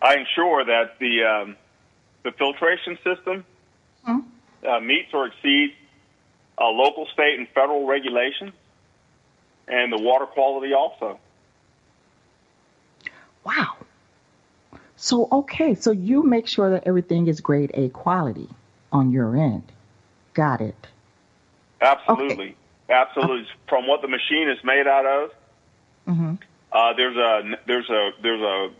I 0.00 0.16
ensure 0.16 0.64
that 0.64 0.98
the 0.98 1.24
um, 1.24 1.56
the 2.22 2.32
filtration 2.32 2.98
system 3.04 3.44
uh, 4.66 4.80
meets 4.80 5.12
or 5.12 5.26
exceeds 5.26 5.74
uh, 6.58 6.68
local, 6.68 7.06
state, 7.12 7.38
and 7.38 7.48
federal 7.48 7.86
regulations, 7.86 8.52
and 9.66 9.92
the 9.92 9.98
water 9.98 10.26
quality 10.26 10.72
also. 10.72 11.18
Wow. 13.44 13.76
So 14.96 15.28
okay, 15.30 15.74
so 15.74 15.90
you 15.92 16.22
make 16.22 16.46
sure 16.48 16.70
that 16.70 16.86
everything 16.86 17.28
is 17.28 17.40
grade 17.40 17.70
A 17.74 17.88
quality 17.88 18.48
on 18.92 19.12
your 19.12 19.36
end. 19.36 19.62
Got 20.34 20.60
it. 20.60 20.86
Absolutely, 21.80 22.56
absolutely. 22.88 23.46
From 23.68 23.86
what 23.86 24.02
the 24.02 24.08
machine 24.08 24.48
is 24.48 24.58
made 24.64 24.86
out 24.86 25.06
of, 25.06 25.30
Mm-hmm. 26.08 26.34
uh, 26.72 26.92
there's 26.94 27.16
a 27.16 27.58
there's 27.66 27.90
a 27.90 28.10
there's 28.22 28.40
a 28.40 28.70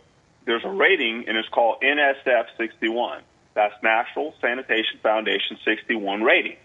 there's 0.49 0.65
a 0.65 0.69
rating, 0.69 1.25
and 1.27 1.37
it's 1.37 1.47
called 1.49 1.79
NSF 1.83 2.45
61. 2.57 3.21
That's 3.53 3.75
National 3.83 4.33
Sanitation 4.41 4.99
Foundation 5.03 5.59
61 5.63 6.23
rating. 6.23 6.57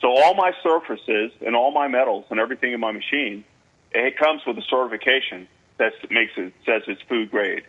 So 0.00 0.16
all 0.16 0.34
my 0.34 0.52
surfaces 0.62 1.32
and 1.44 1.56
all 1.56 1.72
my 1.72 1.88
metals 1.88 2.24
and 2.30 2.38
everything 2.38 2.72
in 2.72 2.78
my 2.78 2.92
machine, 2.92 3.44
it 3.90 4.16
comes 4.16 4.42
with 4.46 4.56
a 4.58 4.62
certification 4.70 5.48
that 5.78 5.92
makes 6.08 6.34
it 6.36 6.52
says 6.64 6.82
it's 6.86 7.02
food 7.08 7.32
grade. 7.32 7.64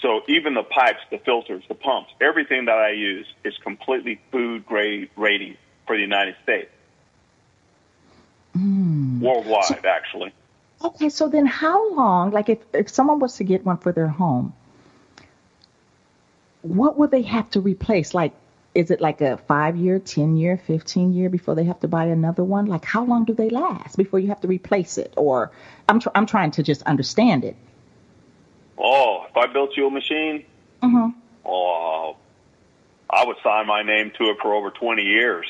So 0.00 0.22
even 0.26 0.54
the 0.54 0.64
pipes, 0.64 1.02
the 1.12 1.18
filters, 1.18 1.62
the 1.68 1.76
pumps, 1.76 2.10
everything 2.20 2.64
that 2.64 2.78
I 2.78 2.90
use 2.90 3.26
is 3.44 3.54
completely 3.62 4.20
food 4.32 4.66
grade 4.66 5.08
rating 5.14 5.56
for 5.86 5.94
the 5.94 6.02
United 6.02 6.34
States. 6.42 6.70
Hmm. 8.54 9.20
Worldwide, 9.20 9.86
actually. 9.86 10.32
Okay, 10.84 11.08
so 11.08 11.28
then 11.28 11.46
how 11.46 11.94
long, 11.94 12.30
like 12.32 12.48
if, 12.48 12.58
if 12.74 12.88
someone 12.90 13.18
was 13.20 13.36
to 13.36 13.44
get 13.44 13.64
one 13.64 13.78
for 13.78 13.92
their 13.92 14.08
home, 14.08 14.54
what 16.62 16.98
would 16.98 17.10
they 17.10 17.22
have 17.22 17.50
to 17.50 17.60
replace? 17.60 18.14
Like, 18.14 18.32
is 18.74 18.90
it 18.90 19.00
like 19.00 19.20
a 19.20 19.36
five 19.36 19.76
year, 19.76 19.98
10 19.98 20.36
year, 20.36 20.56
15 20.56 21.12
year 21.14 21.28
before 21.30 21.54
they 21.54 21.64
have 21.64 21.80
to 21.80 21.88
buy 21.88 22.06
another 22.06 22.44
one? 22.44 22.66
Like, 22.66 22.84
how 22.84 23.04
long 23.04 23.24
do 23.24 23.34
they 23.34 23.50
last 23.50 23.96
before 23.96 24.18
you 24.18 24.28
have 24.28 24.40
to 24.42 24.48
replace 24.48 24.98
it? 24.98 25.12
Or 25.16 25.52
I'm, 25.88 26.00
tr- 26.00 26.08
I'm 26.14 26.26
trying 26.26 26.52
to 26.52 26.62
just 26.62 26.82
understand 26.84 27.44
it. 27.44 27.56
Oh, 28.78 29.26
if 29.28 29.36
I 29.36 29.52
built 29.52 29.76
you 29.76 29.86
a 29.86 29.90
machine, 29.90 30.44
Mm-hmm. 30.82 31.10
oh, 31.46 32.16
I 33.10 33.24
would 33.26 33.36
sign 33.44 33.66
my 33.66 33.82
name 33.82 34.10
to 34.18 34.24
it 34.30 34.38
for 34.42 34.54
over 34.54 34.70
20 34.70 35.02
years. 35.02 35.46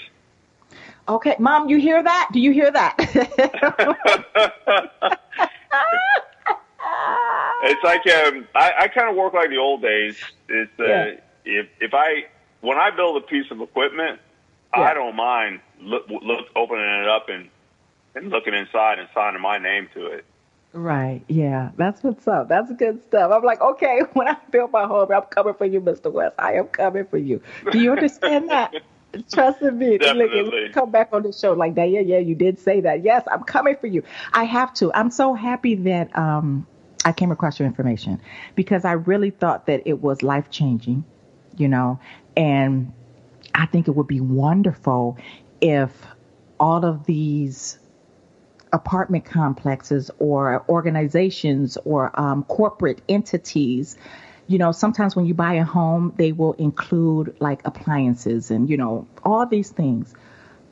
Okay, 1.08 1.36
mom, 1.38 1.68
you 1.68 1.78
hear 1.78 2.02
that? 2.02 2.28
Do 2.32 2.40
you 2.40 2.52
hear 2.52 2.70
that? 2.70 2.96
It's 7.64 7.82
like 7.84 8.04
um, 8.08 8.46
I, 8.56 8.72
I 8.80 8.88
kind 8.88 9.08
of 9.08 9.14
work 9.16 9.34
like 9.34 9.48
the 9.48 9.56
old 9.56 9.82
days. 9.82 10.16
It's 10.48 10.70
uh, 10.80 10.84
Yeah. 10.84 11.14
if 11.44 11.68
if 11.80 11.94
I 11.94 12.24
when 12.60 12.76
I 12.76 12.90
build 12.90 13.16
a 13.16 13.20
piece 13.20 13.50
of 13.52 13.60
equipment, 13.60 14.18
I 14.74 14.94
don't 14.94 15.14
mind 15.14 15.60
look, 15.80 16.08
look 16.08 16.46
opening 16.56 16.84
it 16.84 17.08
up 17.08 17.28
and 17.28 17.48
and 18.14 18.30
looking 18.30 18.54
inside 18.54 18.98
and 18.98 19.08
signing 19.14 19.40
my 19.40 19.58
name 19.58 19.88
to 19.94 20.06
it. 20.06 20.24
Right. 20.72 21.22
Yeah. 21.28 21.70
That's 21.76 22.02
what's 22.02 22.26
up. 22.26 22.48
That's 22.48 22.72
good 22.72 23.02
stuff. 23.02 23.30
I'm 23.32 23.44
like, 23.44 23.60
okay, 23.60 24.00
when 24.14 24.28
I 24.28 24.36
build 24.50 24.72
my 24.72 24.86
home, 24.86 25.10
I'm 25.12 25.22
coming 25.22 25.54
for 25.54 25.66
you, 25.66 25.80
Mr. 25.80 26.10
West. 26.10 26.34
I 26.38 26.54
am 26.54 26.66
coming 26.68 27.04
for 27.06 27.18
you. 27.18 27.40
Do 27.70 27.78
you 27.78 27.92
understand 27.92 28.48
that? 28.50 28.72
Trust 29.30 29.62
in 29.62 29.78
me. 29.78 29.92
Look, 29.92 30.00
Definitely. 30.00 30.70
come 30.70 30.90
back 30.90 31.10
on 31.12 31.22
the 31.22 31.32
show 31.32 31.52
like 31.52 31.74
that. 31.74 31.90
Yeah, 31.90 32.00
yeah, 32.00 32.18
you 32.18 32.34
did 32.34 32.58
say 32.58 32.80
that. 32.80 33.04
Yes, 33.04 33.24
I'm 33.30 33.42
coming 33.44 33.76
for 33.76 33.86
you. 33.86 34.02
I 34.32 34.44
have 34.44 34.72
to. 34.74 34.92
I'm 34.94 35.10
so 35.10 35.34
happy 35.34 35.74
that 35.74 36.16
um 36.16 36.66
I 37.04 37.12
came 37.12 37.30
across 37.30 37.58
your 37.58 37.66
information 37.66 38.20
because 38.54 38.84
I 38.84 38.92
really 38.92 39.30
thought 39.30 39.66
that 39.66 39.82
it 39.86 40.02
was 40.02 40.22
life 40.22 40.50
changing, 40.50 41.04
you 41.56 41.68
know, 41.68 41.98
and 42.36 42.92
I 43.54 43.66
think 43.66 43.88
it 43.88 43.92
would 43.92 44.06
be 44.06 44.20
wonderful 44.20 45.18
if 45.60 46.06
all 46.60 46.84
of 46.84 47.06
these 47.06 47.78
apartment 48.72 49.24
complexes 49.24 50.10
or 50.18 50.64
organizations 50.68 51.76
or 51.84 52.18
um, 52.18 52.44
corporate 52.44 53.02
entities 53.08 53.96
you 54.46 54.58
know 54.58 54.72
sometimes 54.72 55.14
when 55.16 55.26
you 55.26 55.34
buy 55.34 55.54
a 55.54 55.64
home 55.64 56.12
they 56.16 56.32
will 56.32 56.52
include 56.54 57.36
like 57.40 57.60
appliances 57.64 58.50
and 58.50 58.68
you 58.68 58.76
know 58.76 59.06
all 59.24 59.46
these 59.46 59.70
things. 59.70 60.14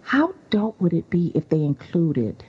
How 0.03 0.35
dope 0.51 0.81
would 0.81 0.93
it 0.93 1.09
be 1.11 1.31
if 1.35 1.49
they 1.49 1.63
included 1.63 2.43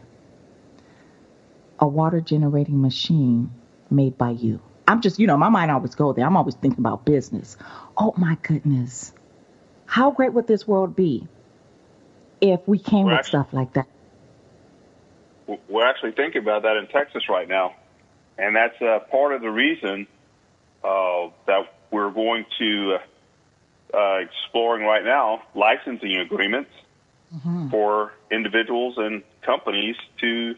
a 1.80 1.88
water 1.88 2.22
generating 2.22 2.82
machine 2.82 3.51
made 3.89 4.17
by 4.17 4.32
you? 4.32 4.61
I'm 4.88 5.01
just 5.01 5.19
you 5.19 5.28
know 5.28 5.38
my 5.38 5.49
mind 5.49 5.72
always 5.72 5.95
go 5.95 6.13
there. 6.13 6.26
I'm 6.26 6.38
always 6.38 6.55
thinking 6.55 6.80
about 6.80 7.05
business. 7.05 7.57
Oh 7.97 8.13
my 8.17 8.38
goodness. 8.41 9.13
How 9.86 10.11
great 10.11 10.34
would 10.34 10.47
this 10.47 10.67
world 10.67 10.95
be 10.95 11.28
if 12.39 12.61
we 12.67 12.80
came 12.80 13.05
We're 13.05 13.11
with 13.11 13.19
actually- 13.19 13.30
stuff 13.30 13.53
like 13.53 13.74
that? 13.74 13.88
We're 15.67 15.86
actually 15.86 16.13
thinking 16.13 16.41
about 16.41 16.63
that 16.63 16.78
in 16.78 16.88
Texas 16.88 17.24
right 17.30 17.47
now, 17.47 17.76
and 18.38 18.55
that's 18.55 18.82
uh, 18.82 18.99
part 19.11 19.34
of 19.34 19.41
the 19.41 19.49
reason 19.49 20.07
uh, 20.84 21.29
that 21.47 21.73
we're 21.91 22.09
going 22.11 22.45
to 22.59 22.97
uh, 23.93 24.15
exploring 24.19 24.86
right 24.86 25.03
now 25.03 25.41
licensing 25.55 26.17
agreements 26.17 26.71
for 27.69 28.11
individuals 28.29 28.95
and 28.97 29.23
companies 29.41 29.95
to 30.19 30.55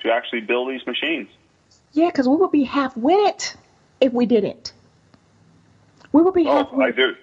to 0.00 0.12
actually 0.12 0.40
build 0.40 0.70
these 0.70 0.86
machines. 0.86 1.28
Yeah, 1.92 2.06
because 2.06 2.28
we 2.28 2.36
would 2.36 2.52
be 2.52 2.64
half 2.64 2.96
with 2.96 3.18
it 3.28 3.56
if 4.00 4.12
we 4.12 4.26
didn't. 4.26 4.72
We 6.12 6.22
would 6.22 6.34
be 6.34 6.44
half 6.44 6.68
Oh, 6.72 6.80
I 6.80 6.90
do. 6.90 7.14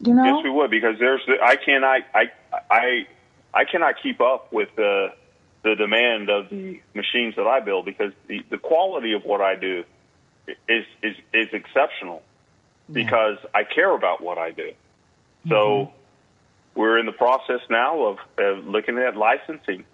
you 0.00 0.14
know? 0.14 0.24
Yes, 0.24 0.44
we 0.44 0.50
would 0.50 0.70
because 0.70 0.98
there's 0.98 1.20
I 1.42 1.56
cannot 1.56 2.02
I 2.14 2.30
I 2.70 3.06
I 3.54 3.64
cannot 3.64 3.96
keep 4.02 4.20
up 4.20 4.52
with 4.52 4.68
the 4.76 5.12
the 5.62 5.74
demand 5.76 6.30
of 6.30 6.48
the 6.50 6.80
machines 6.94 7.36
that 7.36 7.46
I 7.46 7.60
build 7.60 7.84
because 7.84 8.12
the 8.26 8.42
the 8.50 8.58
quality 8.58 9.12
of 9.12 9.24
what 9.24 9.40
I 9.40 9.54
do 9.54 9.84
is 10.68 10.84
is 11.02 11.16
is 11.32 11.48
exceptional 11.52 12.22
because 12.92 13.38
I 13.54 13.64
care 13.64 13.94
about 13.94 14.20
what 14.20 14.38
I 14.38 14.50
do. 14.50 14.72
So 15.48 15.92
we're 16.74 16.98
in 16.98 17.06
the 17.06 17.12
process 17.12 17.60
now 17.68 18.04
of, 18.04 18.18
of 18.38 18.66
looking 18.66 18.98
at 18.98 19.16
licensing, 19.16 19.84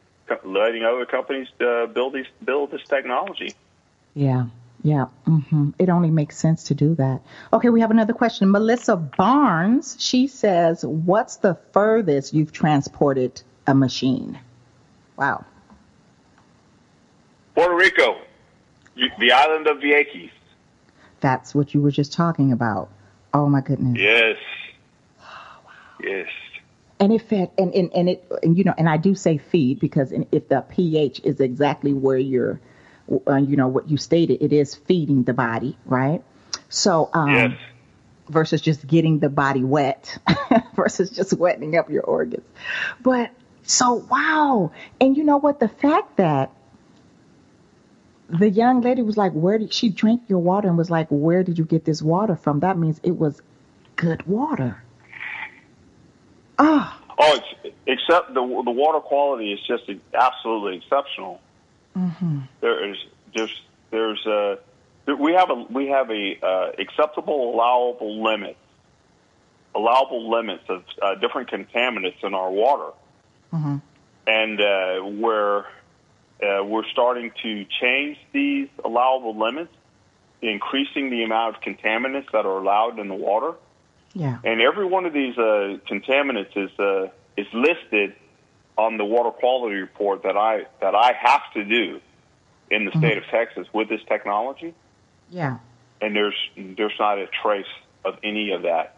letting 0.45 0.85
other 0.85 1.07
companies 1.07 1.49
uh, 1.61 1.87
build 1.87 2.15
these 2.15 2.27
build 2.45 2.71
this 2.71 2.83
technology. 2.89 3.55
Yeah, 4.15 4.47
yeah. 4.83 5.07
hmm 5.25 5.71
It 5.79 5.89
only 5.89 6.11
makes 6.11 6.37
sense 6.37 6.65
to 6.65 6.75
do 6.75 6.95
that. 6.97 7.21
Okay, 7.53 7.69
we 7.69 7.81
have 7.81 7.91
another 7.91 8.13
question. 8.13 8.51
Melissa 8.51 8.97
Barnes, 8.97 9.97
she 9.99 10.27
says, 10.27 10.85
What's 10.85 11.37
the 11.37 11.59
furthest 11.73 12.35
you've 12.35 12.53
transported 12.53 13.43
a 13.67 13.75
machine? 13.75 14.39
Wow. 15.17 15.45
Puerto 17.55 17.75
Rico, 17.75 18.19
the 19.19 19.33
island 19.33 19.67
of 19.67 19.79
Vieques. 19.79 20.31
That's 21.21 21.55
what 21.55 21.75
you 21.75 21.81
were 21.81 21.91
just 21.91 22.12
talking 22.12 22.53
about. 22.53 22.91
Oh 23.33 23.49
my 23.49 23.61
goodness. 23.61 23.99
Yes. 24.01 24.37
Yes. 26.03 26.29
And 27.01 27.12
it 27.12 27.23
fed, 27.23 27.51
and, 27.59 27.75
and, 27.75 27.91
and 27.95 28.09
it, 28.09 28.31
and 28.43 28.57
you 28.57 28.64
know, 28.64 28.75
and 28.77 28.89
I 28.89 28.97
do 28.99 29.14
say 29.14 29.39
feed 29.39 29.81
because 29.81 30.12
if 30.31 30.49
the 30.49 30.62
pH 30.69 31.21
is 31.25 31.41
exactly 31.41 31.93
where 31.95 32.19
you're, 32.19 32.61
uh, 33.27 33.37
you 33.37 33.57
know, 33.57 33.69
what 33.69 33.91
you 33.91 33.97
stated, 33.97 34.43
it 34.43 34.53
is 34.53 34.75
feeding 34.75 35.25
the 35.25 35.33
body, 35.35 35.77
right? 35.87 36.23
So, 36.69 37.11
um, 37.12 37.35
Yes. 37.35 37.59
versus 38.29 38.61
just 38.61 38.87
getting 38.87 39.19
the 39.19 39.29
body 39.29 39.64
wet 39.64 40.19
versus 40.75 41.11
just 41.11 41.33
wetting 41.35 41.77
up 41.77 41.91
your 41.91 42.03
organs. 42.03 42.45
But 43.01 43.31
so 43.62 43.95
wow. 44.11 44.73
And 45.01 45.17
you 45.17 45.25
know 45.25 45.39
what? 45.39 45.61
The 45.61 45.69
fact 45.69 46.17
that 46.17 46.51
the 48.29 48.51
young 48.51 48.81
lady 48.81 49.03
was 49.03 49.16
like, 49.16 49.33
where 49.33 49.59
did 49.59 49.72
she 49.72 49.89
drink 49.89 50.22
your 50.29 50.39
water 50.39 50.68
and 50.68 50.77
was 50.77 50.91
like, 50.91 51.07
where 51.11 51.43
did 51.43 51.59
you 51.59 51.64
get 51.64 51.85
this 51.85 52.03
water 52.03 52.37
from? 52.37 52.61
That 52.61 52.77
means 52.79 53.01
it 53.03 53.16
was 53.16 53.41
good 53.95 54.27
water. 54.27 54.83
Oh. 56.59 57.01
Oh, 57.18 57.41
it's, 57.62 57.77
except 57.87 58.35
the 58.35 58.41
the 58.41 58.70
water 58.70 59.01
quality 59.01 59.51
is 59.51 59.61
just 59.66 59.85
absolutely 60.12 60.77
exceptional. 60.77 61.41
Mm-hmm. 61.97 62.41
There 62.61 62.91
is 62.91 62.97
there's 63.35 63.62
there's 63.91 64.27
a 64.27 64.59
we 65.18 65.33
have 65.33 65.49
a 65.49 65.55
we 65.70 65.87
have 65.87 66.11
a 66.11 66.39
uh, 66.43 66.72
acceptable 66.79 67.55
allowable 67.55 68.22
limit 68.22 68.59
allowable 69.74 70.31
limits 70.31 70.64
of 70.68 70.85
uh, 71.01 71.14
different 71.16 71.51
contaminants 71.51 72.22
in 72.22 72.35
our 72.35 72.51
water, 72.51 72.93
mm-hmm. 73.53 73.77
and 74.27 74.61
uh, 74.61 75.01
where 75.18 75.66
uh, 76.43 76.62
we're 76.64 76.87
starting 76.93 77.32
to 77.43 77.64
change 77.80 78.18
these 78.32 78.68
allowable 78.84 79.39
limits, 79.39 79.72
increasing 80.43 81.11
the 81.11 81.22
amount 81.22 81.57
of 81.57 81.62
contaminants 81.62 82.30
that 82.32 82.45
are 82.45 82.59
allowed 82.59 82.99
in 82.99 83.09
the 83.09 83.14
water. 83.14 83.55
Yeah. 84.12 84.39
And 84.45 84.61
every 84.61 84.87
one 84.87 85.07
of 85.07 85.12
these 85.12 85.37
uh, 85.37 85.78
contaminants 85.89 86.57
is 86.57 86.70
uh, 86.78 87.09
is 87.37 87.47
listed 87.53 88.14
on 88.76 88.99
the 88.99 89.05
water 89.05 89.30
quality 89.30 89.76
report 89.76 90.22
that 90.22 90.37
I 90.37 90.66
that 90.80 90.95
I 90.95 91.12
have 91.18 91.43
to 91.55 91.64
do 91.64 92.01
in 92.70 92.84
the 92.84 92.91
mm-hmm. 92.91 93.01
state 93.01 93.18
of 93.18 93.24
Texas 93.30 93.66
with 93.72 93.89
this 93.89 94.01
technology. 94.09 94.74
Yeah. 95.30 95.59
And 96.01 96.14
there's 96.14 96.37
there's 96.57 96.99
not 96.99 97.18
a 97.18 97.26
trace 97.43 97.64
of 98.05 98.16
any 98.22 98.53
of 98.53 98.62
that, 98.62 98.97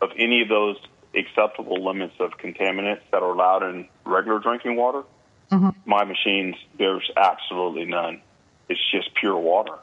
of 0.00 0.10
any 0.16 0.42
of 0.42 0.48
those 0.48 0.76
acceptable 1.14 1.84
limits 1.84 2.14
of 2.20 2.32
contaminants 2.38 3.00
that 3.10 3.22
are 3.22 3.30
allowed 3.30 3.62
in 3.62 3.88
regular 4.04 4.38
drinking 4.38 4.76
water. 4.76 5.02
Mm-hmm. 5.50 5.70
My 5.84 6.04
machines, 6.04 6.56
there's 6.78 7.08
absolutely 7.16 7.84
none. 7.84 8.20
It's 8.68 8.80
just 8.90 9.14
pure 9.14 9.36
water. 9.36 9.78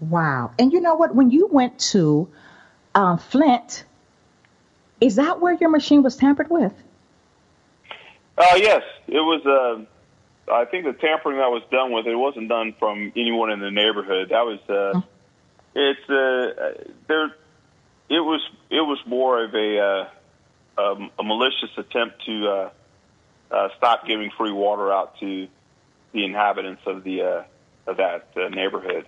Wow. 0.00 0.52
And 0.58 0.72
you 0.72 0.80
know 0.80 0.94
what? 0.94 1.14
When 1.14 1.30
you 1.30 1.46
went 1.46 1.78
to 1.90 2.28
uh, 2.94 3.16
Flint, 3.16 3.84
is 5.00 5.16
that 5.16 5.40
where 5.40 5.54
your 5.54 5.70
machine 5.70 6.02
was 6.02 6.16
tampered 6.16 6.50
with? 6.50 6.72
Uh, 8.36 8.54
yes, 8.56 8.82
it 9.06 9.20
was. 9.20 9.44
Uh, 9.44 10.52
I 10.52 10.64
think 10.64 10.84
the 10.84 10.92
tampering 10.92 11.38
that 11.38 11.50
was 11.50 11.62
done 11.70 11.92
with 11.92 12.06
it 12.06 12.14
wasn't 12.14 12.48
done 12.48 12.74
from 12.78 13.12
anyone 13.16 13.50
in 13.50 13.60
the 13.60 13.70
neighborhood. 13.70 14.30
That 14.30 14.44
was 14.46 14.60
uh, 14.68 15.00
it's 15.74 16.10
uh, 16.10 16.84
there. 17.08 17.26
It 18.08 18.20
was 18.20 18.40
it 18.70 18.80
was 18.80 18.98
more 19.06 19.44
of 19.44 19.54
a 19.54 19.78
uh, 19.78 20.08
a, 20.78 21.08
a 21.18 21.24
malicious 21.24 21.70
attempt 21.76 22.24
to 22.26 22.48
uh, 22.48 22.70
uh, 23.50 23.68
stop 23.76 24.06
giving 24.06 24.30
free 24.36 24.52
water 24.52 24.92
out 24.92 25.18
to 25.20 25.48
the 26.12 26.24
inhabitants 26.24 26.82
of 26.86 27.04
the 27.04 27.22
uh, 27.22 27.42
of 27.86 27.96
that 27.96 28.28
uh, 28.36 28.48
neighborhood. 28.48 29.06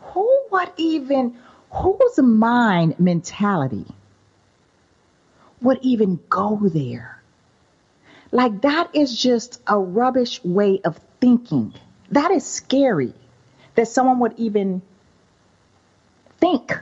Who 0.00 0.42
would 0.50 0.72
even 0.76 1.36
whose 1.70 2.18
mind 2.18 2.98
mentality 2.98 3.86
would 5.60 5.78
even 5.82 6.20
go 6.28 6.58
there? 6.62 7.20
Like 8.30 8.60
that 8.62 8.94
is 8.94 9.20
just 9.20 9.60
a 9.66 9.78
rubbish 9.78 10.42
way 10.44 10.80
of 10.84 10.98
thinking. 11.20 11.74
That 12.10 12.30
is 12.30 12.46
scary 12.46 13.14
that 13.74 13.88
someone 13.88 14.18
would 14.20 14.34
even 14.38 14.82
think 16.38 16.72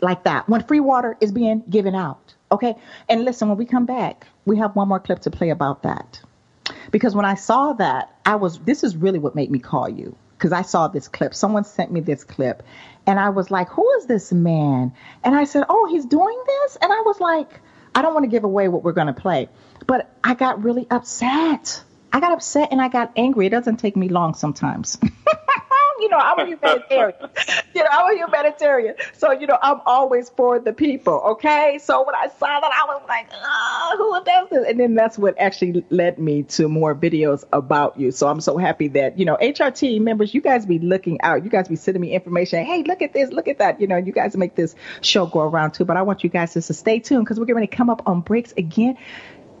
like 0.00 0.24
that 0.24 0.48
when 0.48 0.62
free 0.62 0.80
water 0.80 1.16
is 1.20 1.32
being 1.32 1.62
given 1.68 1.94
out. 1.94 2.34
Okay. 2.50 2.74
And 3.08 3.24
listen, 3.24 3.48
when 3.48 3.58
we 3.58 3.64
come 3.64 3.86
back, 3.86 4.26
we 4.44 4.56
have 4.58 4.74
one 4.74 4.88
more 4.88 5.00
clip 5.00 5.20
to 5.20 5.30
play 5.30 5.50
about 5.50 5.82
that. 5.82 6.20
Because 6.90 7.14
when 7.14 7.24
I 7.24 7.34
saw 7.34 7.72
that, 7.74 8.14
I 8.24 8.36
was, 8.36 8.58
this 8.60 8.82
is 8.84 8.96
really 8.96 9.18
what 9.18 9.34
made 9.34 9.50
me 9.50 9.58
call 9.58 9.88
you. 9.88 10.16
Because 10.36 10.52
I 10.52 10.62
saw 10.62 10.88
this 10.88 11.08
clip. 11.08 11.34
Someone 11.34 11.64
sent 11.64 11.90
me 11.90 12.00
this 12.00 12.24
clip. 12.24 12.62
And 13.06 13.18
I 13.18 13.30
was 13.30 13.50
like, 13.50 13.68
who 13.68 13.90
is 13.98 14.06
this 14.06 14.32
man? 14.32 14.92
And 15.24 15.34
I 15.34 15.44
said, 15.44 15.64
oh, 15.68 15.88
he's 15.90 16.06
doing 16.06 16.42
this? 16.46 16.76
And 16.80 16.92
I 16.92 17.00
was 17.00 17.20
like, 17.20 17.60
I 17.94 18.02
don't 18.02 18.14
want 18.14 18.24
to 18.24 18.30
give 18.30 18.44
away 18.44 18.68
what 18.68 18.84
we're 18.84 18.92
going 18.92 19.08
to 19.08 19.12
play. 19.12 19.48
But 19.86 20.14
I 20.22 20.34
got 20.34 20.62
really 20.62 20.86
upset. 20.90 21.82
I 22.12 22.20
got 22.20 22.32
upset 22.32 22.68
and 22.70 22.80
I 22.80 22.88
got 22.88 23.12
angry. 23.16 23.46
It 23.46 23.50
doesn't 23.50 23.78
take 23.78 23.96
me 23.96 24.08
long 24.08 24.34
sometimes. 24.34 24.98
you 26.00 26.08
know, 26.08 26.18
I'm 26.18 26.38
a 26.38 26.46
humanitarian. 26.46 27.30
You 27.78 27.84
know, 27.84 27.90
I'm 27.92 28.14
a 28.14 28.18
humanitarian. 28.18 28.96
So, 29.16 29.30
you 29.30 29.46
know, 29.46 29.56
I'm 29.62 29.80
always 29.86 30.28
for 30.30 30.58
the 30.58 30.72
people. 30.72 31.14
Okay. 31.14 31.78
So 31.80 32.04
when 32.04 32.14
I 32.14 32.28
saw 32.28 32.60
that, 32.60 32.70
I 32.72 32.86
was 32.86 33.02
like, 33.08 33.28
oh, 33.32 33.94
who 33.96 34.24
does 34.24 34.50
this? 34.50 34.68
And 34.68 34.80
then 34.80 34.94
that's 34.94 35.16
what 35.16 35.38
actually 35.38 35.84
led 35.90 36.18
me 36.18 36.42
to 36.44 36.68
more 36.68 36.94
videos 36.94 37.44
about 37.52 37.98
you. 37.98 38.10
So 38.10 38.26
I'm 38.26 38.40
so 38.40 38.58
happy 38.58 38.88
that, 38.88 39.18
you 39.18 39.24
know, 39.24 39.36
HRT 39.40 40.00
members, 40.00 40.34
you 40.34 40.40
guys 40.40 40.66
be 40.66 40.80
looking 40.80 41.20
out. 41.22 41.44
You 41.44 41.50
guys 41.50 41.68
be 41.68 41.76
sending 41.76 42.00
me 42.00 42.12
information. 42.12 42.64
Hey, 42.64 42.82
look 42.82 43.00
at 43.00 43.12
this, 43.12 43.30
look 43.30 43.46
at 43.46 43.58
that. 43.58 43.80
You 43.80 43.86
know, 43.86 43.96
you 43.96 44.12
guys 44.12 44.36
make 44.36 44.56
this 44.56 44.74
show 45.00 45.26
go 45.26 45.40
around 45.40 45.72
too. 45.72 45.84
But 45.84 45.96
I 45.96 46.02
want 46.02 46.24
you 46.24 46.30
guys 46.30 46.54
to 46.54 46.62
stay 46.62 46.98
tuned 46.98 47.24
because 47.24 47.38
we're 47.38 47.46
going 47.46 47.66
to 47.66 47.76
come 47.76 47.90
up 47.90 48.02
on 48.06 48.22
breaks 48.22 48.52
again. 48.56 48.98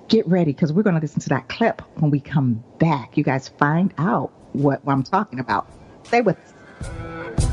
Get 0.08 0.26
ready 0.26 0.52
because 0.52 0.72
we're 0.72 0.82
going 0.82 0.96
to 0.96 1.02
listen 1.02 1.20
to 1.20 1.28
that 1.28 1.48
clip 1.48 1.82
when 1.96 2.10
we 2.10 2.18
come 2.18 2.64
back. 2.78 3.16
You 3.16 3.22
guys 3.22 3.48
find 3.48 3.94
out 3.98 4.32
what, 4.54 4.84
what 4.84 4.94
I'm 4.94 5.04
talking 5.04 5.38
about. 5.38 5.70
Stay 6.04 6.22
with 6.22 6.38
us. 6.38 7.47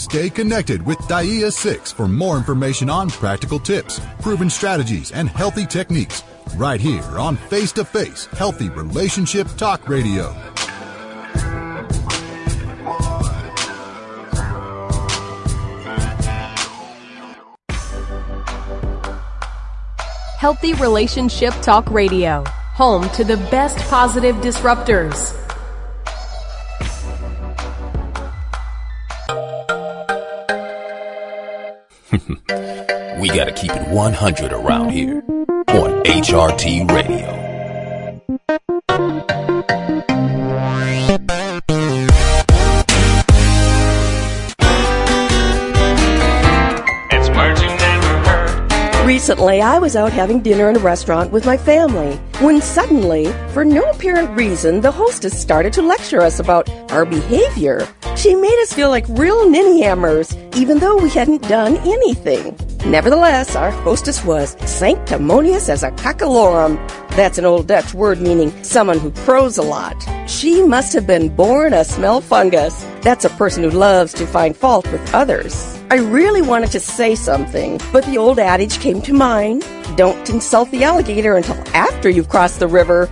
Stay 0.00 0.30
connected 0.30 0.80
with 0.86 0.96
Daia 1.00 1.50
Cixx 1.52 1.92
for 1.92 2.08
more 2.08 2.38
information 2.38 2.88
on 2.88 3.10
practical 3.10 3.60
tips, 3.60 4.00
proven 4.22 4.48
strategies, 4.48 5.12
and 5.12 5.28
healthy 5.28 5.66
techniques 5.66 6.22
right 6.56 6.80
here 6.80 7.04
on 7.18 7.36
Face 7.36 7.70
to 7.72 7.84
Face 7.84 8.24
Healthy 8.24 8.70
Relationship 8.70 9.46
Talk 9.58 9.86
Radio. 9.90 10.32
Healthy 20.38 20.72
Relationship 20.80 21.52
Talk 21.60 21.90
Radio, 21.90 22.42
home 22.48 23.06
to 23.10 23.22
the 23.22 23.36
best 23.50 23.76
positive 23.90 24.36
disruptors. 24.36 25.39
we 33.20 33.28
gotta 33.28 33.52
keep 33.54 33.70
it 33.70 33.88
100 33.88 34.52
around 34.52 34.90
here 34.90 35.22
on 35.68 36.02
HRT 36.02 36.90
Radio. 36.90 37.36
Recently, 49.06 49.60
I 49.60 49.78
was 49.78 49.94
out 49.94 50.12
having 50.12 50.40
dinner 50.40 50.68
in 50.68 50.76
a 50.76 50.80
restaurant 50.80 51.30
with 51.30 51.46
my 51.46 51.56
family 51.56 52.16
when 52.40 52.60
suddenly, 52.60 53.26
for 53.52 53.64
no 53.64 53.82
apparent 53.90 54.36
reason, 54.36 54.80
the 54.80 54.90
hostess 54.90 55.40
started 55.40 55.72
to 55.74 55.82
lecture 55.82 56.20
us 56.20 56.40
about 56.40 56.68
our 56.90 57.04
behavior. 57.04 57.86
She 58.16 58.34
made 58.34 58.58
us 58.62 58.72
feel 58.72 58.90
like 58.90 59.06
real 59.08 59.48
ninny 59.48 59.82
hammers, 59.82 60.36
even 60.54 60.78
though 60.78 60.96
we 60.96 61.10
hadn't 61.10 61.42
done 61.48 61.76
anything. 61.78 62.56
Nevertheless, 62.84 63.56
our 63.56 63.70
hostess 63.70 64.24
was 64.24 64.56
sanctimonious 64.68 65.68
as 65.68 65.82
a 65.82 65.90
cockalorum. 65.92 66.76
That's 67.10 67.38
an 67.38 67.44
old 67.44 67.66
Dutch 67.66 67.94
word 67.94 68.20
meaning 68.20 68.52
someone 68.62 68.98
who 68.98 69.10
crows 69.10 69.58
a 69.58 69.62
lot. 69.62 69.96
She 70.28 70.62
must 70.62 70.92
have 70.92 71.06
been 71.06 71.34
born 71.34 71.72
a 71.72 71.84
smell 71.84 72.20
fungus. 72.20 72.84
That's 73.02 73.24
a 73.24 73.30
person 73.30 73.62
who 73.64 73.70
loves 73.70 74.12
to 74.14 74.26
find 74.26 74.56
fault 74.56 74.90
with 74.92 75.14
others. 75.14 75.78
I 75.90 75.96
really 75.96 76.42
wanted 76.42 76.72
to 76.72 76.80
say 76.80 77.14
something, 77.14 77.80
but 77.92 78.04
the 78.04 78.18
old 78.18 78.38
adage 78.38 78.78
came 78.80 79.02
to 79.02 79.12
mind 79.12 79.64
don't 79.96 80.30
insult 80.30 80.70
the 80.70 80.84
alligator 80.84 81.36
until 81.36 81.56
after 81.74 82.08
you've 82.08 82.28
crossed 82.28 82.60
the 82.60 82.68
river. 82.68 83.10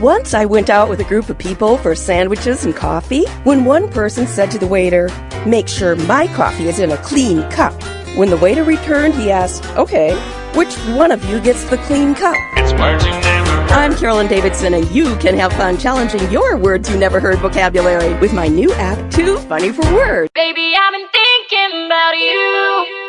Once 0.00 0.32
I 0.32 0.44
went 0.44 0.70
out 0.70 0.88
with 0.88 1.00
a 1.00 1.04
group 1.04 1.28
of 1.28 1.38
people 1.38 1.76
for 1.76 1.92
sandwiches 1.96 2.64
and 2.64 2.74
coffee 2.74 3.24
when 3.42 3.64
one 3.64 3.88
person 3.88 4.28
said 4.28 4.48
to 4.52 4.58
the 4.58 4.66
waiter, 4.66 5.08
Make 5.44 5.66
sure 5.66 5.96
my 5.96 6.28
coffee 6.28 6.68
is 6.68 6.78
in 6.78 6.92
a 6.92 6.96
clean 6.98 7.42
cup. 7.50 7.74
When 8.14 8.30
the 8.30 8.36
waiter 8.36 8.62
returned, 8.62 9.14
he 9.14 9.32
asked, 9.32 9.66
Okay, 9.76 10.14
which 10.54 10.72
one 10.96 11.10
of 11.10 11.24
you 11.24 11.40
gets 11.40 11.64
the 11.64 11.78
clean 11.78 12.14
cup? 12.14 12.36
It's 12.56 12.72
words 12.80 13.04
you 13.04 13.10
never. 13.10 13.50
I'm 13.74 13.96
Carolyn 13.96 14.28
Davidson, 14.28 14.74
and 14.74 14.88
you 14.92 15.16
can 15.16 15.36
have 15.36 15.52
fun 15.54 15.76
challenging 15.78 16.30
your 16.30 16.56
words 16.56 16.88
you 16.88 16.96
never 16.96 17.18
heard 17.18 17.40
vocabulary 17.40 18.14
with 18.20 18.32
my 18.32 18.46
new 18.46 18.72
app, 18.74 19.10
Too 19.10 19.38
Funny 19.38 19.72
for 19.72 19.82
Words. 19.92 20.30
Baby, 20.32 20.74
I've 20.78 20.92
been 20.92 21.08
thinking 21.08 21.86
about 21.86 22.16
you. 22.16 23.07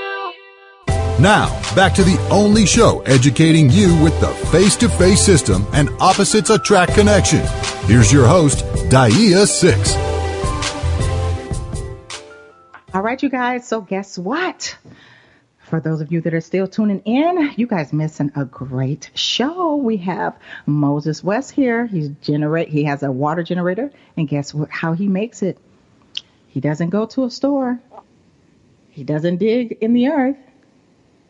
Now, 1.20 1.50
back 1.76 1.94
to 1.96 2.04
the 2.04 2.18
only 2.32 2.66
show 2.66 3.02
educating 3.02 3.70
you 3.70 3.94
with 4.02 4.18
the 4.22 4.30
face 4.52 4.78
to 4.78 4.88
face 4.88 5.22
system 5.22 5.68
and 5.74 5.90
opposites 6.00 6.50
attract 6.50 6.94
connection. 6.94 7.46
Here's 7.88 8.14
your 8.14 8.26
host, 8.26 8.60
Daia 8.90 9.44
Cixx. 9.46 9.98
All 12.94 13.02
right, 13.02 13.22
you 13.22 13.28
guys. 13.30 13.68
So 13.68 13.82
guess 13.82 14.18
what? 14.18 14.78
For 15.60 15.82
those 15.82 16.00
of 16.00 16.10
you 16.12 16.22
that 16.22 16.34
are 16.34 16.42
still 16.42 16.68
tuning 16.68 17.02
in, 17.02 17.52
you 17.58 17.68
guys 17.68 17.92
missing 17.92 18.32
a 18.38 18.46
great 18.46 19.12
show. 19.14 19.76
We 19.76 19.98
have 19.98 20.36
Moses 20.66 21.22
West 21.22 21.52
here. 21.52 21.86
He's 21.86 22.10
generate. 22.22 22.70
He 22.70 22.86
has 22.86 23.04
a 23.04 23.12
water 23.12 23.44
generator, 23.44 23.92
and 24.16 24.28
guess 24.28 24.54
what? 24.54 24.70
How 24.72 24.94
he 24.94 25.10
makes 25.10 25.44
it? 25.44 25.58
He 26.48 26.62
doesn't 26.62 26.90
go 26.92 27.06
to 27.08 27.26
a 27.26 27.30
store. 27.30 27.78
He 28.90 29.04
doesn't 29.04 29.38
dig 29.38 29.78
in 29.82 29.94
the 29.94 30.08
earth. 30.08 30.38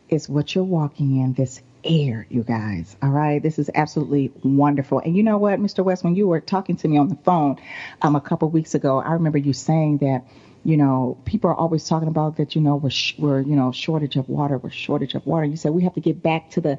It's 0.09 0.29
what 0.29 0.55
you're 0.55 0.63
walking 0.63 1.21
in. 1.21 1.33
This 1.33 1.61
air, 1.83 2.27
you 2.29 2.43
guys. 2.43 2.97
All 3.01 3.09
right. 3.09 3.41
This 3.41 3.59
is 3.59 3.69
absolutely 3.75 4.31
wonderful. 4.43 4.99
And 4.99 5.15
you 5.15 5.23
know 5.23 5.37
what, 5.37 5.59
Mr. 5.59 5.83
West, 5.83 6.03
when 6.03 6.15
you 6.15 6.27
were 6.27 6.41
talking 6.41 6.77
to 6.77 6.87
me 6.87 6.97
on 6.97 7.09
the 7.09 7.15
phone 7.17 7.57
um, 8.01 8.15
a 8.15 8.21
couple 8.21 8.49
weeks 8.49 8.75
ago, 8.75 8.99
I 8.99 9.13
remember 9.13 9.37
you 9.37 9.53
saying 9.53 9.99
that 9.99 10.25
you 10.65 10.77
know, 10.77 11.17
people 11.25 11.49
are 11.49 11.55
always 11.55 11.87
talking 11.87 12.09
about 12.09 12.37
that, 12.37 12.55
you 12.55 12.61
know, 12.61 12.75
we're, 12.75 12.89
sh- 12.89 13.15
we're, 13.17 13.41
you 13.41 13.55
know, 13.55 13.71
shortage 13.71 14.17
of 14.17 14.29
water, 14.29 14.57
we're 14.57 14.69
shortage 14.69 15.15
of 15.15 15.25
water. 15.25 15.45
You 15.45 15.57
said 15.57 15.71
we 15.71 15.83
have 15.83 15.93
to 15.95 16.01
get 16.01 16.21
back 16.21 16.49
to 16.51 16.61
the 16.61 16.77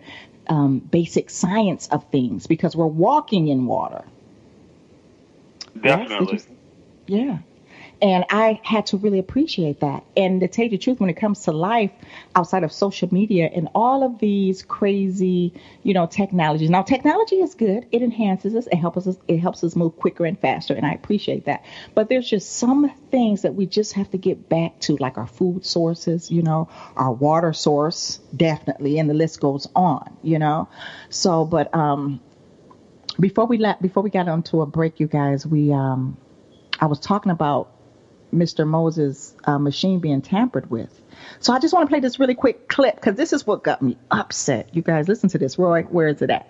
um, 0.48 0.80
basic 0.80 1.30
science 1.30 1.88
of 1.88 2.04
things 2.10 2.46
because 2.46 2.76
we're 2.76 2.86
walking 2.86 3.48
in 3.48 3.66
water. 3.66 4.04
Definitely. 5.80 6.42
Yeah. 7.06 7.38
And 8.02 8.24
I 8.30 8.60
had 8.64 8.86
to 8.86 8.96
really 8.96 9.18
appreciate 9.18 9.80
that. 9.80 10.04
And 10.16 10.40
to 10.40 10.48
tell 10.48 10.64
you 10.64 10.70
the 10.70 10.78
truth, 10.78 11.00
when 11.00 11.10
it 11.10 11.16
comes 11.16 11.42
to 11.42 11.52
life 11.52 11.90
outside 12.34 12.64
of 12.64 12.72
social 12.72 13.12
media 13.12 13.50
and 13.54 13.68
all 13.74 14.02
of 14.02 14.18
these 14.18 14.62
crazy, 14.62 15.52
you 15.82 15.92
know, 15.92 16.06
technologies. 16.06 16.70
Now, 16.70 16.82
technology 16.82 17.36
is 17.36 17.54
good. 17.54 17.86
It 17.92 18.02
enhances 18.02 18.54
us. 18.54 18.66
It 18.68 18.76
helps 18.76 19.06
us. 19.06 19.16
It 19.28 19.38
helps 19.38 19.62
us 19.64 19.76
move 19.76 19.96
quicker 19.96 20.24
and 20.24 20.38
faster. 20.38 20.74
And 20.74 20.86
I 20.86 20.92
appreciate 20.92 21.44
that. 21.44 21.64
But 21.94 22.08
there's 22.08 22.28
just 22.28 22.52
some 22.56 22.90
things 23.10 23.42
that 23.42 23.54
we 23.54 23.66
just 23.66 23.92
have 23.94 24.10
to 24.12 24.18
get 24.18 24.48
back 24.48 24.78
to, 24.80 24.96
like 24.96 25.18
our 25.18 25.26
food 25.26 25.66
sources, 25.66 26.30
you 26.30 26.42
know, 26.42 26.68
our 26.96 27.12
water 27.12 27.52
source, 27.52 28.18
definitely, 28.34 28.98
and 28.98 29.10
the 29.10 29.14
list 29.14 29.40
goes 29.40 29.68
on, 29.76 30.16
you 30.22 30.38
know. 30.38 30.68
So, 31.10 31.44
but 31.44 31.74
um, 31.74 32.20
before 33.18 33.46
we 33.46 33.58
let 33.58 33.82
before 33.82 34.02
we 34.02 34.08
got 34.08 34.26
onto 34.26 34.62
a 34.62 34.66
break, 34.66 35.00
you 35.00 35.06
guys, 35.06 35.46
we 35.46 35.72
um, 35.72 36.16
I 36.80 36.86
was 36.86 36.98
talking 36.98 37.30
about 37.30 37.70
Mr. 38.32 38.66
Moses' 38.66 39.34
uh, 39.44 39.58
machine 39.58 39.98
being 39.98 40.22
tampered 40.22 40.70
with. 40.70 41.00
So 41.40 41.52
I 41.52 41.58
just 41.58 41.74
want 41.74 41.86
to 41.86 41.90
play 41.90 42.00
this 42.00 42.18
really 42.18 42.34
quick 42.34 42.68
clip 42.68 42.96
because 42.96 43.16
this 43.16 43.32
is 43.32 43.46
what 43.46 43.62
got 43.62 43.82
me 43.82 43.96
upset. 44.10 44.68
You 44.72 44.82
guys, 44.82 45.08
listen 45.08 45.28
to 45.30 45.38
this. 45.38 45.58
Roy, 45.58 45.82
where 45.84 46.08
is 46.08 46.22
it 46.22 46.30
at? 46.30 46.48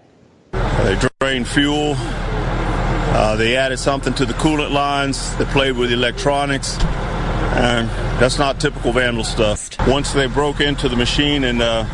They 0.52 0.98
drained 1.20 1.48
fuel. 1.48 1.94
Uh, 1.96 3.36
they 3.36 3.56
added 3.56 3.78
something 3.78 4.14
to 4.14 4.24
the 4.24 4.32
coolant 4.34 4.70
lines. 4.70 5.36
They 5.36 5.44
played 5.46 5.76
with 5.76 5.92
electronics. 5.92 6.78
And 6.80 7.88
that's 8.20 8.38
not 8.38 8.60
typical 8.60 8.92
vandal 8.92 9.24
stuff. 9.24 9.70
Once 9.88 10.12
they 10.12 10.26
broke 10.26 10.60
into 10.60 10.88
the 10.88 10.96
machine 10.96 11.44
and 11.44 11.60
uh, 11.60 11.84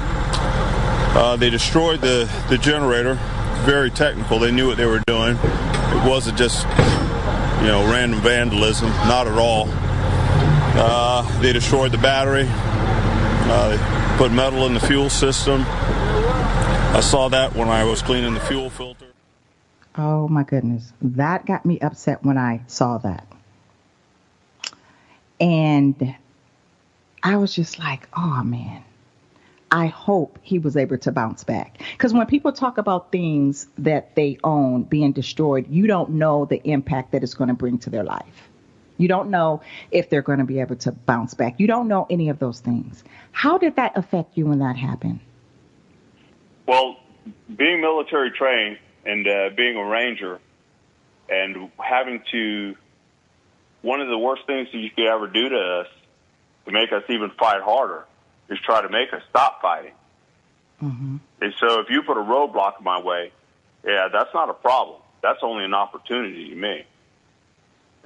uh, 1.16 1.37
they 1.37 1.51
destroyed 1.51 2.01
the, 2.03 2.30
the 2.51 2.59
generator, 2.59 3.18
very 3.64 3.91
technical. 3.91 4.39
They 4.39 4.53
knew 4.53 4.66
what 4.66 4.76
they 4.76 4.87
were 4.87 5.03
doing. 5.07 5.37
It 5.37 6.09
wasn't 6.09 6.37
just 6.37 6.66
you 7.61 7.67
know, 7.67 7.91
random 7.91 8.21
vandalism. 8.21 8.89
Not 9.09 9.27
at 9.27 9.39
all. 9.39 9.67
Uh, 10.79 11.41
they 11.41 11.53
destroyed 11.53 11.93
the 11.93 11.99
battery. 11.99 12.47
Uh, 12.49 13.69
they 13.71 14.19
put 14.19 14.33
metal 14.33 14.67
in 14.67 14.75
the 14.75 14.81
fuel 14.81 15.09
system. 15.09 15.65
I 15.67 17.01
saw 17.01 17.29
that 17.29 17.55
when 17.55 17.69
I 17.69 17.85
was 17.85 18.03
cleaning 18.03 18.35
the 18.35 18.41
fuel 18.41 18.71
filter. 18.71 19.07
Oh 19.97 20.29
my 20.29 20.43
goodness. 20.43 20.93
That 21.01 21.47
got 21.47 21.65
me 21.65 21.79
upset 21.81 22.25
when 22.25 22.37
I 22.39 22.63
saw 22.67 22.99
that. 22.99 23.27
And 25.41 26.17
I 27.23 27.37
was 27.37 27.55
just 27.55 27.79
like, 27.79 28.09
oh 28.17 28.43
man. 28.43 28.83
I 29.77 29.89
hope 29.89 30.39
he 30.41 30.59
was 30.59 30.74
able 30.74 30.97
to 30.97 31.12
bounce 31.12 31.45
back. 31.45 31.83
Because 31.93 32.14
when 32.14 32.27
people 32.27 32.51
talk 32.51 32.79
about 32.79 33.12
things 33.12 33.66
that 33.77 34.14
they 34.14 34.39
own 34.43 34.85
being 34.85 35.12
destroyed, 35.12 35.66
you 35.68 35.87
don't 35.87 36.12
know 36.12 36.47
the 36.47 36.66
impact 36.66 37.12
that 37.12 37.22
it's 37.22 37.35
going 37.35 37.49
to 37.49 37.55
bring 37.55 37.77
to 37.81 37.91
their 37.91 38.03
life. 38.03 38.49
You 38.97 39.07
don't 39.07 39.29
know 39.29 39.61
if 39.91 40.09
they're 40.09 40.22
going 40.22 40.39
to 40.39 40.47
be 40.47 40.61
able 40.61 40.77
to 40.77 40.93
bounce 40.93 41.35
back. 41.35 41.61
You 41.61 41.66
don't 41.66 41.89
know 41.89 42.07
any 42.09 42.31
of 42.31 42.39
those 42.39 42.59
things. 42.59 43.05
How 43.33 43.59
did 43.59 43.77
that 43.77 43.99
affect 43.99 44.39
you 44.39 44.47
when 44.47 44.61
that 44.61 44.77
happened? 44.77 45.20
Well, 46.66 46.97
being 47.55 47.83
military 47.83 48.31
trained 48.31 48.79
and 49.05 49.29
uh, 49.29 49.51
being 49.55 49.77
a 49.77 49.85
ranger 49.85 50.41
and 51.29 51.70
having 51.77 52.22
to, 52.33 52.77
one 53.83 54.01
of 54.01 54.09
the 54.09 54.16
worst 54.16 54.47
things 54.47 54.68
that 54.72 54.79
you 54.79 54.89
could 54.89 55.07
ever 55.07 55.27
do 55.27 55.51
to 55.51 55.59
us 55.59 55.89
to 56.64 56.72
make 56.72 56.93
us 56.93 57.03
even 57.11 57.31
fight 57.39 57.61
harder 57.61 58.07
is 58.49 58.59
try 58.61 58.83
to 58.83 58.89
make 58.89 59.13
us 59.13 59.23
stop 59.31 59.61
fighting. 59.61 59.93
Mm-hmm. 60.83 61.17
And 61.41 61.55
so 61.59 61.81
if 61.81 61.91
you 61.91 62.03
put 62.03 62.17
a 62.17 62.21
roadblock 62.21 62.79
in 62.79 62.85
my 62.85 63.01
way, 63.01 63.33
yeah, 63.85 64.09
that's 64.13 64.33
not 64.35 64.51
a 64.51 64.55
problem. 64.55 65.01
That's 65.23 65.39
only 65.43 65.65
an 65.65 65.75
opportunity 65.75 66.51
to 66.51 66.55
me. 66.55 66.85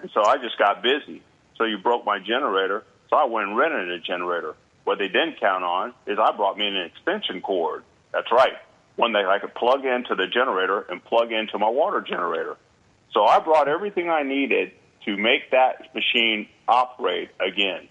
And 0.01 0.11
so 0.13 0.25
I 0.25 0.39
just 0.39 0.59
got 0.59 0.83
busy. 0.83 1.23
So 1.57 1.65
you 1.65 1.79
broke 1.79 2.05
my 2.05 2.19
generator. 2.19 2.85
So 3.11 3.17
I 3.17 3.25
went 3.25 3.49
and 3.49 3.57
rented 3.57 3.91
a 3.91 3.99
generator. 3.99 4.55
What 4.85 4.99
they 4.99 5.09
didn't 5.09 5.41
count 5.41 5.65
on 5.65 5.95
is 6.07 6.19
I 6.19 6.33
brought 6.33 6.57
me 6.57 6.67
an 6.67 6.77
extension 6.77 7.43
cord. 7.43 7.83
That's 8.13 8.31
right. 8.33 8.55
One 8.97 9.13
that 9.13 9.27
I 9.27 9.39
could 9.39 9.55
plug 9.55 9.85
into 9.85 10.15
the 10.15 10.27
generator 10.27 10.81
and 10.89 11.05
plug 11.05 11.33
into 11.33 11.59
my 11.59 11.69
water 11.69 12.01
generator. 12.01 12.57
So 13.13 13.25
I 13.25 13.41
brought 13.41 13.69
everything 13.69 14.09
I 14.09 14.23
needed 14.23 14.73
to 15.05 15.17
make 15.17 15.51
that 15.51 15.95
machine 15.95 16.49
operate 16.69 17.31
again. 17.41 17.89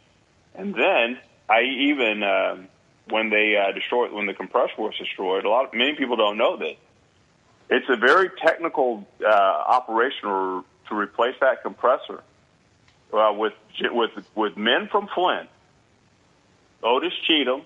And 0.56 0.74
then 0.74 1.20
I 1.50 1.64
even 1.64 2.22
um, 2.24 2.68
when 3.10 3.30
they 3.30 3.56
uh, 3.58 3.72
destroyed 3.72 4.12
when 4.12 4.28
the 4.28 4.34
compressor 4.34 4.74
was 4.78 4.95
destroyed, 4.97 5.45
a 5.45 5.50
lot 5.50 5.66
of 5.66 5.74
many 5.74 5.95
people 5.95 6.16
don't 6.16 6.38
know 6.38 6.58
this. 6.58 6.78
It's 7.70 7.88
a 7.89 7.95
very 7.95 8.30
technical 8.43 9.08
uh, 9.24 9.30
operation 9.30 10.22
to 10.24 10.64
replace 10.91 11.36
that 11.41 11.64
compressor 11.64 12.24
uh, 13.12 13.34
with 13.36 13.54
with 13.80 14.12
with 14.36 14.58
men 14.58 14.88
from 14.91 15.08
Flint, 15.14 15.50
Otis 16.84 17.14
Cheatham, 17.26 17.64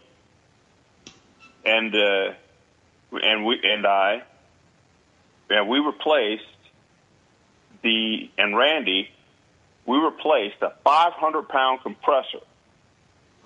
and 1.66 1.94
uh, 1.94 2.34
and 3.12 3.46
we 3.46 3.60
and 3.64 3.86
I, 3.86 4.24
and 5.50 5.68
we 5.68 5.80
replaced 5.80 6.44
the 7.82 8.30
and 8.38 8.58
Randy, 8.58 9.10
we 9.86 9.98
replaced 9.98 10.62
a 10.62 10.74
500 10.86 11.50
pound 11.50 11.82
compressor 11.82 12.40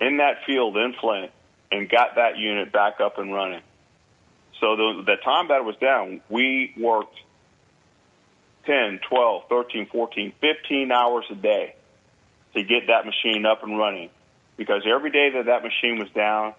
in 0.00 0.18
that 0.18 0.44
field 0.46 0.76
in 0.76 0.94
Flint 1.00 1.30
and 1.70 1.88
got 1.88 2.16
that 2.16 2.38
unit 2.38 2.72
back 2.72 3.00
up 3.00 3.18
and 3.18 3.32
running. 3.32 3.62
So 4.60 4.76
the, 4.76 5.02
the 5.06 5.16
time 5.24 5.48
that 5.48 5.64
was 5.64 5.76
down, 5.76 6.20
we 6.28 6.74
worked 6.76 7.16
10, 8.66 9.00
12, 9.08 9.42
13, 9.48 9.86
14, 9.86 10.32
15 10.40 10.92
hours 10.92 11.24
a 11.30 11.34
day 11.34 11.74
to 12.54 12.62
get 12.62 12.86
that 12.88 13.06
machine 13.06 13.46
up 13.46 13.62
and 13.62 13.78
running. 13.78 14.10
Because 14.56 14.82
every 14.86 15.10
day 15.10 15.30
that 15.34 15.46
that 15.46 15.62
machine 15.62 15.98
was 15.98 16.10
down, 16.10 16.54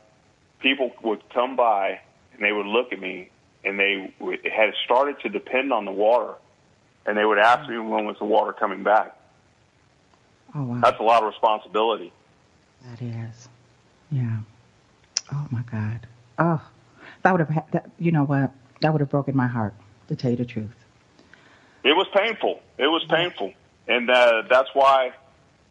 people 0.61 0.91
would 1.03 1.21
come 1.33 1.55
by 1.55 1.99
and 2.33 2.41
they 2.41 2.51
would 2.51 2.65
look 2.65 2.93
at 2.93 2.99
me 2.99 3.29
and 3.63 3.77
they 3.77 4.13
had 4.45 4.73
started 4.85 5.19
to 5.21 5.29
depend 5.29 5.73
on 5.73 5.85
the 5.85 5.91
water. 5.91 6.35
And 7.05 7.17
they 7.17 7.25
would 7.25 7.39
ask 7.39 7.69
me 7.69 7.77
when 7.77 8.05
was 8.05 8.17
the 8.19 8.25
water 8.25 8.53
coming 8.53 8.83
back. 8.83 9.17
Oh, 10.55 10.63
wow. 10.63 10.79
That's 10.81 10.99
a 10.99 11.03
lot 11.03 11.23
of 11.23 11.29
responsibility. 11.29 12.13
That 12.85 13.01
is. 13.01 13.47
Yeah. 14.11 14.37
Oh 15.31 15.47
my 15.51 15.61
God. 15.71 16.07
Oh, 16.37 16.61
that 17.23 17.31
would 17.31 17.39
have 17.39 17.49
had 17.49 17.71
that. 17.71 17.89
You 17.99 18.11
know 18.11 18.23
what? 18.23 18.51
That 18.81 18.91
would 18.93 19.01
have 19.01 19.09
broken 19.09 19.35
my 19.35 19.47
heart. 19.47 19.73
To 20.07 20.15
tell 20.15 20.31
you 20.31 20.37
the 20.37 20.45
truth. 20.45 20.73
It 21.83 21.93
was 21.93 22.07
painful. 22.11 22.59
It 22.79 22.87
was 22.87 23.05
painful, 23.07 23.53
and 23.87 24.09
uh, 24.09 24.41
that's 24.49 24.69
why 24.73 25.11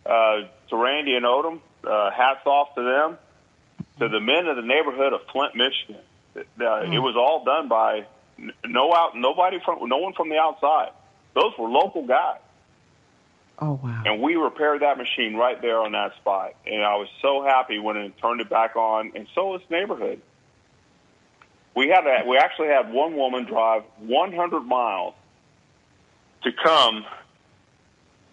uh, 0.06 0.42
to 0.70 0.76
Randy 0.76 1.16
and 1.16 1.24
Odom, 1.24 1.58
uh, 1.82 2.10
hats 2.12 2.46
off 2.46 2.72
to 2.76 2.82
them, 2.82 3.18
to 3.98 4.08
the 4.08 4.20
men 4.20 4.46
of 4.46 4.54
the 4.54 4.62
neighborhood 4.62 5.12
of 5.12 5.22
Flint, 5.32 5.56
Michigan. 5.56 6.00
Uh, 6.36 6.82
It 6.92 7.00
was 7.00 7.16
all 7.16 7.42
done 7.44 7.66
by 7.68 8.06
no 8.64 8.94
out, 8.94 9.16
nobody 9.16 9.58
from, 9.64 9.88
no 9.88 9.98
one 9.98 10.12
from 10.12 10.28
the 10.28 10.38
outside. 10.38 10.90
Those 11.34 11.52
were 11.58 11.68
local 11.68 12.06
guys. 12.06 12.38
Oh 13.60 13.80
wow! 13.82 14.02
And 14.06 14.22
we 14.22 14.36
repaired 14.36 14.82
that 14.82 14.98
machine 14.98 15.34
right 15.34 15.60
there 15.60 15.80
on 15.80 15.92
that 15.92 16.14
spot, 16.16 16.54
and 16.64 16.82
I 16.82 16.94
was 16.96 17.08
so 17.20 17.42
happy 17.42 17.78
when 17.78 17.96
it 17.96 18.16
turned 18.18 18.40
it 18.40 18.48
back 18.48 18.76
on, 18.76 19.12
and 19.16 19.26
so 19.34 19.48
was 19.48 19.62
the 19.68 19.76
neighborhood. 19.76 20.20
We 21.74 21.88
had 21.88 22.06
a, 22.06 22.24
we 22.26 22.38
actually 22.38 22.68
had 22.68 22.92
one 22.92 23.16
woman 23.16 23.44
drive 23.44 23.82
100 23.98 24.60
miles 24.60 25.14
to 26.42 26.52
come 26.52 27.04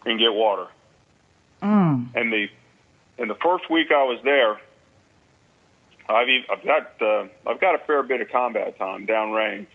and 0.05 0.19
get 0.19 0.33
water. 0.33 0.67
Mm. 1.61 2.07
And 2.15 2.31
the 2.31 2.47
in 3.17 3.27
the 3.27 3.35
first 3.35 3.69
week 3.69 3.91
I 3.91 4.03
was 4.03 4.19
there, 4.23 4.59
I've 6.07 6.29
even, 6.29 6.45
I've 6.51 6.63
got 6.63 7.01
uh, 7.01 7.27
I've 7.47 7.59
got 7.59 7.75
a 7.75 7.79
fair 7.79 8.03
bit 8.03 8.21
of 8.21 8.29
combat 8.29 8.77
time 8.77 9.07
downrange, 9.07 9.67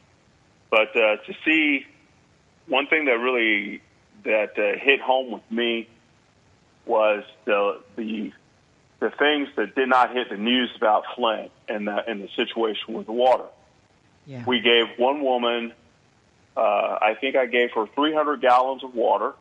but 0.71 0.95
uh, 0.97 1.17
to 1.17 1.35
see 1.45 1.87
one 2.67 2.87
thing 2.87 3.07
that 3.07 3.19
really 3.19 3.83
that 4.25 4.59
uh, 4.59 4.79
hit 4.79 5.01
home 5.01 5.33
with 5.33 5.51
me 5.51 5.89
was 6.87 7.25
the 7.45 7.81
the 7.97 8.33
the 9.01 9.11
things 9.11 9.49
that 9.57 9.75
did 9.75 9.89
not 9.89 10.12
hit 10.12 10.29
the 10.29 10.37
news 10.37 10.71
about 10.77 11.05
Flint 11.16 11.51
and 11.68 11.87
the 11.87 12.09
and 12.09 12.23
the 12.23 12.29
situation 12.37 12.95
with 12.95 13.07
the 13.07 13.12
water. 13.12 13.47
Yeah. 14.27 14.45
We 14.47 14.61
gave 14.61 14.85
one 14.99 15.23
woman, 15.23 15.73
uh, 16.57 16.61
I 16.61 17.16
think 17.21 17.37
I 17.37 17.47
gave 17.47 17.71
her 17.75 17.87
300 17.95 18.41
gallons 18.41 18.85
of 18.85 18.95
water. 18.95 19.33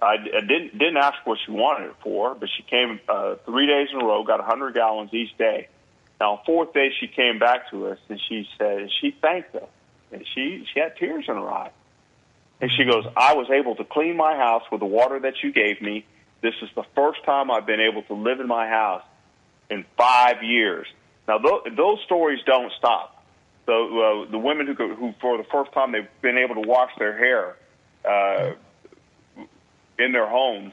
I, 0.00 0.14
I 0.14 0.40
didn't 0.40 0.78
didn't 0.78 0.96
ask 0.96 1.14
what 1.24 1.38
she 1.44 1.52
wanted 1.52 1.90
it 1.90 1.96
for, 2.02 2.34
but 2.34 2.48
she 2.56 2.62
came 2.64 2.98
uh, 3.08 3.36
three 3.44 3.66
days 3.66 3.88
in 3.92 4.00
a 4.00 4.04
row, 4.04 4.24
got 4.24 4.40
100 4.40 4.74
gallons 4.74 5.12
each 5.12 5.36
day. 5.36 5.68
Now, 6.20 6.32
on 6.32 6.38
fourth 6.46 6.72
day, 6.72 6.90
she 6.98 7.06
came 7.06 7.38
back 7.38 7.70
to 7.70 7.88
us 7.88 7.98
and 8.08 8.20
she 8.28 8.48
said 8.58 8.88
she 9.00 9.10
thanked 9.10 9.54
us, 9.54 9.68
and 10.10 10.24
she 10.34 10.66
she 10.72 10.80
had 10.80 10.96
tears 10.96 11.26
in 11.28 11.34
her 11.34 11.50
eyes. 11.50 11.70
And 12.62 12.70
she 12.70 12.84
goes, 12.84 13.04
I 13.16 13.34
was 13.34 13.50
able 13.50 13.74
to 13.76 13.84
clean 13.84 14.16
my 14.16 14.36
house 14.36 14.62
with 14.70 14.80
the 14.80 14.86
water 14.86 15.18
that 15.18 15.42
you 15.42 15.52
gave 15.52 15.82
me. 15.82 16.06
This 16.42 16.54
is 16.62 16.70
the 16.76 16.84
first 16.94 17.22
time 17.24 17.50
I've 17.50 17.66
been 17.66 17.80
able 17.80 18.02
to 18.04 18.14
live 18.14 18.38
in 18.38 18.46
my 18.46 18.68
house 18.68 19.02
in 19.68 19.84
five 19.96 20.44
years. 20.44 20.86
Now, 21.26 21.38
th- 21.38 21.76
those 21.76 21.98
stories 22.04 22.40
don't 22.46 22.72
stop. 22.78 23.24
So 23.66 23.72
uh, 23.72 24.30
the 24.30 24.38
women 24.38 24.68
who, 24.68 24.74
go- 24.74 24.94
who, 24.94 25.12
for 25.20 25.38
the 25.38 25.44
first 25.44 25.72
time, 25.72 25.90
they've 25.90 26.08
been 26.20 26.38
able 26.38 26.54
to 26.54 26.68
wash 26.68 26.92
their 26.98 27.18
hair 27.18 27.56
uh, 28.08 28.52
in 29.98 30.12
their 30.12 30.28
homes 30.28 30.72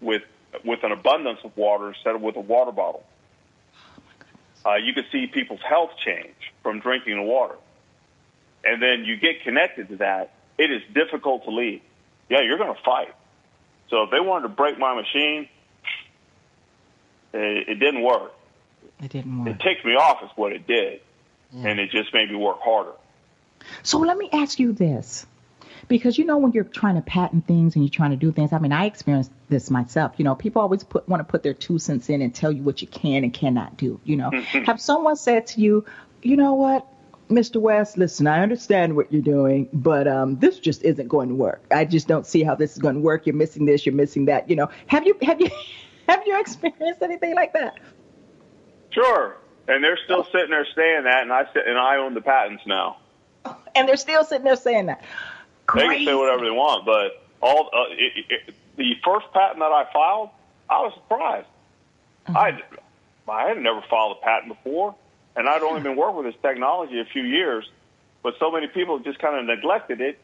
with 0.00 0.22
with 0.64 0.84
an 0.84 0.92
abundance 0.92 1.40
of 1.44 1.54
water 1.56 1.88
instead 1.88 2.14
of 2.14 2.22
with 2.22 2.36
a 2.36 2.40
water 2.40 2.72
bottle. 2.72 3.04
Uh, 4.64 4.76
you 4.76 4.94
can 4.94 5.04
see 5.12 5.26
people's 5.26 5.60
health 5.60 5.90
change 6.02 6.34
from 6.62 6.80
drinking 6.80 7.16
the 7.16 7.22
water. 7.22 7.56
And 8.64 8.82
then 8.82 9.04
you 9.04 9.16
get 9.16 9.42
connected 9.42 9.88
to 9.88 9.96
that, 9.96 10.32
it 10.58 10.70
is 10.70 10.82
difficult 10.94 11.44
to 11.44 11.50
leave. 11.50 11.82
Yeah, 12.28 12.42
you're 12.42 12.58
going 12.58 12.74
to 12.74 12.82
fight. 12.82 13.14
So 13.88 14.02
if 14.02 14.10
they 14.10 14.20
wanted 14.20 14.48
to 14.48 14.54
break 14.54 14.78
my 14.78 14.94
machine, 14.94 15.48
it, 17.32 17.68
it 17.68 17.74
didn't 17.76 18.02
work. 18.02 18.32
It 19.02 19.10
didn't 19.10 19.44
work. 19.44 19.54
It 19.54 19.60
ticked 19.60 19.84
me 19.84 19.92
off 19.92 20.22
is 20.24 20.30
what 20.36 20.52
it 20.52 20.66
did. 20.66 21.00
And 21.52 21.78
it 21.78 21.90
just 21.90 22.12
made 22.12 22.30
me 22.30 22.36
work 22.36 22.60
harder. 22.60 22.92
So 23.82 23.98
let 23.98 24.18
me 24.18 24.28
ask 24.32 24.58
you 24.58 24.72
this. 24.72 25.26
Because 25.88 26.18
you 26.18 26.24
know 26.24 26.38
when 26.38 26.52
you're 26.52 26.64
trying 26.64 26.96
to 26.96 27.00
patent 27.00 27.46
things 27.46 27.76
and 27.76 27.84
you're 27.84 27.90
trying 27.90 28.10
to 28.10 28.16
do 28.16 28.32
things, 28.32 28.52
I 28.52 28.58
mean 28.58 28.72
I 28.72 28.86
experienced 28.86 29.30
this 29.48 29.70
myself. 29.70 30.14
You 30.16 30.24
know, 30.24 30.34
people 30.34 30.60
always 30.60 30.82
put 30.82 31.08
want 31.08 31.20
to 31.20 31.24
put 31.24 31.44
their 31.44 31.54
two 31.54 31.78
cents 31.78 32.08
in 32.08 32.22
and 32.22 32.34
tell 32.34 32.50
you 32.50 32.62
what 32.62 32.82
you 32.82 32.88
can 32.88 33.22
and 33.22 33.32
cannot 33.32 33.76
do. 33.76 34.00
You 34.04 34.16
know, 34.16 34.30
have 34.66 34.80
someone 34.80 35.14
said 35.14 35.46
to 35.48 35.60
you, 35.60 35.84
you 36.22 36.36
know 36.36 36.54
what, 36.54 36.86
Mr. 37.28 37.60
West, 37.60 37.98
listen, 37.98 38.26
I 38.26 38.40
understand 38.40 38.94
what 38.94 39.12
you're 39.12 39.22
doing, 39.22 39.68
but 39.72 40.06
um, 40.06 40.38
this 40.38 40.58
just 40.58 40.82
isn't 40.84 41.08
going 41.08 41.28
to 41.28 41.34
work. 41.34 41.60
I 41.70 41.84
just 41.84 42.06
don't 42.06 42.26
see 42.26 42.44
how 42.44 42.54
this 42.54 42.72
is 42.72 42.78
going 42.78 42.94
to 42.94 43.00
work. 43.00 43.26
You're 43.26 43.34
missing 43.34 43.66
this, 43.66 43.84
you're 43.84 43.94
missing 43.94 44.26
that. 44.26 44.48
You 44.48 44.56
know, 44.56 44.68
have 44.86 45.06
you 45.06 45.16
have 45.22 45.40
you 45.40 45.50
have 46.08 46.22
you 46.26 46.38
experienced 46.38 47.02
anything 47.02 47.34
like 47.34 47.52
that? 47.54 47.78
Sure. 48.90 49.36
And 49.68 49.82
they're 49.82 49.98
still 50.04 50.24
sitting 50.30 50.50
there 50.50 50.66
saying 50.76 51.04
that, 51.04 51.22
and 51.22 51.32
I 51.32 51.44
sit, 51.52 51.66
and 51.66 51.76
I 51.76 51.96
own 51.96 52.14
the 52.14 52.20
patents 52.20 52.62
now. 52.66 52.98
And 53.74 53.86
they're 53.86 53.98
still 53.98 54.24
sitting 54.24 54.44
there 54.44 54.56
saying 54.56 54.86
that. 54.86 55.04
They 55.74 55.86
can 55.86 56.06
say 56.06 56.14
whatever 56.14 56.42
they 56.42 56.50
want, 56.50 56.86
but 56.86 57.22
all 57.42 57.68
uh, 57.70 57.90
it, 57.90 58.24
it, 58.30 58.54
the 58.76 58.94
first 59.04 59.26
patent 59.34 59.58
that 59.58 59.70
I 59.70 59.86
filed, 59.92 60.30
I 60.70 60.80
was 60.80 60.94
surprised. 60.94 61.46
I 62.26 62.58
I 63.28 63.48
had 63.48 63.58
never 63.58 63.82
filed 63.90 64.16
a 64.16 64.24
patent 64.24 64.48
before, 64.48 64.94
and 65.36 65.48
I'd 65.48 65.62
only 65.62 65.80
been 65.80 65.96
working 65.96 66.24
with 66.24 66.26
this 66.26 66.42
technology 66.42 66.98
a 67.00 67.04
few 67.04 67.22
years, 67.22 67.68
but 68.22 68.34
so 68.38 68.50
many 68.50 68.66
people 68.66 68.98
just 68.98 69.18
kind 69.18 69.38
of 69.38 69.44
neglected 69.44 70.00
it. 70.00 70.18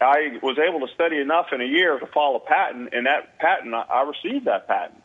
I 0.00 0.38
was 0.42 0.58
able 0.58 0.86
to 0.86 0.92
study 0.92 1.18
enough 1.18 1.52
in 1.52 1.60
a 1.60 1.64
year 1.64 1.98
to 1.98 2.06
file 2.06 2.36
a 2.36 2.40
patent, 2.40 2.92
and 2.92 3.06
that 3.06 3.38
patent 3.38 3.74
I, 3.74 3.82
I 3.82 4.02
received 4.02 4.46
that 4.46 4.66
patent. 4.66 5.02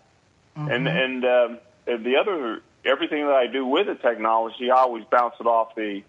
And 0.55 0.87
and 0.87 1.23
um, 1.25 1.57
and 1.87 2.05
the 2.05 2.17
other 2.17 2.61
everything 2.83 3.25
that 3.25 3.35
I 3.35 3.47
do 3.47 3.65
with 3.65 3.87
the 3.87 3.95
technology, 3.95 4.69
I 4.71 4.77
always 4.77 5.05
bounce 5.05 5.35
it 5.39 5.45
off 5.45 5.75
the 5.75 6.03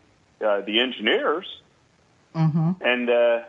uh, 0.45 0.63
the 0.63 0.81
engineers 0.81 1.47
Mm-hmm. 2.35 2.71
and 2.81 3.11
uh, 3.11 3.41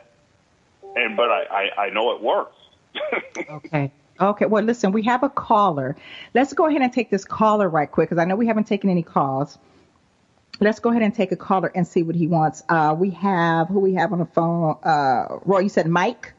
and 0.96 1.16
but 1.16 1.30
I, 1.30 1.44
I 1.78 1.82
I 1.86 1.90
know 1.92 2.16
it 2.16 2.22
works. 2.22 2.56
Okay. 3.50 3.92
Okay. 4.22 4.46
Well, 4.46 4.64
listen, 4.64 4.92
we 4.92 5.04
have 5.04 5.24
a 5.24 5.30
caller. 5.30 5.96
Let's 6.34 6.54
go 6.54 6.68
ahead 6.68 6.82
and 6.82 6.94
take 6.94 7.10
this 7.10 7.26
caller 7.26 7.68
right 7.68 7.92
quick 7.92 8.10
because 8.10 8.22
I 8.22 8.26
know 8.26 8.36
we 8.36 8.48
haven't 8.48 8.68
taken 8.68 8.90
any 8.90 9.04
calls. 9.04 9.58
Let's 10.60 10.80
go 10.80 10.92
ahead 10.92 11.02
and 11.02 11.14
take 11.14 11.32
a 11.32 11.36
caller 11.36 11.72
and 11.74 11.88
see 11.88 12.04
what 12.04 12.16
he 12.16 12.28
wants. 12.28 12.62
Uh, 12.70 12.96
we 12.98 13.10
have 13.12 13.68
who 13.68 13.80
we 13.80 13.96
have 13.96 14.14
on 14.14 14.20
the 14.20 14.26
phone. 14.26 14.78
Uh, 14.84 15.40
Roy, 15.44 15.60
you 15.60 15.70
said 15.70 15.88
Mike. 15.88 16.34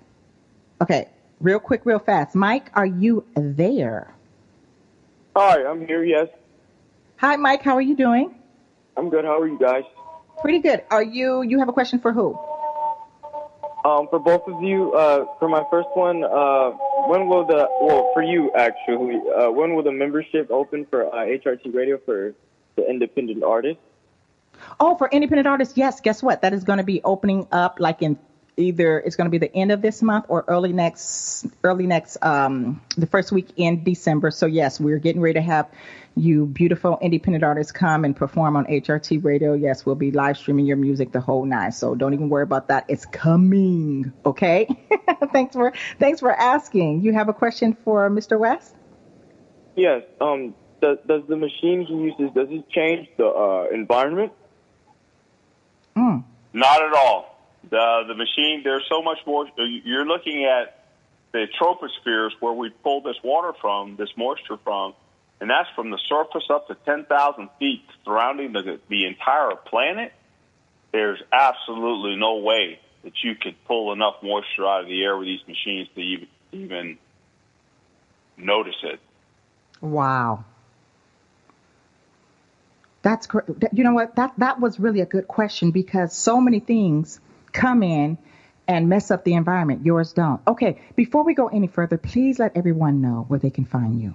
Okay. 0.80 1.08
Real 1.40 1.58
quick, 1.58 1.84
real 1.84 1.98
fast. 1.98 2.36
Mike, 2.36 2.70
are 2.74 2.86
you 2.86 3.26
there? 3.34 4.14
Hi, 5.34 5.64
I'm 5.64 5.84
here. 5.86 6.04
Yes, 6.04 6.28
Hi, 7.22 7.36
Mike. 7.36 7.62
How 7.62 7.76
are 7.76 7.80
you 7.80 7.94
doing? 7.94 8.34
I'm 8.96 9.08
good. 9.08 9.24
How 9.24 9.38
are 9.38 9.46
you 9.46 9.56
guys? 9.56 9.84
Pretty 10.40 10.58
good. 10.58 10.82
Are 10.90 11.04
you? 11.04 11.42
You 11.42 11.60
have 11.60 11.68
a 11.68 11.72
question 11.72 12.00
for 12.00 12.12
who? 12.12 12.36
Um, 13.84 14.06
for 14.08 14.20
both 14.20 14.46
of 14.46 14.62
you, 14.62 14.92
uh, 14.92 15.26
for 15.40 15.48
my 15.48 15.64
first 15.68 15.88
one, 15.94 16.22
uh, 16.22 16.70
when 17.08 17.26
will 17.26 17.44
the 17.44 17.68
well 17.80 18.10
for 18.14 18.22
you 18.22 18.52
actually, 18.56 19.20
uh, 19.36 19.50
when 19.50 19.74
will 19.74 19.82
the 19.82 19.90
membership 19.90 20.50
open 20.50 20.86
for 20.88 21.12
uh, 21.12 21.26
HRT 21.26 21.74
Radio 21.74 21.98
for 22.04 22.32
the 22.76 22.88
independent 22.88 23.42
artists? 23.42 23.82
Oh, 24.78 24.96
for 24.96 25.08
independent 25.10 25.48
artists, 25.48 25.76
yes. 25.76 26.00
Guess 26.00 26.22
what? 26.22 26.42
That 26.42 26.52
is 26.52 26.62
going 26.62 26.76
to 26.76 26.84
be 26.84 27.02
opening 27.02 27.48
up 27.50 27.80
like 27.80 28.02
in 28.02 28.16
either 28.56 29.00
it's 29.00 29.16
going 29.16 29.26
to 29.26 29.30
be 29.30 29.38
the 29.38 29.54
end 29.54 29.72
of 29.72 29.80
this 29.80 30.02
month 30.02 30.26
or 30.28 30.44
early 30.46 30.72
next 30.72 31.46
early 31.64 31.86
next 31.86 32.18
um 32.22 32.80
the 32.96 33.06
first 33.06 33.32
week 33.32 33.48
in 33.56 33.82
December. 33.84 34.30
So 34.30 34.46
yes, 34.46 34.78
we're 34.78 34.98
getting 34.98 35.20
ready 35.20 35.34
to 35.34 35.42
have 35.42 35.68
you 36.14 36.46
beautiful 36.46 36.98
independent 37.00 37.42
artists 37.42 37.72
come 37.72 38.04
and 38.04 38.14
perform 38.14 38.56
on 38.56 38.66
HRT 38.66 39.24
Radio. 39.24 39.54
Yes, 39.54 39.86
we'll 39.86 39.94
be 39.94 40.10
live 40.10 40.36
streaming 40.36 40.66
your 40.66 40.76
music 40.76 41.12
the 41.12 41.20
whole 41.20 41.44
night. 41.44 41.74
So 41.74 41.94
don't 41.94 42.12
even 42.12 42.28
worry 42.28 42.42
about 42.42 42.68
that. 42.68 42.84
It's 42.88 43.06
coming. 43.06 44.12
Okay. 44.26 44.68
thanks 45.32 45.54
for 45.54 45.72
thanks 45.98 46.20
for 46.20 46.32
asking. 46.32 47.02
You 47.02 47.12
have 47.14 47.28
a 47.28 47.34
question 47.34 47.76
for 47.84 48.10
Mr. 48.10 48.38
West? 48.38 48.74
Yes. 49.76 50.02
Um, 50.20 50.54
does 50.82 50.98
does 51.06 51.22
the 51.28 51.36
machine 51.36 51.86
he 51.86 51.94
uses 51.94 52.34
does 52.34 52.48
it 52.50 52.68
change 52.68 53.08
the 53.16 53.26
uh, 53.26 53.66
environment? 53.72 54.32
Mm. 55.96 56.24
Not 56.52 56.82
at 56.82 56.92
all. 56.92 57.31
The 57.70 58.04
the 58.08 58.14
machine 58.14 58.62
there's 58.64 58.84
so 58.88 59.02
much 59.02 59.18
more. 59.26 59.46
Uh, 59.46 59.64
you're 59.84 60.06
looking 60.06 60.44
at 60.44 60.84
the 61.32 61.46
tropospheres 61.60 62.30
where 62.40 62.52
we 62.52 62.70
pull 62.82 63.00
this 63.00 63.16
water 63.22 63.52
from, 63.60 63.96
this 63.96 64.10
moisture 64.16 64.58
from, 64.62 64.94
and 65.40 65.48
that's 65.48 65.68
from 65.74 65.90
the 65.90 65.98
surface 66.08 66.44
up 66.50 66.68
to 66.68 66.76
10,000 66.84 67.48
feet 67.58 67.84
surrounding 68.04 68.52
the 68.52 68.80
the 68.88 69.06
entire 69.06 69.54
planet. 69.56 70.12
There's 70.92 71.22
absolutely 71.32 72.16
no 72.16 72.36
way 72.36 72.78
that 73.02 73.12
you 73.22 73.34
could 73.34 73.56
pull 73.64 73.92
enough 73.92 74.16
moisture 74.22 74.66
out 74.66 74.82
of 74.82 74.86
the 74.88 75.02
air 75.02 75.16
with 75.16 75.26
these 75.26 75.46
machines 75.46 75.88
to 75.94 76.00
even 76.00 76.28
even 76.52 76.98
notice 78.36 78.76
it. 78.82 79.00
Wow. 79.80 80.44
That's. 83.02 83.26
You 83.72 83.84
know 83.84 83.94
what? 83.94 84.16
That 84.16 84.34
that 84.38 84.60
was 84.60 84.78
really 84.78 85.00
a 85.00 85.06
good 85.06 85.26
question 85.26 85.70
because 85.70 86.12
so 86.12 86.40
many 86.40 86.60
things 86.60 87.20
come 87.52 87.82
in 87.82 88.16
and 88.68 88.88
mess 88.88 89.10
up 89.10 89.24
the 89.24 89.34
environment. 89.34 89.84
Yours 89.84 90.12
don't. 90.12 90.40
Okay. 90.46 90.80
Before 90.96 91.24
we 91.24 91.34
go 91.34 91.48
any 91.48 91.66
further, 91.66 91.98
please 91.98 92.38
let 92.38 92.56
everyone 92.56 93.00
know 93.00 93.24
where 93.28 93.40
they 93.40 93.50
can 93.50 93.64
find 93.64 94.00
you. 94.00 94.14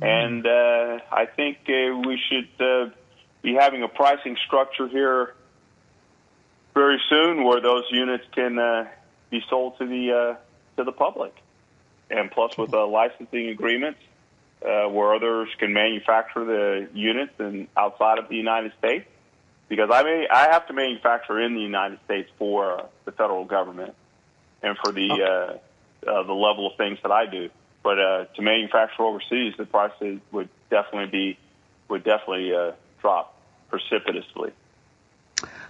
and 0.00 0.46
uh, 0.46 1.00
I 1.10 1.26
think 1.26 1.58
uh, 1.68 1.96
we 2.06 2.18
should 2.28 2.48
uh, 2.60 2.90
be 3.42 3.54
having 3.54 3.82
a 3.82 3.88
pricing 3.88 4.36
structure 4.46 4.86
here 4.88 5.34
very 6.74 7.00
soon 7.08 7.44
where 7.44 7.60
those 7.60 7.84
units 7.90 8.24
can 8.32 8.58
uh, 8.58 8.88
be 9.30 9.42
sold 9.48 9.78
to 9.78 9.86
the 9.86 10.12
uh, 10.12 10.36
to 10.76 10.84
the 10.84 10.92
public, 10.92 11.34
and 12.10 12.30
plus 12.30 12.56
with 12.56 12.72
uh, 12.72 12.86
licensing 12.86 13.48
agreements 13.48 13.98
uh, 14.64 14.88
where 14.88 15.14
others 15.14 15.48
can 15.58 15.72
manufacture 15.72 16.44
the 16.44 16.88
units 16.94 17.32
and 17.38 17.68
outside 17.76 18.18
of 18.18 18.28
the 18.28 18.36
United 18.36 18.72
States. 18.78 19.06
Because 19.68 19.90
I 19.92 20.02
may 20.02 20.26
I 20.30 20.50
have 20.50 20.66
to 20.68 20.72
manufacture 20.72 21.40
in 21.40 21.54
the 21.54 21.60
United 21.60 21.98
States 22.06 22.30
for 22.38 22.80
uh, 22.80 22.86
the 23.04 23.12
federal 23.12 23.44
government 23.44 23.94
and 24.62 24.76
for 24.82 24.92
the 24.92 25.10
uh, 25.10 26.08
uh, 26.10 26.22
the 26.22 26.32
level 26.32 26.70
of 26.70 26.76
things 26.76 26.98
that 27.02 27.12
I 27.12 27.26
do. 27.26 27.50
But 27.82 27.98
uh, 27.98 28.24
to 28.36 28.42
manufacture 28.42 29.02
overseas, 29.02 29.54
the 29.58 29.66
prices 29.66 30.20
would 30.32 30.48
definitely 30.70 31.10
be 31.10 31.38
would 31.88 32.04
definitely 32.04 32.54
uh, 32.54 32.72
drop 33.00 33.34
precipitously. 33.68 34.52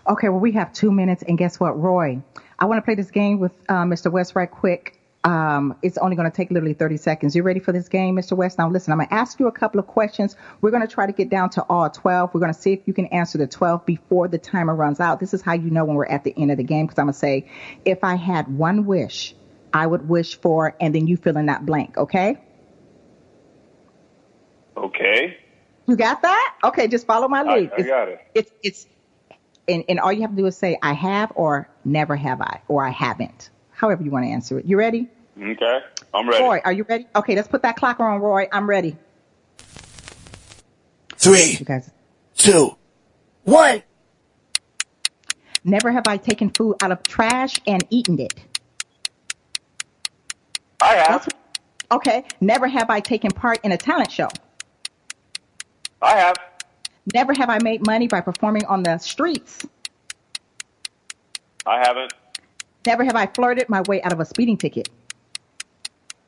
Okay, 0.09 0.31
well, 0.31 0.41
we 0.41 0.53
have 0.53 0.73
two 0.73 0.91
minutes, 0.91 1.23
and 1.23 1.37
guess 1.37 1.61
what, 1.61 1.79
Roy? 1.79 2.23
I 2.59 2.65
want 2.65 2.79
to 2.79 2.83
play 2.83 2.95
this 2.95 3.11
game 3.11 3.41
with 3.41 3.53
uh, 3.69 3.85
Mr. 3.85 4.11
West 4.11 4.35
right 4.35 4.51
quick. 4.51 4.99
Um, 5.23 5.77
it's 5.83 5.99
only 5.99 6.17
going 6.17 6.31
to 6.31 6.35
take 6.35 6.51
literally 6.51 6.73
30 6.73 6.97
seconds. 6.97 7.37
You 7.37 7.43
ready 7.43 7.61
for 7.61 7.73
this 7.73 7.89
game, 7.89 8.17
Mr. 8.17 8.35
West? 8.35 8.57
Now 8.57 8.71
listen, 8.71 8.93
I'm 8.93 8.99
going 8.99 9.09
to 9.09 9.15
ask 9.15 9.39
you 9.39 9.49
a 9.49 9.53
couple 9.53 9.81
of 9.81 9.87
questions. 9.87 10.37
We're 10.63 10.71
going 10.71 10.87
to 10.87 10.93
try 10.93 11.07
to 11.07 11.13
get 11.13 11.29
down 11.29 11.51
to 11.51 11.63
all 11.69 11.91
12. 11.91 12.33
We're 12.33 12.41
going 12.41 12.55
to 12.55 12.59
see 12.59 12.73
if 12.73 12.81
you 12.87 12.95
can 12.95 13.07
answer 13.07 13.37
the 13.37 13.47
12 13.47 13.85
before 13.85 14.29
the 14.29 14.39
timer 14.39 14.75
runs 14.75 15.01
out. 15.01 15.21
This 15.21 15.35
is 15.35 15.43
how 15.43 15.53
you 15.53 15.71
know 15.71 15.85
when 15.85 15.97
we're 15.97 16.07
at 16.07 16.25
the 16.25 16.33
end 16.37 16.51
of 16.51 16.57
the 16.57 16.65
game 16.65 16.87
because 16.87 16.99
I'm 16.99 17.07
going 17.07 17.13
to 17.13 17.19
say, 17.19 17.51
if 17.85 18.03
I 18.03 18.15
had 18.15 18.49
one 18.49 18.87
wish, 18.87 19.35
I 19.75 19.87
would 19.87 20.09
wish 20.09 20.41
for, 20.41 20.75
and 20.81 20.95
then 20.95 21.07
you 21.07 21.19
fill 21.19 21.37
in 21.37 21.47
that 21.47 21.67
blank, 21.67 21.99
okay? 21.99 22.39
Okay. 24.77 25.37
You 25.87 25.97
got 25.97 26.23
that? 26.23 26.55
Okay, 26.65 26.89
just 26.89 27.07
follow 27.07 27.29
my 27.29 27.43
lead. 27.43 27.73
I 27.77 27.83
got 27.83 28.09
it. 28.09 28.21
It's, 28.35 28.51
it's, 28.63 28.87
and, 29.69 29.85
and 29.89 30.01
all 30.01 30.13
you 30.13 30.23
have 30.23 30.31
to 30.31 30.37
do 30.37 30.47
is 30.47 30.57
say, 30.57 30.79
I 30.83 30.93
have 30.93 31.33
or 31.35 31.69
never 31.85 32.17
have 32.17 32.41
I, 32.41 32.61
or 32.69 32.85
I 32.85 32.91
haven't. 32.91 33.51
However 33.71 34.03
you 34.03 34.11
want 34.11 34.25
to 34.25 34.31
answer 34.31 34.59
it. 34.59 34.65
You 34.67 34.79
ready? 34.79 35.09
Okay. 35.41 35.81
I'm 36.13 36.29
ready. 36.29 36.43
Roy, 36.43 36.61
are 36.65 36.73
you 36.73 36.85
ready? 36.89 37.07
Okay, 37.15 37.37
let's 37.37 37.49
put 37.49 37.63
that 37.63 37.77
clock 37.77 38.01
on, 38.01 38.21
Roy. 38.21 38.49
I'm 38.51 38.69
ready. 38.69 38.97
Three, 41.17 41.57
You 41.59 41.65
guys. 41.65 41.91
two, 42.37 42.77
one. 43.45 43.83
Never 45.65 45.91
have 45.91 46.07
I 46.07 46.17
taken 46.17 46.51
food 46.51 46.77
out 46.83 46.93
of 46.93 47.03
trash 47.03 47.57
and 47.67 47.85
eaten 47.91 48.19
it. 48.21 48.33
I 50.81 50.95
have. 50.95 51.29
Okay. 51.91 52.25
Never 52.41 52.69
have 52.69 52.89
I 52.91 53.01
taken 53.01 53.31
part 53.33 53.59
in 53.65 53.73
a 53.73 53.77
talent 53.77 54.11
show. 54.11 54.29
I 56.01 56.17
have. 56.17 56.37
Never 57.15 57.33
have 57.35 57.49
I 57.49 57.59
made 57.63 57.87
money 57.87 58.07
by 58.07 58.21
performing 58.21 58.67
on 58.67 58.83
the 58.83 58.99
streets. 58.99 59.67
I 61.65 61.79
haven't. 61.79 62.13
Never 62.87 63.05
have 63.05 63.17
I 63.17 63.27
flirted 63.27 63.69
my 63.69 63.83
way 63.83 64.03
out 64.03 64.13
of 64.13 64.21
a 64.21 64.25
speeding 64.25 64.57
ticket. 64.57 64.89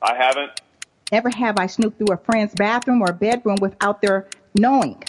I 0.02 0.14
haven't. 0.14 0.60
Never 1.12 1.30
have 1.30 1.58
I 1.58 1.66
snooped 1.66 1.98
through 1.98 2.14
a 2.14 2.16
friend's 2.16 2.54
bathroom 2.54 3.02
or 3.02 3.12
bedroom 3.12 3.56
without 3.60 4.00
their 4.00 4.28
knowing. 4.54 5.02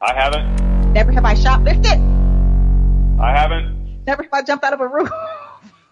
I 0.00 0.14
haven't. 0.14 0.92
Never 0.92 1.12
have 1.12 1.24
I 1.24 1.34
shoplifted. 1.34 2.00
I 3.20 3.36
haven't. 3.36 4.04
Never 4.06 4.22
have 4.22 4.32
I 4.32 4.42
jumped 4.42 4.64
out 4.64 4.72
of 4.72 4.80
a 4.80 4.88
roof. 4.88 5.10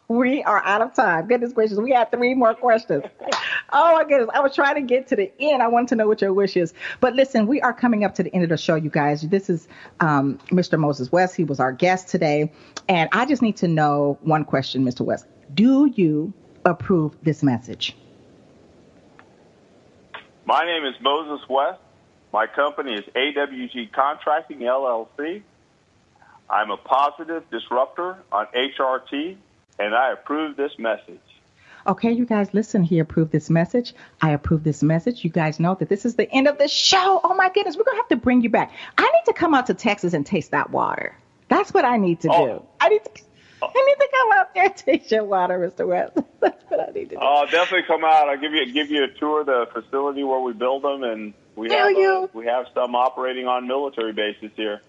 we 0.09 0.43
are 0.43 0.63
out 0.65 0.81
of 0.81 0.95
time. 0.95 1.27
Goodness 1.27 1.53
gracious, 1.53 1.79
we 1.79 1.93
have 1.93 2.11
three 2.11 2.35
more 2.35 2.55
questions. 2.55 3.05
oh 3.73 3.93
my 3.95 4.05
goodness, 4.05 4.29
I 4.35 4.41
was 4.41 4.55
trying 4.55 4.75
to 4.75 4.83
get 4.83 5.07
to 5.09 5.17
the 5.17 5.33
end. 5.41 5.63
I 5.63 5.69
wanted 5.69 5.89
to 5.89 5.97
know 5.97 6.07
what 6.07 6.21
your 6.21 6.33
wish 6.33 6.57
is. 6.57 6.75
But 7.01 7.15
listen, 7.15 7.47
we 7.47 7.61
are 7.63 7.73
coming 7.73 8.05
up 8.05 8.15
to 8.17 8.23
the 8.23 8.35
end 8.35 8.45
of 8.45 8.51
the 8.51 8.57
show, 8.57 8.75
you 8.75 8.91
guys. 8.91 9.23
This 9.23 9.49
is 9.49 9.69
um, 10.01 10.39
Mr. 10.49 10.79
Moses 10.79 11.11
West. 11.11 11.37
He 11.37 11.45
was 11.45 11.61
our 11.61 11.73
guest 11.73 12.09
today. 12.09 12.53
And 12.89 13.09
I 13.13 13.25
just 13.25 13.43
need 13.43 13.57
to 13.59 13.69
know 13.69 14.19
one 14.23 14.45
question, 14.45 14.85
Mr. 14.85 15.01
West. 15.01 15.27
Do 15.55 15.87
you 15.87 16.33
approve 16.65 17.17
this 17.23 17.43
message? 17.43 17.97
My 20.47 20.65
name 20.65 20.85
is 20.85 20.95
Moses 21.01 21.49
West. 21.49 21.81
My 22.33 22.47
company 22.47 22.95
is 22.95 23.05
AWG 23.15 23.93
Contracting 23.93 24.59
LLC. 24.59 25.43
I'm 26.51 26.71
a 26.71 26.77
positive 26.77 27.49
disruptor 27.51 28.19
on 28.31 28.47
HRT, 28.55 29.37
and 29.79 29.95
I 29.95 30.13
approve 30.13 30.57
this 30.57 30.73
message. 30.79 31.21
Okay, 31.87 32.13
you 32.13 32.25
guys, 32.25 32.55
listen. 32.55 32.83
He 32.83 32.99
approved 32.99 33.31
this 33.31 33.51
message. 33.51 33.95
I 34.23 34.31
approve 34.31 34.65
this 34.65 34.83
message. 34.83 35.23
You 35.23 35.31
guys 35.31 35.61
know 35.61 35.75
that 35.75 35.89
this 35.89 36.07
is 36.07 36.15
the 36.15 36.31
end 36.31 36.49
of 36.49 36.57
the 36.57 36.69
show. 36.69 37.21
Oh 37.23 37.35
my 37.35 37.51
goodness, 37.51 37.77
we're 37.77 37.85
gonna 37.85 37.99
have 37.99 38.09
to 38.09 38.17
bring 38.17 38.41
you 38.41 38.49
back. 38.49 38.73
I 38.97 39.03
need 39.03 39.25
to 39.27 39.35
come 39.35 39.55
out 39.55 39.67
to 39.67 39.75
Texas 39.75 40.15
and 40.15 40.25
taste 40.25 40.53
that 40.53 40.71
water. 40.71 41.15
That's 41.49 41.75
what 41.75 41.85
I 41.85 41.99
need 41.99 42.21
to 42.21 42.29
do. 42.29 42.63
I 42.81 42.89
need 42.89 43.05
to. 43.05 43.23
I 43.63 43.87
need 43.87 43.95
to 43.95 44.09
come 44.11 44.33
out 44.35 44.55
there 44.55 44.65
and 44.65 44.77
taste 44.77 45.11
your 45.11 45.25
water, 45.25 45.59
Mr. 45.59 45.87
West. 45.87 46.19
That's 46.41 46.63
what 46.71 46.81
I 46.81 46.93
need 46.93 47.11
to 47.11 47.17
do. 47.17 47.21
Oh, 47.21 47.47
definitely 47.51 47.87
come 47.87 48.05
out. 48.05 48.29
I'll 48.29 48.39
give 48.39 48.53
you 48.53 48.71
give 48.73 48.91
you 48.91 49.05
a 49.05 49.09
tour 49.09 49.41
of 49.41 49.47
the 49.47 49.67
facility 49.73 50.23
where 50.25 50.41
we 50.41 50.53
build 50.53 50.83
them, 50.83 51.03
and 51.03 51.35
we 51.57 51.69
Will 51.69 51.77
have 51.77 51.91
you? 51.93 52.13
Uh, 52.25 52.27
we 52.33 52.47
have 52.47 52.67
some 52.75 52.95
operating 52.95 53.47
on 53.47 53.67
military 53.67 54.13
bases 54.13 54.51
here. 54.57 54.81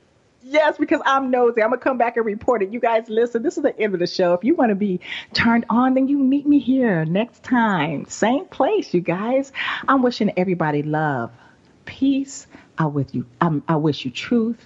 Yes, 0.48 0.78
because 0.78 1.02
I'm 1.06 1.32
nosy. 1.32 1.64
I'm 1.64 1.70
gonna 1.72 1.82
come 1.82 1.98
back 1.98 2.18
and 2.18 2.26
report 2.26 2.62
it. 2.62 2.72
You 2.72 2.80
guys 2.80 3.10
listen. 3.10 3.41
This 3.41 3.58
is 3.58 3.64
the 3.64 3.78
end 3.80 3.96
of 3.96 4.00
the 4.00 4.06
show. 4.06 4.34
If 4.34 4.43
you 4.43 4.54
want 4.54 4.70
to 4.70 4.76
be 4.76 5.00
turned 5.34 5.66
on, 5.72 5.96
then 5.96 6.08
you 6.08 6.20
meet 6.20 6.46
me 6.46 6.60
here 6.60 7.04
next 7.04 7.41
time, 7.41 8.06
same 8.06 8.46
place. 8.46 8.93
You 8.93 9.02
guys. 9.02 9.52
I'm 9.88 10.04
wishing 10.04 10.32
everybody 10.38 10.84
love, 10.84 11.32
peace. 11.86 12.46
I 12.78 12.86
with 12.86 13.16
you. 13.16 13.26
I'm, 13.41 13.64
I 13.68 13.78
wish 13.78 14.06
you 14.06 14.12
truth, 14.12 14.64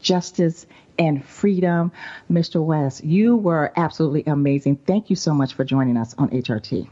justice, 0.00 0.64
and 0.96 1.24
freedom. 1.24 1.90
Mr. 2.30 2.64
West, 2.64 3.02
you 3.02 3.34
were 3.34 3.72
absolutely 3.76 4.22
amazing. 4.26 4.76
Thank 4.76 5.10
you 5.10 5.16
so 5.16 5.34
much 5.34 5.54
for 5.54 5.64
joining 5.64 5.96
us 5.96 6.14
on 6.18 6.30
HRT. 6.30 6.88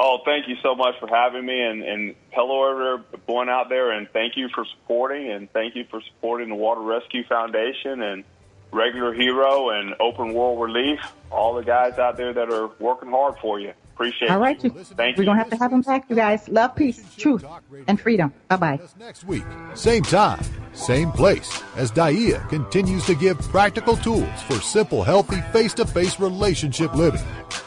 Oh, 0.00 0.20
thank 0.24 0.46
you 0.46 0.54
so 0.62 0.76
much 0.76 0.94
for 1.00 1.08
having 1.08 1.44
me, 1.44 1.60
and 1.60 1.82
and 1.82 2.14
hello 2.30 2.94
everyone 2.94 3.48
out 3.48 3.68
there, 3.68 3.90
and 3.90 4.08
thank 4.12 4.36
you 4.36 4.48
for 4.54 4.64
supporting, 4.64 5.28
and 5.28 5.52
thank 5.52 5.74
you 5.74 5.86
for 5.90 6.00
supporting 6.02 6.50
the 6.50 6.54
Water 6.54 6.82
Rescue 6.82 7.24
Foundation 7.24 8.00
and 8.00 8.22
Regular 8.70 9.12
Hero 9.12 9.70
and 9.70 9.96
Open 9.98 10.34
World 10.34 10.60
Relief, 10.60 11.00
all 11.32 11.56
the 11.56 11.64
guys 11.64 11.98
out 11.98 12.16
there 12.16 12.32
that 12.32 12.48
are 12.48 12.70
working 12.78 13.10
hard 13.10 13.38
for 13.40 13.58
you. 13.58 13.72
Appreciate 13.98 14.30
All 14.30 14.38
right, 14.38 14.62
you. 14.62 14.70
you. 14.72 14.84
Thank 14.84 15.16
We're 15.16 15.24
you. 15.24 15.26
gonna 15.26 15.40
have 15.40 15.50
to 15.50 15.56
have 15.56 15.72
them 15.72 15.80
back, 15.80 16.04
you 16.08 16.14
guys. 16.14 16.48
Love, 16.48 16.76
peace, 16.76 17.02
truth, 17.16 17.44
and 17.88 18.00
freedom. 18.00 18.32
Bye 18.46 18.56
bye. 18.56 18.80
Next 18.96 19.24
week, 19.24 19.42
same 19.74 20.04
time, 20.04 20.40
same 20.72 21.10
place, 21.10 21.60
as 21.74 21.90
Daia 21.90 22.48
continues 22.48 23.04
to 23.06 23.16
give 23.16 23.40
practical 23.50 23.96
tools 23.96 24.40
for 24.46 24.54
simple, 24.60 25.02
healthy, 25.02 25.40
face 25.52 25.74
to 25.74 25.84
face 25.84 26.20
relationship 26.20 26.94
living. 26.94 27.20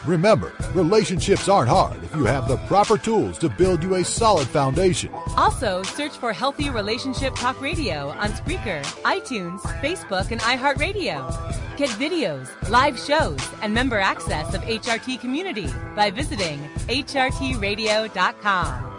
Remember, 0.05 0.53
relationships 0.73 1.49
aren't 1.49 1.67
hard 1.67 2.01
if 2.01 2.15
you 2.15 2.23
have 2.23 2.47
the 2.47 2.55
proper 2.67 2.97
tools 2.97 3.37
to 3.39 3.49
build 3.49 3.83
you 3.83 3.95
a 3.95 4.03
solid 4.05 4.47
foundation. 4.47 5.11
Also, 5.35 5.83
search 5.83 6.13
for 6.13 6.31
Healthy 6.31 6.69
Relationship 6.69 7.35
Talk 7.35 7.59
Radio 7.59 8.09
on 8.11 8.29
Spreaker, 8.29 8.81
iTunes, 9.03 9.59
Facebook, 9.81 10.31
and 10.31 10.39
iHeartRadio. 10.39 11.77
Get 11.77 11.89
videos, 11.91 12.47
live 12.69 12.97
shows, 12.99 13.39
and 13.61 13.73
member 13.73 13.99
access 13.99 14.53
of 14.53 14.61
HRT 14.61 15.19
community 15.19 15.67
by 15.95 16.11
visiting 16.21 16.59
hrtradio.com. 16.87 18.90